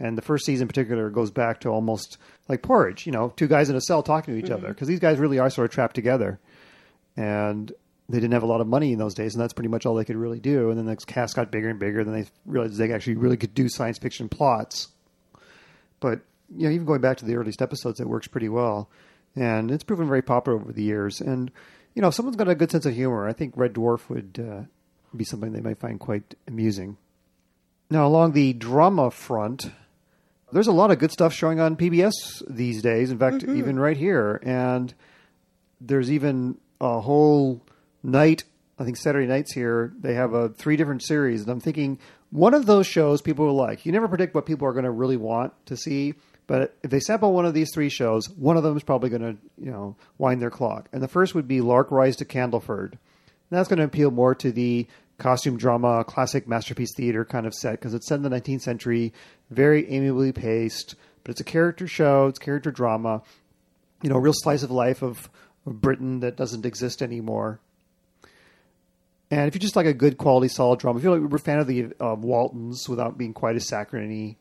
And 0.00 0.16
the 0.16 0.22
first 0.22 0.46
season 0.46 0.64
in 0.64 0.68
particular 0.68 1.10
goes 1.10 1.30
back 1.30 1.60
to 1.60 1.70
almost 1.70 2.18
like 2.48 2.62
porridge. 2.62 3.04
You 3.04 3.12
know, 3.12 3.32
two 3.36 3.48
guys 3.48 3.68
in 3.68 3.76
a 3.76 3.80
cell 3.80 4.02
talking 4.02 4.34
to 4.34 4.40
each 4.44 4.50
other 4.50 4.68
because 4.68 4.86
these 4.88 5.00
guys 5.00 5.18
really 5.18 5.38
are 5.38 5.50
sort 5.50 5.64
of 5.66 5.70
trapped 5.72 5.96
together. 5.96 6.38
And 7.16 7.72
they 8.08 8.20
didn't 8.20 8.32
have 8.32 8.42
a 8.42 8.46
lot 8.46 8.60
of 8.60 8.66
money 8.66 8.92
in 8.92 8.98
those 8.98 9.14
days, 9.14 9.34
and 9.34 9.42
that's 9.42 9.52
pretty 9.52 9.68
much 9.68 9.84
all 9.84 9.94
they 9.94 10.04
could 10.04 10.16
really 10.16 10.40
do. 10.40 10.70
And 10.70 10.78
then 10.78 10.86
the 10.86 10.96
cast 10.96 11.36
got 11.36 11.50
bigger 11.50 11.68
and 11.68 11.78
bigger. 11.78 12.04
Then 12.04 12.14
they 12.14 12.26
realized 12.46 12.76
they 12.76 12.92
actually 12.92 13.16
really 13.16 13.36
could 13.36 13.54
do 13.54 13.68
science 13.68 13.98
fiction 13.98 14.28
plots. 14.28 14.88
But 16.00 16.20
you 16.56 16.68
know, 16.68 16.74
even 16.74 16.86
going 16.86 17.00
back 17.00 17.18
to 17.18 17.26
the 17.26 17.34
earliest 17.34 17.60
episodes, 17.60 18.00
it 18.00 18.08
works 18.08 18.28
pretty 18.28 18.48
well, 18.48 18.88
and 19.36 19.70
it's 19.70 19.84
proven 19.84 20.08
very 20.08 20.22
popular 20.22 20.58
over 20.58 20.72
the 20.72 20.82
years. 20.82 21.20
And 21.20 21.50
you 21.94 22.00
know, 22.00 22.08
if 22.08 22.14
someone's 22.14 22.36
got 22.36 22.48
a 22.48 22.54
good 22.54 22.70
sense 22.70 22.86
of 22.86 22.94
humor, 22.94 23.28
I 23.28 23.32
think 23.32 23.54
Red 23.56 23.74
Dwarf 23.74 24.08
would 24.08 24.42
uh, 24.42 24.62
be 25.14 25.24
something 25.24 25.52
they 25.52 25.60
might 25.60 25.80
find 25.80 26.00
quite 26.00 26.34
amusing. 26.46 26.96
Now, 27.90 28.06
along 28.06 28.32
the 28.32 28.52
drama 28.52 29.10
front, 29.10 29.70
there's 30.52 30.66
a 30.66 30.72
lot 30.72 30.90
of 30.90 30.98
good 30.98 31.12
stuff 31.12 31.32
showing 31.32 31.60
on 31.60 31.76
PBS 31.76 32.12
these 32.48 32.82
days. 32.82 33.10
In 33.10 33.18
fact, 33.18 33.38
mm-hmm. 33.38 33.58
even 33.58 33.78
right 33.78 33.96
here, 33.96 34.40
and 34.42 34.92
there's 35.80 36.10
even 36.10 36.58
a 36.80 37.00
whole 37.00 37.62
night. 38.02 38.44
I 38.78 38.84
think 38.84 38.96
Saturday 38.96 39.26
nights 39.26 39.52
here 39.52 39.92
they 39.98 40.14
have 40.14 40.34
a 40.34 40.50
three 40.50 40.76
different 40.76 41.02
series, 41.02 41.42
and 41.42 41.50
I'm 41.50 41.60
thinking 41.60 41.98
one 42.30 42.54
of 42.54 42.66
those 42.66 42.86
shows 42.86 43.22
people 43.22 43.46
will 43.46 43.54
like. 43.54 43.84
You 43.84 43.92
never 43.92 44.08
predict 44.08 44.34
what 44.34 44.46
people 44.46 44.66
are 44.68 44.72
going 44.72 44.84
to 44.84 44.90
really 44.90 45.16
want 45.16 45.52
to 45.66 45.76
see, 45.76 46.14
but 46.46 46.76
if 46.82 46.90
they 46.90 47.00
sample 47.00 47.32
one 47.32 47.46
of 47.46 47.54
these 47.54 47.70
three 47.72 47.88
shows, 47.88 48.28
one 48.30 48.56
of 48.56 48.62
them 48.62 48.76
is 48.76 48.82
probably 48.82 49.10
going 49.10 49.22
to 49.22 49.36
you 49.62 49.70
know 49.70 49.96
wind 50.18 50.40
their 50.40 50.50
clock. 50.50 50.88
And 50.92 51.02
the 51.02 51.08
first 51.08 51.34
would 51.34 51.48
be 51.48 51.60
Lark 51.60 51.90
Rise 51.90 52.16
to 52.16 52.24
Candleford. 52.24 52.92
And 53.50 53.58
that's 53.58 53.68
going 53.68 53.78
to 53.78 53.84
appeal 53.84 54.10
more 54.10 54.34
to 54.36 54.52
the 54.52 54.86
costume 55.18 55.56
drama, 55.56 56.04
classic 56.04 56.48
masterpiece 56.48 56.94
theater 56.96 57.24
kind 57.24 57.46
of 57.46 57.54
set 57.54 57.72
because 57.72 57.94
it's 57.94 58.06
set 58.06 58.16
in 58.16 58.22
the 58.22 58.28
19th 58.28 58.62
century, 58.62 59.12
very 59.50 59.88
amiably 59.90 60.32
paced, 60.32 60.94
but 61.22 61.32
it's 61.32 61.40
a 61.40 61.44
character 61.44 61.86
show, 61.86 62.26
it's 62.26 62.38
character 62.38 62.70
drama, 62.70 63.22
you 64.02 64.08
know, 64.08 64.16
a 64.16 64.20
real 64.20 64.34
slice 64.34 64.62
of 64.62 64.70
life 64.70 65.02
of, 65.02 65.28
of 65.66 65.80
Britain 65.80 66.20
that 66.20 66.36
doesn't 66.36 66.64
exist 66.64 67.02
anymore. 67.02 67.60
And 69.30 69.46
if 69.46 69.54
you 69.54 69.60
just 69.60 69.76
like 69.76 69.86
a 69.86 69.92
good 69.92 70.16
quality, 70.16 70.48
solid 70.48 70.78
drama, 70.78 70.98
if 70.98 71.04
you're 71.04 71.18
like, 71.18 71.30
we're 71.30 71.36
a 71.36 71.40
fan 71.40 71.58
of 71.58 71.66
the 71.66 71.88
uh, 72.00 72.14
Waltons 72.14 72.88
without 72.88 73.18
being 73.18 73.34
quite 73.34 73.56
as 73.56 73.66
saccharine 73.66 74.36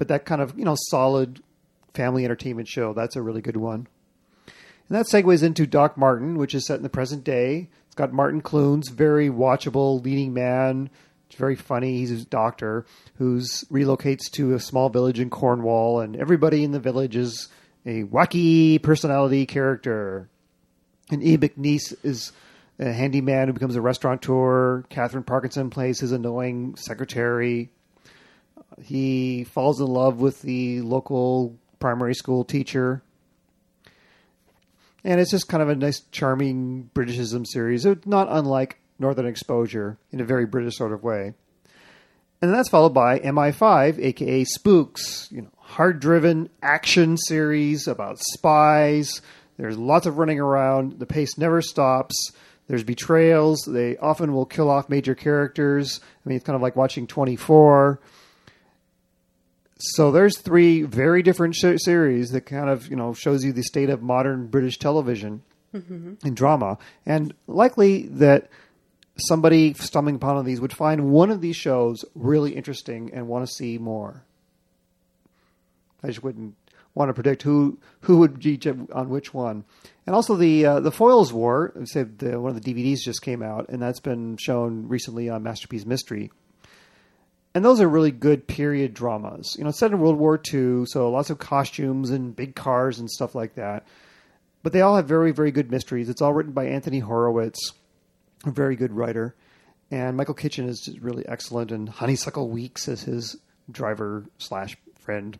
but 0.00 0.08
that 0.08 0.24
kind 0.24 0.40
of, 0.40 0.58
you 0.58 0.64
know, 0.64 0.76
solid 0.88 1.42
family 1.92 2.24
entertainment 2.24 2.66
show, 2.66 2.94
that's 2.94 3.16
a 3.16 3.22
really 3.22 3.42
good 3.42 3.58
one. 3.58 3.86
And 4.46 4.98
that 4.98 5.04
segues 5.04 5.42
into 5.42 5.66
Doc 5.66 5.98
Martin, 5.98 6.38
which 6.38 6.54
is 6.54 6.66
set 6.66 6.78
in 6.78 6.82
the 6.82 6.88
present 6.88 7.22
day. 7.22 7.68
Got 8.00 8.14
Martin 8.14 8.40
Clunes, 8.40 8.88
very 8.88 9.28
watchable 9.28 10.02
leading 10.02 10.32
man. 10.32 10.88
It's 11.26 11.36
very 11.36 11.54
funny. 11.54 11.98
He's 11.98 12.22
a 12.22 12.24
doctor 12.24 12.86
who 13.18 13.40
relocates 13.40 14.30
to 14.30 14.54
a 14.54 14.58
small 14.58 14.88
village 14.88 15.20
in 15.20 15.28
Cornwall, 15.28 16.00
and 16.00 16.16
everybody 16.16 16.64
in 16.64 16.70
the 16.70 16.80
village 16.80 17.14
is 17.14 17.48
a 17.84 18.04
wacky 18.04 18.82
personality 18.82 19.44
character. 19.44 20.30
And 21.10 21.22
E. 21.22 21.36
McNeese 21.36 21.94
is 22.02 22.32
a 22.78 22.90
handyman 22.90 23.48
who 23.48 23.52
becomes 23.52 23.76
a 23.76 23.82
restaurateur. 23.82 24.80
Katherine 24.88 25.22
Parkinson 25.22 25.68
plays 25.68 26.00
his 26.00 26.12
annoying 26.12 26.76
secretary. 26.76 27.68
He 28.82 29.44
falls 29.44 29.78
in 29.78 29.88
love 29.88 30.22
with 30.22 30.40
the 30.40 30.80
local 30.80 31.54
primary 31.80 32.14
school 32.14 32.44
teacher. 32.44 33.02
And 35.04 35.20
it's 35.20 35.30
just 35.30 35.48
kind 35.48 35.62
of 35.62 35.68
a 35.68 35.74
nice, 35.74 36.00
charming 36.12 36.90
Britishism 36.94 37.46
series, 37.46 37.86
It's 37.86 38.06
not 38.06 38.28
unlike 38.30 38.78
Northern 38.98 39.26
Exposure 39.26 39.98
in 40.12 40.20
a 40.20 40.24
very 40.24 40.46
British 40.46 40.76
sort 40.76 40.92
of 40.92 41.02
way. 41.02 41.34
And 42.42 42.50
then 42.50 42.52
that's 42.52 42.68
followed 42.68 42.94
by 42.94 43.18
MI5, 43.18 43.98
aka 43.98 44.44
Spooks, 44.44 45.28
you 45.30 45.42
know, 45.42 45.50
hard-driven 45.58 46.48
action 46.62 47.16
series 47.16 47.86
about 47.86 48.18
spies. 48.18 49.20
There's 49.58 49.76
lots 49.76 50.06
of 50.06 50.16
running 50.16 50.40
around. 50.40 50.98
The 50.98 51.06
pace 51.06 51.36
never 51.36 51.60
stops. 51.60 52.14
There's 52.66 52.84
betrayals. 52.84 53.60
They 53.66 53.96
often 53.98 54.32
will 54.32 54.46
kill 54.46 54.70
off 54.70 54.88
major 54.88 55.14
characters. 55.14 56.00
I 56.02 56.28
mean, 56.28 56.36
it's 56.36 56.46
kind 56.46 56.56
of 56.56 56.62
like 56.62 56.76
watching 56.76 57.06
24. 57.06 58.00
So 59.82 60.10
there's 60.10 60.38
three 60.38 60.82
very 60.82 61.22
different 61.22 61.54
sh- 61.54 61.76
series 61.76 62.30
that 62.30 62.42
kind 62.42 62.68
of 62.68 62.88
you 62.88 62.96
know 62.96 63.14
shows 63.14 63.42
you 63.44 63.52
the 63.52 63.62
state 63.62 63.88
of 63.90 64.02
modern 64.02 64.46
British 64.48 64.78
television 64.78 65.42
and 66.22 66.36
drama, 66.36 66.78
and 67.06 67.32
likely 67.46 68.02
that 68.08 68.50
somebody 69.16 69.72
stumbling 69.74 70.16
upon 70.16 70.30
one 70.30 70.38
of 70.40 70.44
these 70.46 70.60
would 70.60 70.72
find 70.72 71.10
one 71.10 71.30
of 71.30 71.40
these 71.40 71.56
shows 71.56 72.04
really 72.14 72.54
interesting 72.54 73.10
and 73.14 73.28
want 73.28 73.46
to 73.46 73.52
see 73.52 73.78
more. 73.78 74.22
I 76.02 76.08
just 76.08 76.22
wouldn't 76.22 76.56
want 76.94 77.08
to 77.08 77.14
predict 77.14 77.42
who 77.42 77.78
who 78.02 78.18
would 78.18 78.40
be 78.40 78.58
on 78.92 79.08
which 79.08 79.32
one. 79.32 79.64
And 80.06 80.14
also 80.14 80.36
the 80.36 80.66
uh, 80.66 80.80
the 80.80 80.90
Foyle's 80.90 81.32
War, 81.32 81.72
said 81.84 82.18
the, 82.18 82.40
one 82.40 82.54
of 82.54 82.60
the 82.60 82.74
DVDs 82.74 82.98
just 83.00 83.22
came 83.22 83.42
out, 83.42 83.68
and 83.68 83.80
that's 83.80 84.00
been 84.00 84.36
shown 84.36 84.88
recently 84.88 85.28
on 85.28 85.42
Masterpiece 85.42 85.86
Mystery. 85.86 86.30
And 87.54 87.64
those 87.64 87.80
are 87.80 87.88
really 87.88 88.12
good 88.12 88.46
period 88.46 88.94
dramas. 88.94 89.56
You 89.58 89.64
know, 89.64 89.72
set 89.72 89.90
in 89.90 89.98
World 89.98 90.18
War 90.18 90.40
II, 90.52 90.84
so 90.86 91.10
lots 91.10 91.30
of 91.30 91.38
costumes 91.38 92.10
and 92.10 92.34
big 92.34 92.54
cars 92.54 93.00
and 93.00 93.10
stuff 93.10 93.34
like 93.34 93.54
that. 93.56 93.86
But 94.62 94.72
they 94.72 94.82
all 94.82 94.96
have 94.96 95.08
very, 95.08 95.32
very 95.32 95.50
good 95.50 95.70
mysteries. 95.70 96.08
It's 96.08 96.22
all 96.22 96.32
written 96.32 96.52
by 96.52 96.66
Anthony 96.66 97.00
Horowitz, 97.00 97.72
a 98.44 98.50
very 98.50 98.76
good 98.76 98.92
writer. 98.92 99.34
And 99.90 100.16
Michael 100.16 100.34
Kitchen 100.34 100.68
is 100.68 100.80
just 100.80 101.00
really 101.00 101.26
excellent, 101.26 101.72
and 101.72 101.88
Honeysuckle 101.88 102.48
Weeks 102.48 102.86
is 102.86 103.02
his 103.02 103.36
driver 103.70 104.26
slash 104.38 104.76
friend. 105.00 105.36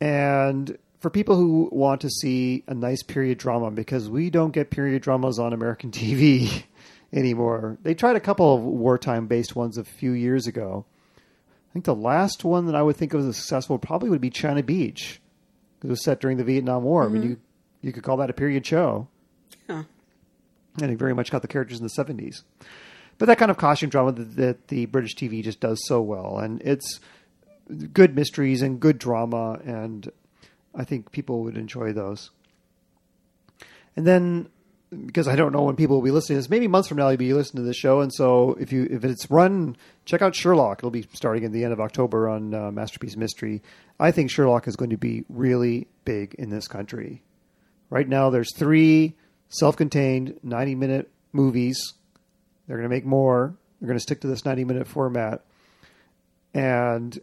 And 0.00 0.78
for 1.00 1.10
people 1.10 1.36
who 1.36 1.68
want 1.72 2.00
to 2.02 2.08
see 2.08 2.64
a 2.66 2.74
nice 2.74 3.02
period 3.02 3.36
drama, 3.36 3.70
because 3.70 4.08
we 4.08 4.30
don't 4.30 4.52
get 4.52 4.70
period 4.70 5.02
dramas 5.02 5.38
on 5.38 5.52
American 5.52 5.90
TV 5.90 6.62
anymore, 7.12 7.78
they 7.82 7.94
tried 7.94 8.16
a 8.16 8.20
couple 8.20 8.54
of 8.54 8.62
wartime 8.62 9.26
based 9.26 9.56
ones 9.56 9.76
a 9.78 9.84
few 9.84 10.12
years 10.12 10.46
ago. 10.46 10.84
I 11.16 11.72
think 11.72 11.84
the 11.84 11.94
last 11.94 12.44
one 12.44 12.66
that 12.66 12.74
I 12.74 12.82
would 12.82 12.96
think 12.96 13.14
of 13.14 13.26
as 13.26 13.36
successful 13.36 13.78
probably 13.78 14.10
would 14.10 14.20
be 14.20 14.30
China 14.30 14.62
Beach. 14.62 15.20
It 15.82 15.86
was 15.88 16.02
set 16.02 16.20
during 16.20 16.36
the 16.36 16.44
Vietnam 16.44 16.82
War. 16.82 17.04
I 17.04 17.08
mean, 17.08 17.22
mm-hmm. 17.22 17.30
you 17.30 17.40
you 17.82 17.92
could 17.92 18.02
call 18.02 18.18
that 18.18 18.28
a 18.28 18.34
period 18.34 18.66
show, 18.66 19.08
Yeah. 19.68 19.84
and 20.82 20.90
it 20.90 20.98
very 20.98 21.14
much 21.14 21.30
got 21.30 21.40
the 21.42 21.48
characters 21.48 21.78
in 21.78 21.84
the 21.84 21.88
seventies. 21.88 22.44
But 23.16 23.26
that 23.26 23.38
kind 23.38 23.50
of 23.50 23.56
costume 23.56 23.90
drama 23.90 24.12
that, 24.12 24.36
that 24.36 24.68
the 24.68 24.86
British 24.86 25.14
TV 25.14 25.42
just 25.42 25.60
does 25.60 25.86
so 25.86 26.02
well, 26.02 26.38
and 26.38 26.60
it's 26.62 27.00
good 27.92 28.14
mysteries 28.14 28.62
and 28.62 28.80
good 28.80 28.98
drama, 28.98 29.60
and 29.64 30.10
I 30.74 30.84
think 30.84 31.12
people 31.12 31.42
would 31.42 31.56
enjoy 31.56 31.92
those. 31.92 32.30
And 33.96 34.06
then, 34.06 34.48
because 35.06 35.28
I 35.28 35.36
don't 35.36 35.52
know 35.52 35.62
when 35.62 35.76
people 35.76 35.96
will 35.96 36.04
be 36.04 36.10
listening 36.10 36.36
to 36.36 36.42
this, 36.42 36.50
maybe 36.50 36.66
months 36.66 36.88
from 36.88 36.98
now 36.98 37.08
you'll 37.08 37.18
be 37.18 37.32
listening 37.32 37.62
to 37.62 37.66
this 37.66 37.76
show, 37.76 38.00
and 38.00 38.12
so 38.12 38.56
if 38.60 38.72
you 38.72 38.88
if 38.90 39.04
it's 39.04 39.30
run, 39.30 39.76
check 40.04 40.22
out 40.22 40.34
Sherlock. 40.34 40.80
It'll 40.80 40.90
be 40.90 41.06
starting 41.12 41.44
at 41.44 41.52
the 41.52 41.64
end 41.64 41.72
of 41.72 41.80
October 41.80 42.28
on 42.28 42.54
uh, 42.54 42.70
Masterpiece 42.72 43.16
Mystery. 43.16 43.62
I 43.98 44.10
think 44.10 44.30
Sherlock 44.30 44.66
is 44.66 44.76
going 44.76 44.90
to 44.90 44.96
be 44.96 45.24
really 45.28 45.86
big 46.04 46.34
in 46.34 46.50
this 46.50 46.66
country. 46.66 47.22
Right 47.88 48.08
now, 48.08 48.30
there's 48.30 48.54
three 48.54 49.14
self-contained 49.48 50.40
90-minute 50.46 51.10
movies. 51.32 51.94
They're 52.66 52.76
going 52.76 52.88
to 52.88 52.94
make 52.94 53.04
more. 53.04 53.54
They're 53.80 53.88
going 53.88 53.98
to 53.98 54.02
stick 54.02 54.20
to 54.22 54.28
this 54.28 54.42
90-minute 54.42 54.86
format, 54.86 55.44
and 56.52 57.18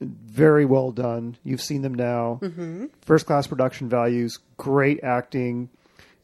very 0.00 0.64
well 0.64 0.90
done. 0.90 1.36
You've 1.44 1.62
seen 1.62 1.82
them 1.82 1.94
now. 1.94 2.40
Mm-hmm. 2.42 2.86
First 3.02 3.26
class 3.26 3.46
production 3.46 3.88
values, 3.88 4.38
great 4.56 5.02
acting. 5.02 5.70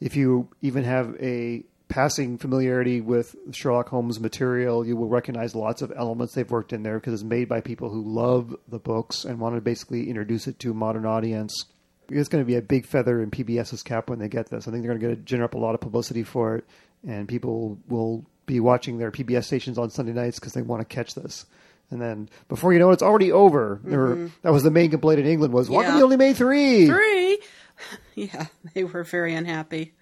If 0.03 0.17
you 0.17 0.49
even 0.63 0.83
have 0.83 1.15
a 1.21 1.63
passing 1.89 2.39
familiarity 2.39 3.01
with 3.01 3.37
Sherlock 3.53 3.89
Holmes 3.89 4.19
material, 4.19 4.85
you 4.85 4.97
will 4.97 5.09
recognize 5.09 5.55
lots 5.55 5.81
of 5.81 5.93
elements 5.95 6.35
they've 6.35 6.51
worked 6.51 6.73
in 6.73 6.83
there 6.83 6.99
because 6.99 7.13
it's 7.15 7.23
made 7.23 7.49
by 7.49 7.61
people 7.61 7.89
who 7.89 8.03
love 8.03 8.57
the 8.67 8.81
books 8.81 9.25
and 9.25 9.39
want 9.39 9.55
to 9.55 9.61
basically 9.61 10.09
introduce 10.09 10.47
it 10.49 10.59
to 10.61 10.73
a 10.73 10.75
modern 10.75 11.07
audience. 11.07 11.67
It's 12.09 12.29
going 12.29 12.43
to 12.43 12.47
be 12.47 12.57
a 12.57 12.63
big 12.63 12.85
feather 12.87 13.23
in 13.23 13.31
PBS's 13.31 13.85
cap 13.85 14.11
when 14.11 14.19
they 14.19 14.29
get 14.29 14.51
this. 14.51 14.67
I 14.67 14.73
think 14.73 14.85
they're 14.85 14.99
going 14.99 15.15
to 15.15 15.23
generate 15.23 15.51
up 15.51 15.55
a 15.55 15.59
lot 15.59 15.75
of 15.75 15.81
publicity 15.81 16.25
for 16.25 16.57
it, 16.57 16.65
and 17.07 17.29
people 17.29 17.79
will 17.89 18.25
be 18.47 18.59
watching 18.59 18.99
their 18.99 19.13
PBS 19.13 19.45
stations 19.45 19.79
on 19.79 19.91
Sunday 19.91 20.13
nights 20.13 20.41
because 20.41 20.53
they 20.53 20.63
want 20.63 20.81
to 20.81 20.95
catch 20.95 21.15
this. 21.15 21.47
And 21.91 22.01
then 22.01 22.29
before 22.49 22.73
you 22.73 22.79
know 22.79 22.91
it, 22.91 22.95
it's 22.95 23.03
already 23.03 23.31
over. 23.31 23.79
There- 23.85 24.07
mm-hmm. 24.09 24.27
that 24.43 24.53
was 24.53 24.63
the 24.63 24.71
main 24.71 24.91
complaint 24.91 25.21
in 25.21 25.27
England 25.27 25.53
was, 25.53 25.69
why 25.69 25.85
come 25.85 25.93
Yeah. 25.93 25.99
you 25.99 26.05
only 26.05 26.17
made 26.17 26.37
three? 26.37 26.87
Three. 26.87 27.39
Yeah, 28.15 28.47
they 28.75 28.85
were 28.85 29.05
very 29.05 29.35
unhappy 29.35 29.95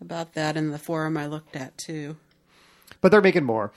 about 0.00 0.34
that 0.34 0.56
in 0.56 0.70
the 0.70 0.78
forum 0.78 1.16
I 1.16 1.26
looked 1.26 1.56
at 1.56 1.76
too. 1.78 2.16
But 3.00 3.10
they're 3.10 3.22
making 3.22 3.44
more. 3.44 3.72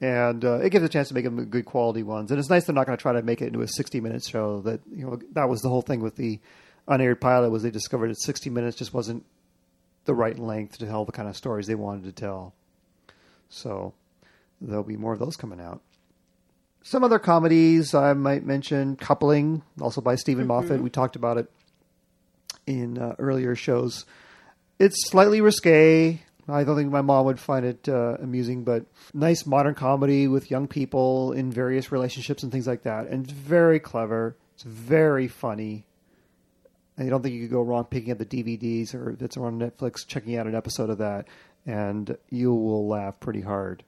And 0.00 0.44
uh, 0.44 0.58
it 0.58 0.70
gives 0.70 0.84
a 0.84 0.88
chance 0.88 1.08
to 1.08 1.14
make 1.14 1.24
them 1.24 1.44
good 1.46 1.64
quality 1.64 2.02
ones. 2.02 2.30
And 2.30 2.40
it's 2.40 2.50
nice 2.50 2.64
they're 2.64 2.74
not 2.74 2.86
going 2.86 2.98
to 2.98 3.02
try 3.02 3.12
to 3.12 3.22
make 3.22 3.40
it 3.40 3.46
into 3.46 3.62
a 3.62 3.68
60 3.68 4.00
minute 4.00 4.24
show. 4.24 4.60
That 4.62 4.80
you 4.90 5.06
know 5.06 5.18
that 5.32 5.48
was 5.48 5.62
the 5.62 5.68
whole 5.68 5.82
thing 5.82 6.00
with 6.00 6.16
the 6.16 6.40
unaired 6.88 7.20
pilot 7.20 7.50
was 7.50 7.62
they 7.62 7.70
discovered 7.70 8.10
that 8.10 8.20
60 8.20 8.50
minutes 8.50 8.76
just 8.76 8.92
wasn't 8.92 9.24
the 10.04 10.14
right 10.14 10.38
length 10.38 10.78
to 10.78 10.86
tell 10.86 11.04
the 11.04 11.12
kind 11.12 11.28
of 11.28 11.36
stories 11.36 11.66
they 11.66 11.74
wanted 11.74 12.04
to 12.04 12.12
tell. 12.12 12.52
So 13.48 13.94
there'll 14.60 14.82
be 14.82 14.96
more 14.96 15.12
of 15.12 15.18
those 15.18 15.36
coming 15.36 15.60
out. 15.60 15.80
Some 16.82 17.02
other 17.02 17.18
comedies 17.18 17.94
I 17.94 18.12
might 18.12 18.44
mention 18.44 18.96
Coupling, 18.96 19.62
also 19.80 20.02
by 20.02 20.16
Steven 20.16 20.46
Moffat. 20.46 20.82
We 20.82 20.90
talked 20.90 21.16
about 21.16 21.38
it 21.38 21.50
in 22.66 22.98
uh, 22.98 23.14
earlier 23.18 23.54
shows. 23.54 24.04
It's 24.78 25.08
slightly 25.08 25.40
risque. 25.40 26.20
I 26.46 26.64
don't 26.64 26.76
think 26.76 26.90
my 26.90 27.00
mom 27.00 27.26
would 27.26 27.40
find 27.40 27.64
it 27.64 27.88
uh, 27.88 28.16
amusing, 28.20 28.64
but 28.64 28.84
nice 29.14 29.46
modern 29.46 29.74
comedy 29.74 30.28
with 30.28 30.50
young 30.50 30.68
people 30.68 31.32
in 31.32 31.50
various 31.50 31.90
relationships 31.90 32.42
and 32.42 32.52
things 32.52 32.66
like 32.66 32.82
that. 32.82 33.06
And 33.06 33.24
it's 33.24 33.32
very 33.32 33.80
clever. 33.80 34.36
It's 34.54 34.64
very 34.64 35.26
funny. 35.28 35.86
I 36.98 37.04
don't 37.04 37.22
think 37.22 37.34
you 37.34 37.42
could 37.42 37.52
go 37.52 37.62
wrong 37.62 37.84
picking 37.84 38.12
up 38.12 38.18
the 38.18 38.26
DVDs 38.26 38.94
or 38.94 39.16
it's 39.18 39.36
on 39.36 39.58
Netflix, 39.58 40.06
checking 40.06 40.36
out 40.36 40.46
an 40.46 40.54
episode 40.54 40.90
of 40.90 40.98
that, 40.98 41.26
and 41.66 42.16
you 42.30 42.54
will 42.54 42.86
laugh 42.86 43.18
pretty 43.18 43.40
hard. 43.40 43.82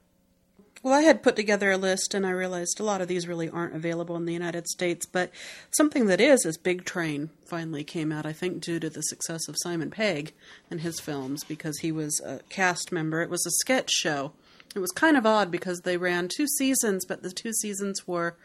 Well, 0.86 0.94
I 0.94 1.02
had 1.02 1.24
put 1.24 1.34
together 1.34 1.72
a 1.72 1.76
list 1.76 2.14
and 2.14 2.24
I 2.24 2.30
realized 2.30 2.78
a 2.78 2.84
lot 2.84 3.00
of 3.00 3.08
these 3.08 3.26
really 3.26 3.50
aren't 3.50 3.74
available 3.74 4.14
in 4.14 4.24
the 4.24 4.32
United 4.32 4.68
States, 4.68 5.04
but 5.04 5.32
something 5.72 6.06
that 6.06 6.20
is 6.20 6.46
is 6.46 6.56
Big 6.56 6.84
Train 6.84 7.30
finally 7.44 7.82
came 7.82 8.12
out, 8.12 8.24
I 8.24 8.32
think, 8.32 8.60
due 8.60 8.78
to 8.78 8.88
the 8.88 9.02
success 9.02 9.48
of 9.48 9.56
Simon 9.58 9.90
Pegg 9.90 10.32
and 10.70 10.82
his 10.82 11.00
films 11.00 11.42
because 11.42 11.80
he 11.80 11.90
was 11.90 12.20
a 12.20 12.38
cast 12.50 12.92
member. 12.92 13.20
It 13.20 13.30
was 13.30 13.44
a 13.44 13.50
sketch 13.62 13.90
show. 13.90 14.30
It 14.76 14.78
was 14.78 14.92
kind 14.92 15.16
of 15.16 15.26
odd 15.26 15.50
because 15.50 15.80
they 15.80 15.96
ran 15.96 16.28
two 16.28 16.46
seasons, 16.46 17.04
but 17.04 17.24
the 17.24 17.32
two 17.32 17.52
seasons 17.52 18.06
were 18.06 18.36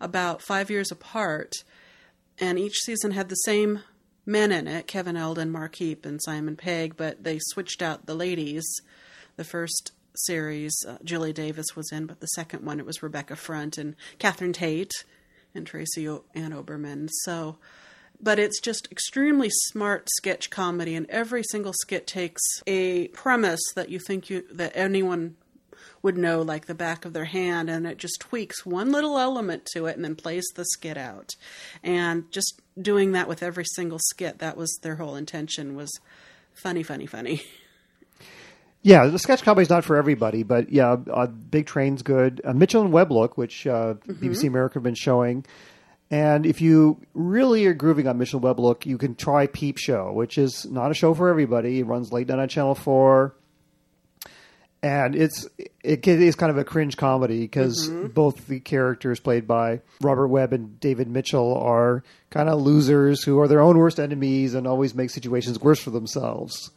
about 0.00 0.40
five 0.40 0.70
years 0.70 0.90
apart, 0.90 1.52
and 2.38 2.58
each 2.58 2.78
season 2.78 3.10
had 3.10 3.28
the 3.28 3.34
same 3.34 3.80
men 4.24 4.52
in 4.52 4.66
it 4.66 4.86
Kevin 4.86 5.18
Eldon, 5.18 5.50
Mark 5.50 5.74
Heap, 5.74 6.06
and 6.06 6.18
Simon 6.22 6.56
Pegg, 6.56 6.96
but 6.96 7.24
they 7.24 7.38
switched 7.48 7.82
out 7.82 8.06
the 8.06 8.14
ladies. 8.14 8.64
The 9.36 9.44
first 9.44 9.92
series, 10.14 10.72
uh, 10.86 10.98
Julia 11.04 11.32
Davis 11.32 11.76
was 11.76 11.90
in, 11.92 12.06
but 12.06 12.20
the 12.20 12.26
second 12.28 12.64
one 12.64 12.78
it 12.78 12.86
was 12.86 13.02
Rebecca 13.02 13.36
Front 13.36 13.78
and 13.78 13.96
Catherine 14.18 14.52
Tate 14.52 14.92
and 15.54 15.66
Tracy 15.66 16.08
o- 16.08 16.24
Ann 16.34 16.52
Oberman. 16.52 17.08
So, 17.24 17.56
but 18.20 18.38
it's 18.38 18.60
just 18.60 18.88
extremely 18.90 19.48
smart 19.50 20.08
sketch 20.10 20.50
comedy, 20.50 20.94
and 20.94 21.08
every 21.08 21.42
single 21.42 21.72
skit 21.72 22.06
takes 22.06 22.42
a 22.66 23.08
premise 23.08 23.60
that 23.74 23.88
you 23.88 23.98
think 23.98 24.30
you 24.30 24.44
that 24.52 24.72
anyone 24.74 25.36
would 26.02 26.16
know 26.16 26.40
like 26.40 26.66
the 26.66 26.74
back 26.74 27.04
of 27.04 27.12
their 27.12 27.26
hand, 27.26 27.68
and 27.68 27.86
it 27.86 27.98
just 27.98 28.20
tweaks 28.20 28.64
one 28.64 28.90
little 28.90 29.18
element 29.18 29.66
to 29.72 29.86
it, 29.86 29.96
and 29.96 30.04
then 30.04 30.16
plays 30.16 30.46
the 30.54 30.64
skit 30.64 30.96
out. 30.96 31.30
And 31.82 32.30
just 32.30 32.60
doing 32.80 33.12
that 33.12 33.28
with 33.28 33.42
every 33.42 33.64
single 33.74 33.98
skit, 34.10 34.38
that 34.38 34.56
was 34.56 34.78
their 34.82 34.96
whole 34.96 35.16
intention 35.16 35.74
was 35.74 35.90
funny, 36.54 36.82
funny, 36.82 37.06
funny. 37.06 37.42
Yeah, 38.82 39.06
the 39.06 39.18
sketch 39.18 39.42
comedy 39.42 39.62
is 39.62 39.70
not 39.70 39.84
for 39.84 39.96
everybody, 39.96 40.42
but 40.42 40.72
yeah, 40.72 40.96
uh, 41.12 41.26
Big 41.26 41.66
Train's 41.66 42.02
good. 42.02 42.40
Uh, 42.44 42.54
Mitchell 42.54 42.82
and 42.82 42.92
Webb 42.92 43.12
Look, 43.12 43.36
which 43.36 43.66
uh, 43.66 43.94
BBC 44.06 44.44
America 44.48 44.74
have 44.74 44.82
been 44.82 44.94
showing. 44.94 45.44
And 46.10 46.44
if 46.46 46.60
you 46.60 47.00
really 47.14 47.66
are 47.66 47.74
grooving 47.74 48.08
on 48.08 48.18
Mitchell 48.18 48.38
and 48.38 48.44
Webb 48.44 48.58
Look, 48.58 48.86
you 48.86 48.98
can 48.98 49.14
try 49.14 49.46
Peep 49.46 49.78
Show, 49.78 50.12
which 50.12 50.38
is 50.38 50.66
not 50.66 50.90
a 50.90 50.94
show 50.94 51.14
for 51.14 51.28
everybody. 51.28 51.80
It 51.80 51.84
runs 51.84 52.10
late 52.10 52.26
night 52.28 52.38
on 52.38 52.48
Channel 52.48 52.74
4. 52.74 53.34
And 54.82 55.14
it's 55.14 55.46
it 55.84 56.08
is 56.08 56.36
kind 56.36 56.50
of 56.50 56.56
a 56.56 56.64
cringe 56.64 56.96
comedy 56.96 57.40
because 57.42 57.86
both 58.14 58.46
the 58.46 58.60
characters 58.60 59.20
played 59.20 59.46
by 59.46 59.82
Robert 60.00 60.28
Webb 60.28 60.54
and 60.54 60.80
David 60.80 61.06
Mitchell 61.06 61.54
are 61.54 62.02
kind 62.30 62.48
of 62.48 62.62
losers 62.62 63.22
who 63.22 63.38
are 63.40 63.46
their 63.46 63.60
own 63.60 63.76
worst 63.76 64.00
enemies 64.00 64.54
and 64.54 64.66
always 64.66 64.94
make 64.94 65.10
situations 65.10 65.60
worse 65.60 65.80
for 65.80 65.90
themselves. 65.90 66.70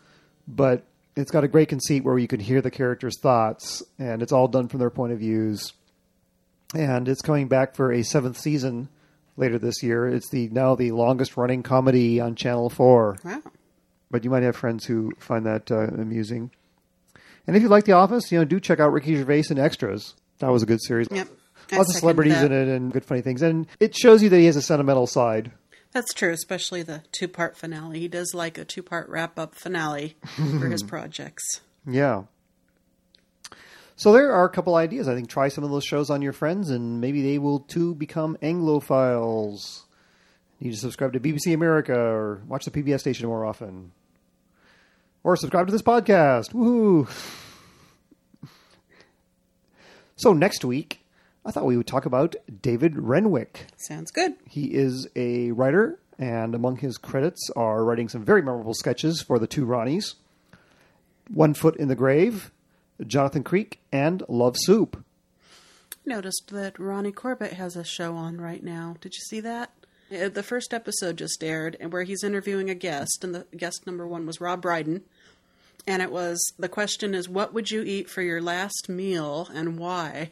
But 0.49 0.83
it's 1.15 1.31
got 1.31 1.43
a 1.43 1.47
great 1.47 1.69
conceit 1.69 2.03
where 2.03 2.17
you 2.17 2.27
can 2.27 2.39
hear 2.39 2.61
the 2.61 2.71
characters' 2.71 3.19
thoughts, 3.19 3.83
and 3.99 4.21
it's 4.21 4.31
all 4.31 4.47
done 4.47 4.67
from 4.67 4.79
their 4.79 4.89
point 4.89 5.13
of 5.13 5.19
views. 5.19 5.73
And 6.75 7.07
it's 7.07 7.21
coming 7.21 7.47
back 7.47 7.75
for 7.75 7.91
a 7.91 8.03
seventh 8.03 8.39
season 8.39 8.89
later 9.37 9.59
this 9.59 9.83
year. 9.83 10.07
It's 10.07 10.29
the 10.29 10.49
now 10.49 10.75
the 10.75 10.91
longest 10.91 11.37
running 11.37 11.61
comedy 11.63 12.19
on 12.19 12.35
Channel 12.35 12.69
Four. 12.69 13.17
Wow. 13.23 13.41
But 14.09 14.23
you 14.23 14.29
might 14.29 14.43
have 14.43 14.55
friends 14.55 14.85
who 14.85 15.11
find 15.19 15.45
that 15.45 15.71
uh, 15.71 15.87
amusing. 15.87 16.51
And 17.45 17.55
if 17.55 17.61
you 17.61 17.69
like 17.69 17.85
The 17.85 17.93
Office, 17.93 18.31
you 18.31 18.39
know, 18.39 18.45
do 18.45 18.59
check 18.59 18.79
out 18.79 18.91
Ricky 18.91 19.15
Gervais 19.15 19.45
and 19.49 19.59
Extras. 19.59 20.15
That 20.39 20.51
was 20.51 20.63
a 20.63 20.65
good 20.65 20.81
series. 20.81 21.07
Yep. 21.11 21.27
Lots 21.71 21.89
of 21.89 21.95
celebrities 21.95 22.33
that. 22.35 22.51
in 22.51 22.51
it 22.51 22.67
and 22.67 22.91
good 22.91 23.05
funny 23.05 23.21
things. 23.21 23.41
And 23.41 23.67
it 23.79 23.95
shows 23.95 24.21
you 24.21 24.29
that 24.29 24.37
he 24.37 24.45
has 24.45 24.55
a 24.55 24.61
sentimental 24.61 25.07
side. 25.07 25.51
That's 25.93 26.13
true, 26.13 26.31
especially 26.31 26.81
the 26.81 27.03
two 27.11 27.27
part 27.27 27.55
finale. 27.55 27.99
He 27.99 28.07
does 28.07 28.33
like 28.33 28.57
a 28.57 28.65
two 28.65 28.81
part 28.83 29.07
wrap 29.09 29.37
up 29.37 29.55
finale 29.55 30.15
for 30.59 30.67
his 30.67 30.83
projects. 30.93 31.61
Yeah. 31.85 32.23
So 33.95 34.11
there 34.11 34.31
are 34.33 34.45
a 34.45 34.49
couple 34.49 34.73
ideas. 34.75 35.07
I 35.07 35.13
think 35.13 35.29
try 35.29 35.49
some 35.49 35.63
of 35.63 35.69
those 35.69 35.85
shows 35.85 36.09
on 36.09 36.23
your 36.23 36.33
friends, 36.33 36.71
and 36.71 36.99
maybe 36.99 37.21
they 37.21 37.37
will 37.37 37.59
too 37.59 37.93
become 37.93 38.37
Anglophiles. 38.41 39.83
You 40.59 40.67
need 40.69 40.73
to 40.73 40.79
subscribe 40.79 41.13
to 41.13 41.19
BBC 41.19 41.53
America 41.53 41.95
or 41.95 42.41
watch 42.47 42.65
the 42.65 42.71
PBS 42.71 43.01
station 43.01 43.27
more 43.27 43.45
often, 43.45 43.91
or 45.23 45.35
subscribe 45.37 45.67
to 45.67 45.71
this 45.71 45.83
podcast. 45.83 46.53
Woohoo! 46.53 47.07
So 50.15 50.31
next 50.31 50.63
week, 50.63 51.02
I 51.45 51.51
thought 51.51 51.65
we 51.65 51.77
would 51.77 51.87
talk 51.87 52.05
about 52.05 52.35
David 52.61 52.95
Renwick. 52.97 53.67
Sounds 53.77 54.11
good. 54.11 54.33
He 54.49 54.73
is 54.73 55.07
a 55.15 55.51
writer, 55.51 55.99
and 56.17 56.55
among 56.55 56.77
his 56.77 56.97
credits 56.97 57.49
are 57.55 57.83
writing 57.83 58.07
some 58.09 58.23
very 58.23 58.41
memorable 58.41 58.73
sketches 58.73 59.21
for 59.21 59.39
the 59.39 59.47
two 59.47 59.65
Ronnies 59.65 60.15
One 61.33 61.53
Foot 61.53 61.75
in 61.75 61.89
the 61.89 61.95
Grave, 61.95 62.51
Jonathan 63.05 63.43
Creek, 63.43 63.79
and 63.91 64.23
Love 64.29 64.55
Soup. 64.57 65.03
Noticed 66.05 66.49
that 66.51 66.79
Ronnie 66.79 67.11
Corbett 67.11 67.53
has 67.53 67.75
a 67.75 67.83
show 67.83 68.15
on 68.15 68.39
right 68.39 68.63
now. 68.63 68.95
Did 69.01 69.13
you 69.15 69.21
see 69.21 69.39
that? 69.41 69.71
Uh, 70.13 70.29
The 70.29 70.43
first 70.43 70.73
episode 70.73 71.17
just 71.17 71.43
aired, 71.43 71.75
and 71.79 71.91
where 71.91 72.03
he's 72.03 72.23
interviewing 72.23 72.69
a 72.69 72.75
guest, 72.75 73.23
and 73.23 73.33
the 73.35 73.45
guest 73.55 73.85
number 73.85 74.07
one 74.07 74.25
was 74.25 74.39
Rob 74.41 74.61
Brydon. 74.61 75.01
And 75.85 76.01
it 76.01 76.11
was 76.11 76.41
the 76.57 76.69
question 76.69 77.13
is, 77.13 77.27
what 77.27 77.53
would 77.53 77.69
you 77.69 77.81
eat 77.83 78.09
for 78.09 78.21
your 78.21 78.41
last 78.41 78.87
meal 78.87 79.49
and 79.53 79.77
why? 79.77 80.29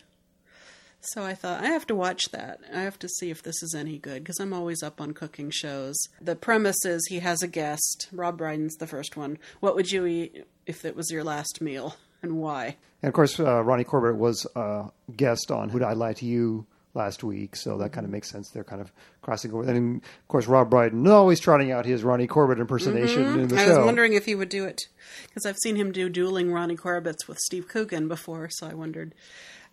So 1.02 1.24
I 1.24 1.34
thought, 1.34 1.62
I 1.64 1.68
have 1.68 1.88
to 1.88 1.95
watch 1.95 2.26
that. 2.32 2.60
I 2.72 2.82
have 2.82 2.99
to 2.99 3.10
see 3.10 3.32
if 3.32 3.41
this 3.41 3.62
is 3.64 3.74
any 3.76 3.97
good 3.97 4.24
because 4.24 4.39
I'm 4.39 4.54
always 4.54 4.84
up 4.84 5.02
on 5.02 5.14
cooking 5.14 5.49
shows. 5.49 5.95
The 6.22 6.36
premise 6.36 6.86
is 6.86 7.06
he 7.10 7.20
has 7.20 7.41
a 7.41 7.47
guest. 7.47 8.08
Rob 8.12 8.38
Brydon's 8.38 8.76
the 8.76 8.88
first 8.88 9.18
one. 9.18 9.39
What 9.62 9.76
would 9.76 9.91
you 9.91 10.06
eat 10.06 10.45
if 10.68 10.86
it 10.86 10.95
was 10.95 11.10
your 11.10 11.24
last 11.24 11.60
meal 11.60 11.95
and 12.22 12.38
why? 12.38 12.78
And 13.02 13.08
of 13.10 13.14
course, 13.16 13.39
uh, 13.39 13.64
Ronnie 13.64 13.84
Corbett 13.84 14.16
was 14.16 14.45
a 14.56 14.91
guest 15.16 15.49
on 15.49 15.70
Who 15.70 15.80
Did 15.80 15.88
I 15.88 15.93
Lie 15.93 16.14
to 16.14 16.26
You 16.26 16.68
last 16.93 17.24
week, 17.24 17.56
so 17.56 17.78
that 17.78 17.93
kind 17.93 18.06
of 18.06 18.12
makes 18.12 18.30
sense. 18.30 18.49
They're 18.49 18.64
kind 18.64 18.82
of 18.82 18.91
crossing 19.22 19.52
over. 19.54 19.64
And 19.64 20.04
of 20.04 20.28
course, 20.28 20.45
Rob 20.45 20.70
Brydon 20.70 21.08
always 21.08 21.39
trotting 21.39 21.72
out 21.72 21.86
his 21.86 22.04
Ronnie 22.04 22.28
Corbett 22.28 22.60
impersonation 22.60 23.39
in 23.39 23.47
the 23.47 23.56
I 23.58 23.66
show. 23.66 23.78
was 23.78 23.86
wondering 23.86 24.14
if 24.14 24.26
he 24.26 24.36
would 24.36 24.49
do 24.49 24.66
it 24.66 24.82
because 25.24 25.45
I've 25.45 25.58
seen 25.64 25.78
him 25.78 25.91
do 25.91 26.10
dueling 26.10 26.52
Ronnie 26.52 26.76
Corbett's 26.76 27.28
with 27.28 27.39
Steve 27.39 27.68
Coogan 27.68 28.08
before, 28.08 28.49
so 28.52 28.68
I 28.68 28.74
wondered 28.74 29.16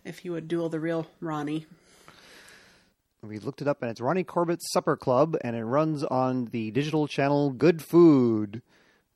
if 0.09 0.25
you 0.25 0.31
would 0.31 0.47
duel 0.47 0.69
the 0.69 0.79
real 0.79 1.05
Ronnie. 1.21 1.67
We 3.21 3.37
looked 3.37 3.61
it 3.61 3.67
up, 3.67 3.81
and 3.81 3.91
it's 3.91 4.01
Ronnie 4.01 4.23
Corbett's 4.23 4.71
Supper 4.71 4.97
Club, 4.97 5.37
and 5.41 5.55
it 5.55 5.63
runs 5.63 6.03
on 6.03 6.45
the 6.45 6.71
digital 6.71 7.07
channel 7.07 7.51
Good 7.51 7.81
Food, 7.81 8.63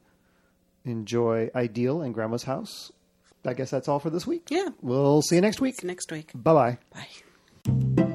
enjoy 0.85 1.49
Ideal 1.55 2.01
and 2.01 2.13
Grandma's 2.13 2.43
House. 2.43 2.91
I 3.45 3.53
guess 3.53 3.69
that's 3.69 3.87
all 3.87 3.99
for 3.99 4.09
this 4.09 4.27
week. 4.27 4.47
Yeah. 4.49 4.69
We'll 4.81 5.21
see 5.21 5.35
you 5.35 5.41
next 5.41 5.61
week. 5.61 5.75
See 5.75 5.85
you 5.85 5.87
next 5.87 6.11
week. 6.11 6.31
Bye-bye. 6.35 6.77
Bye. 6.93 8.05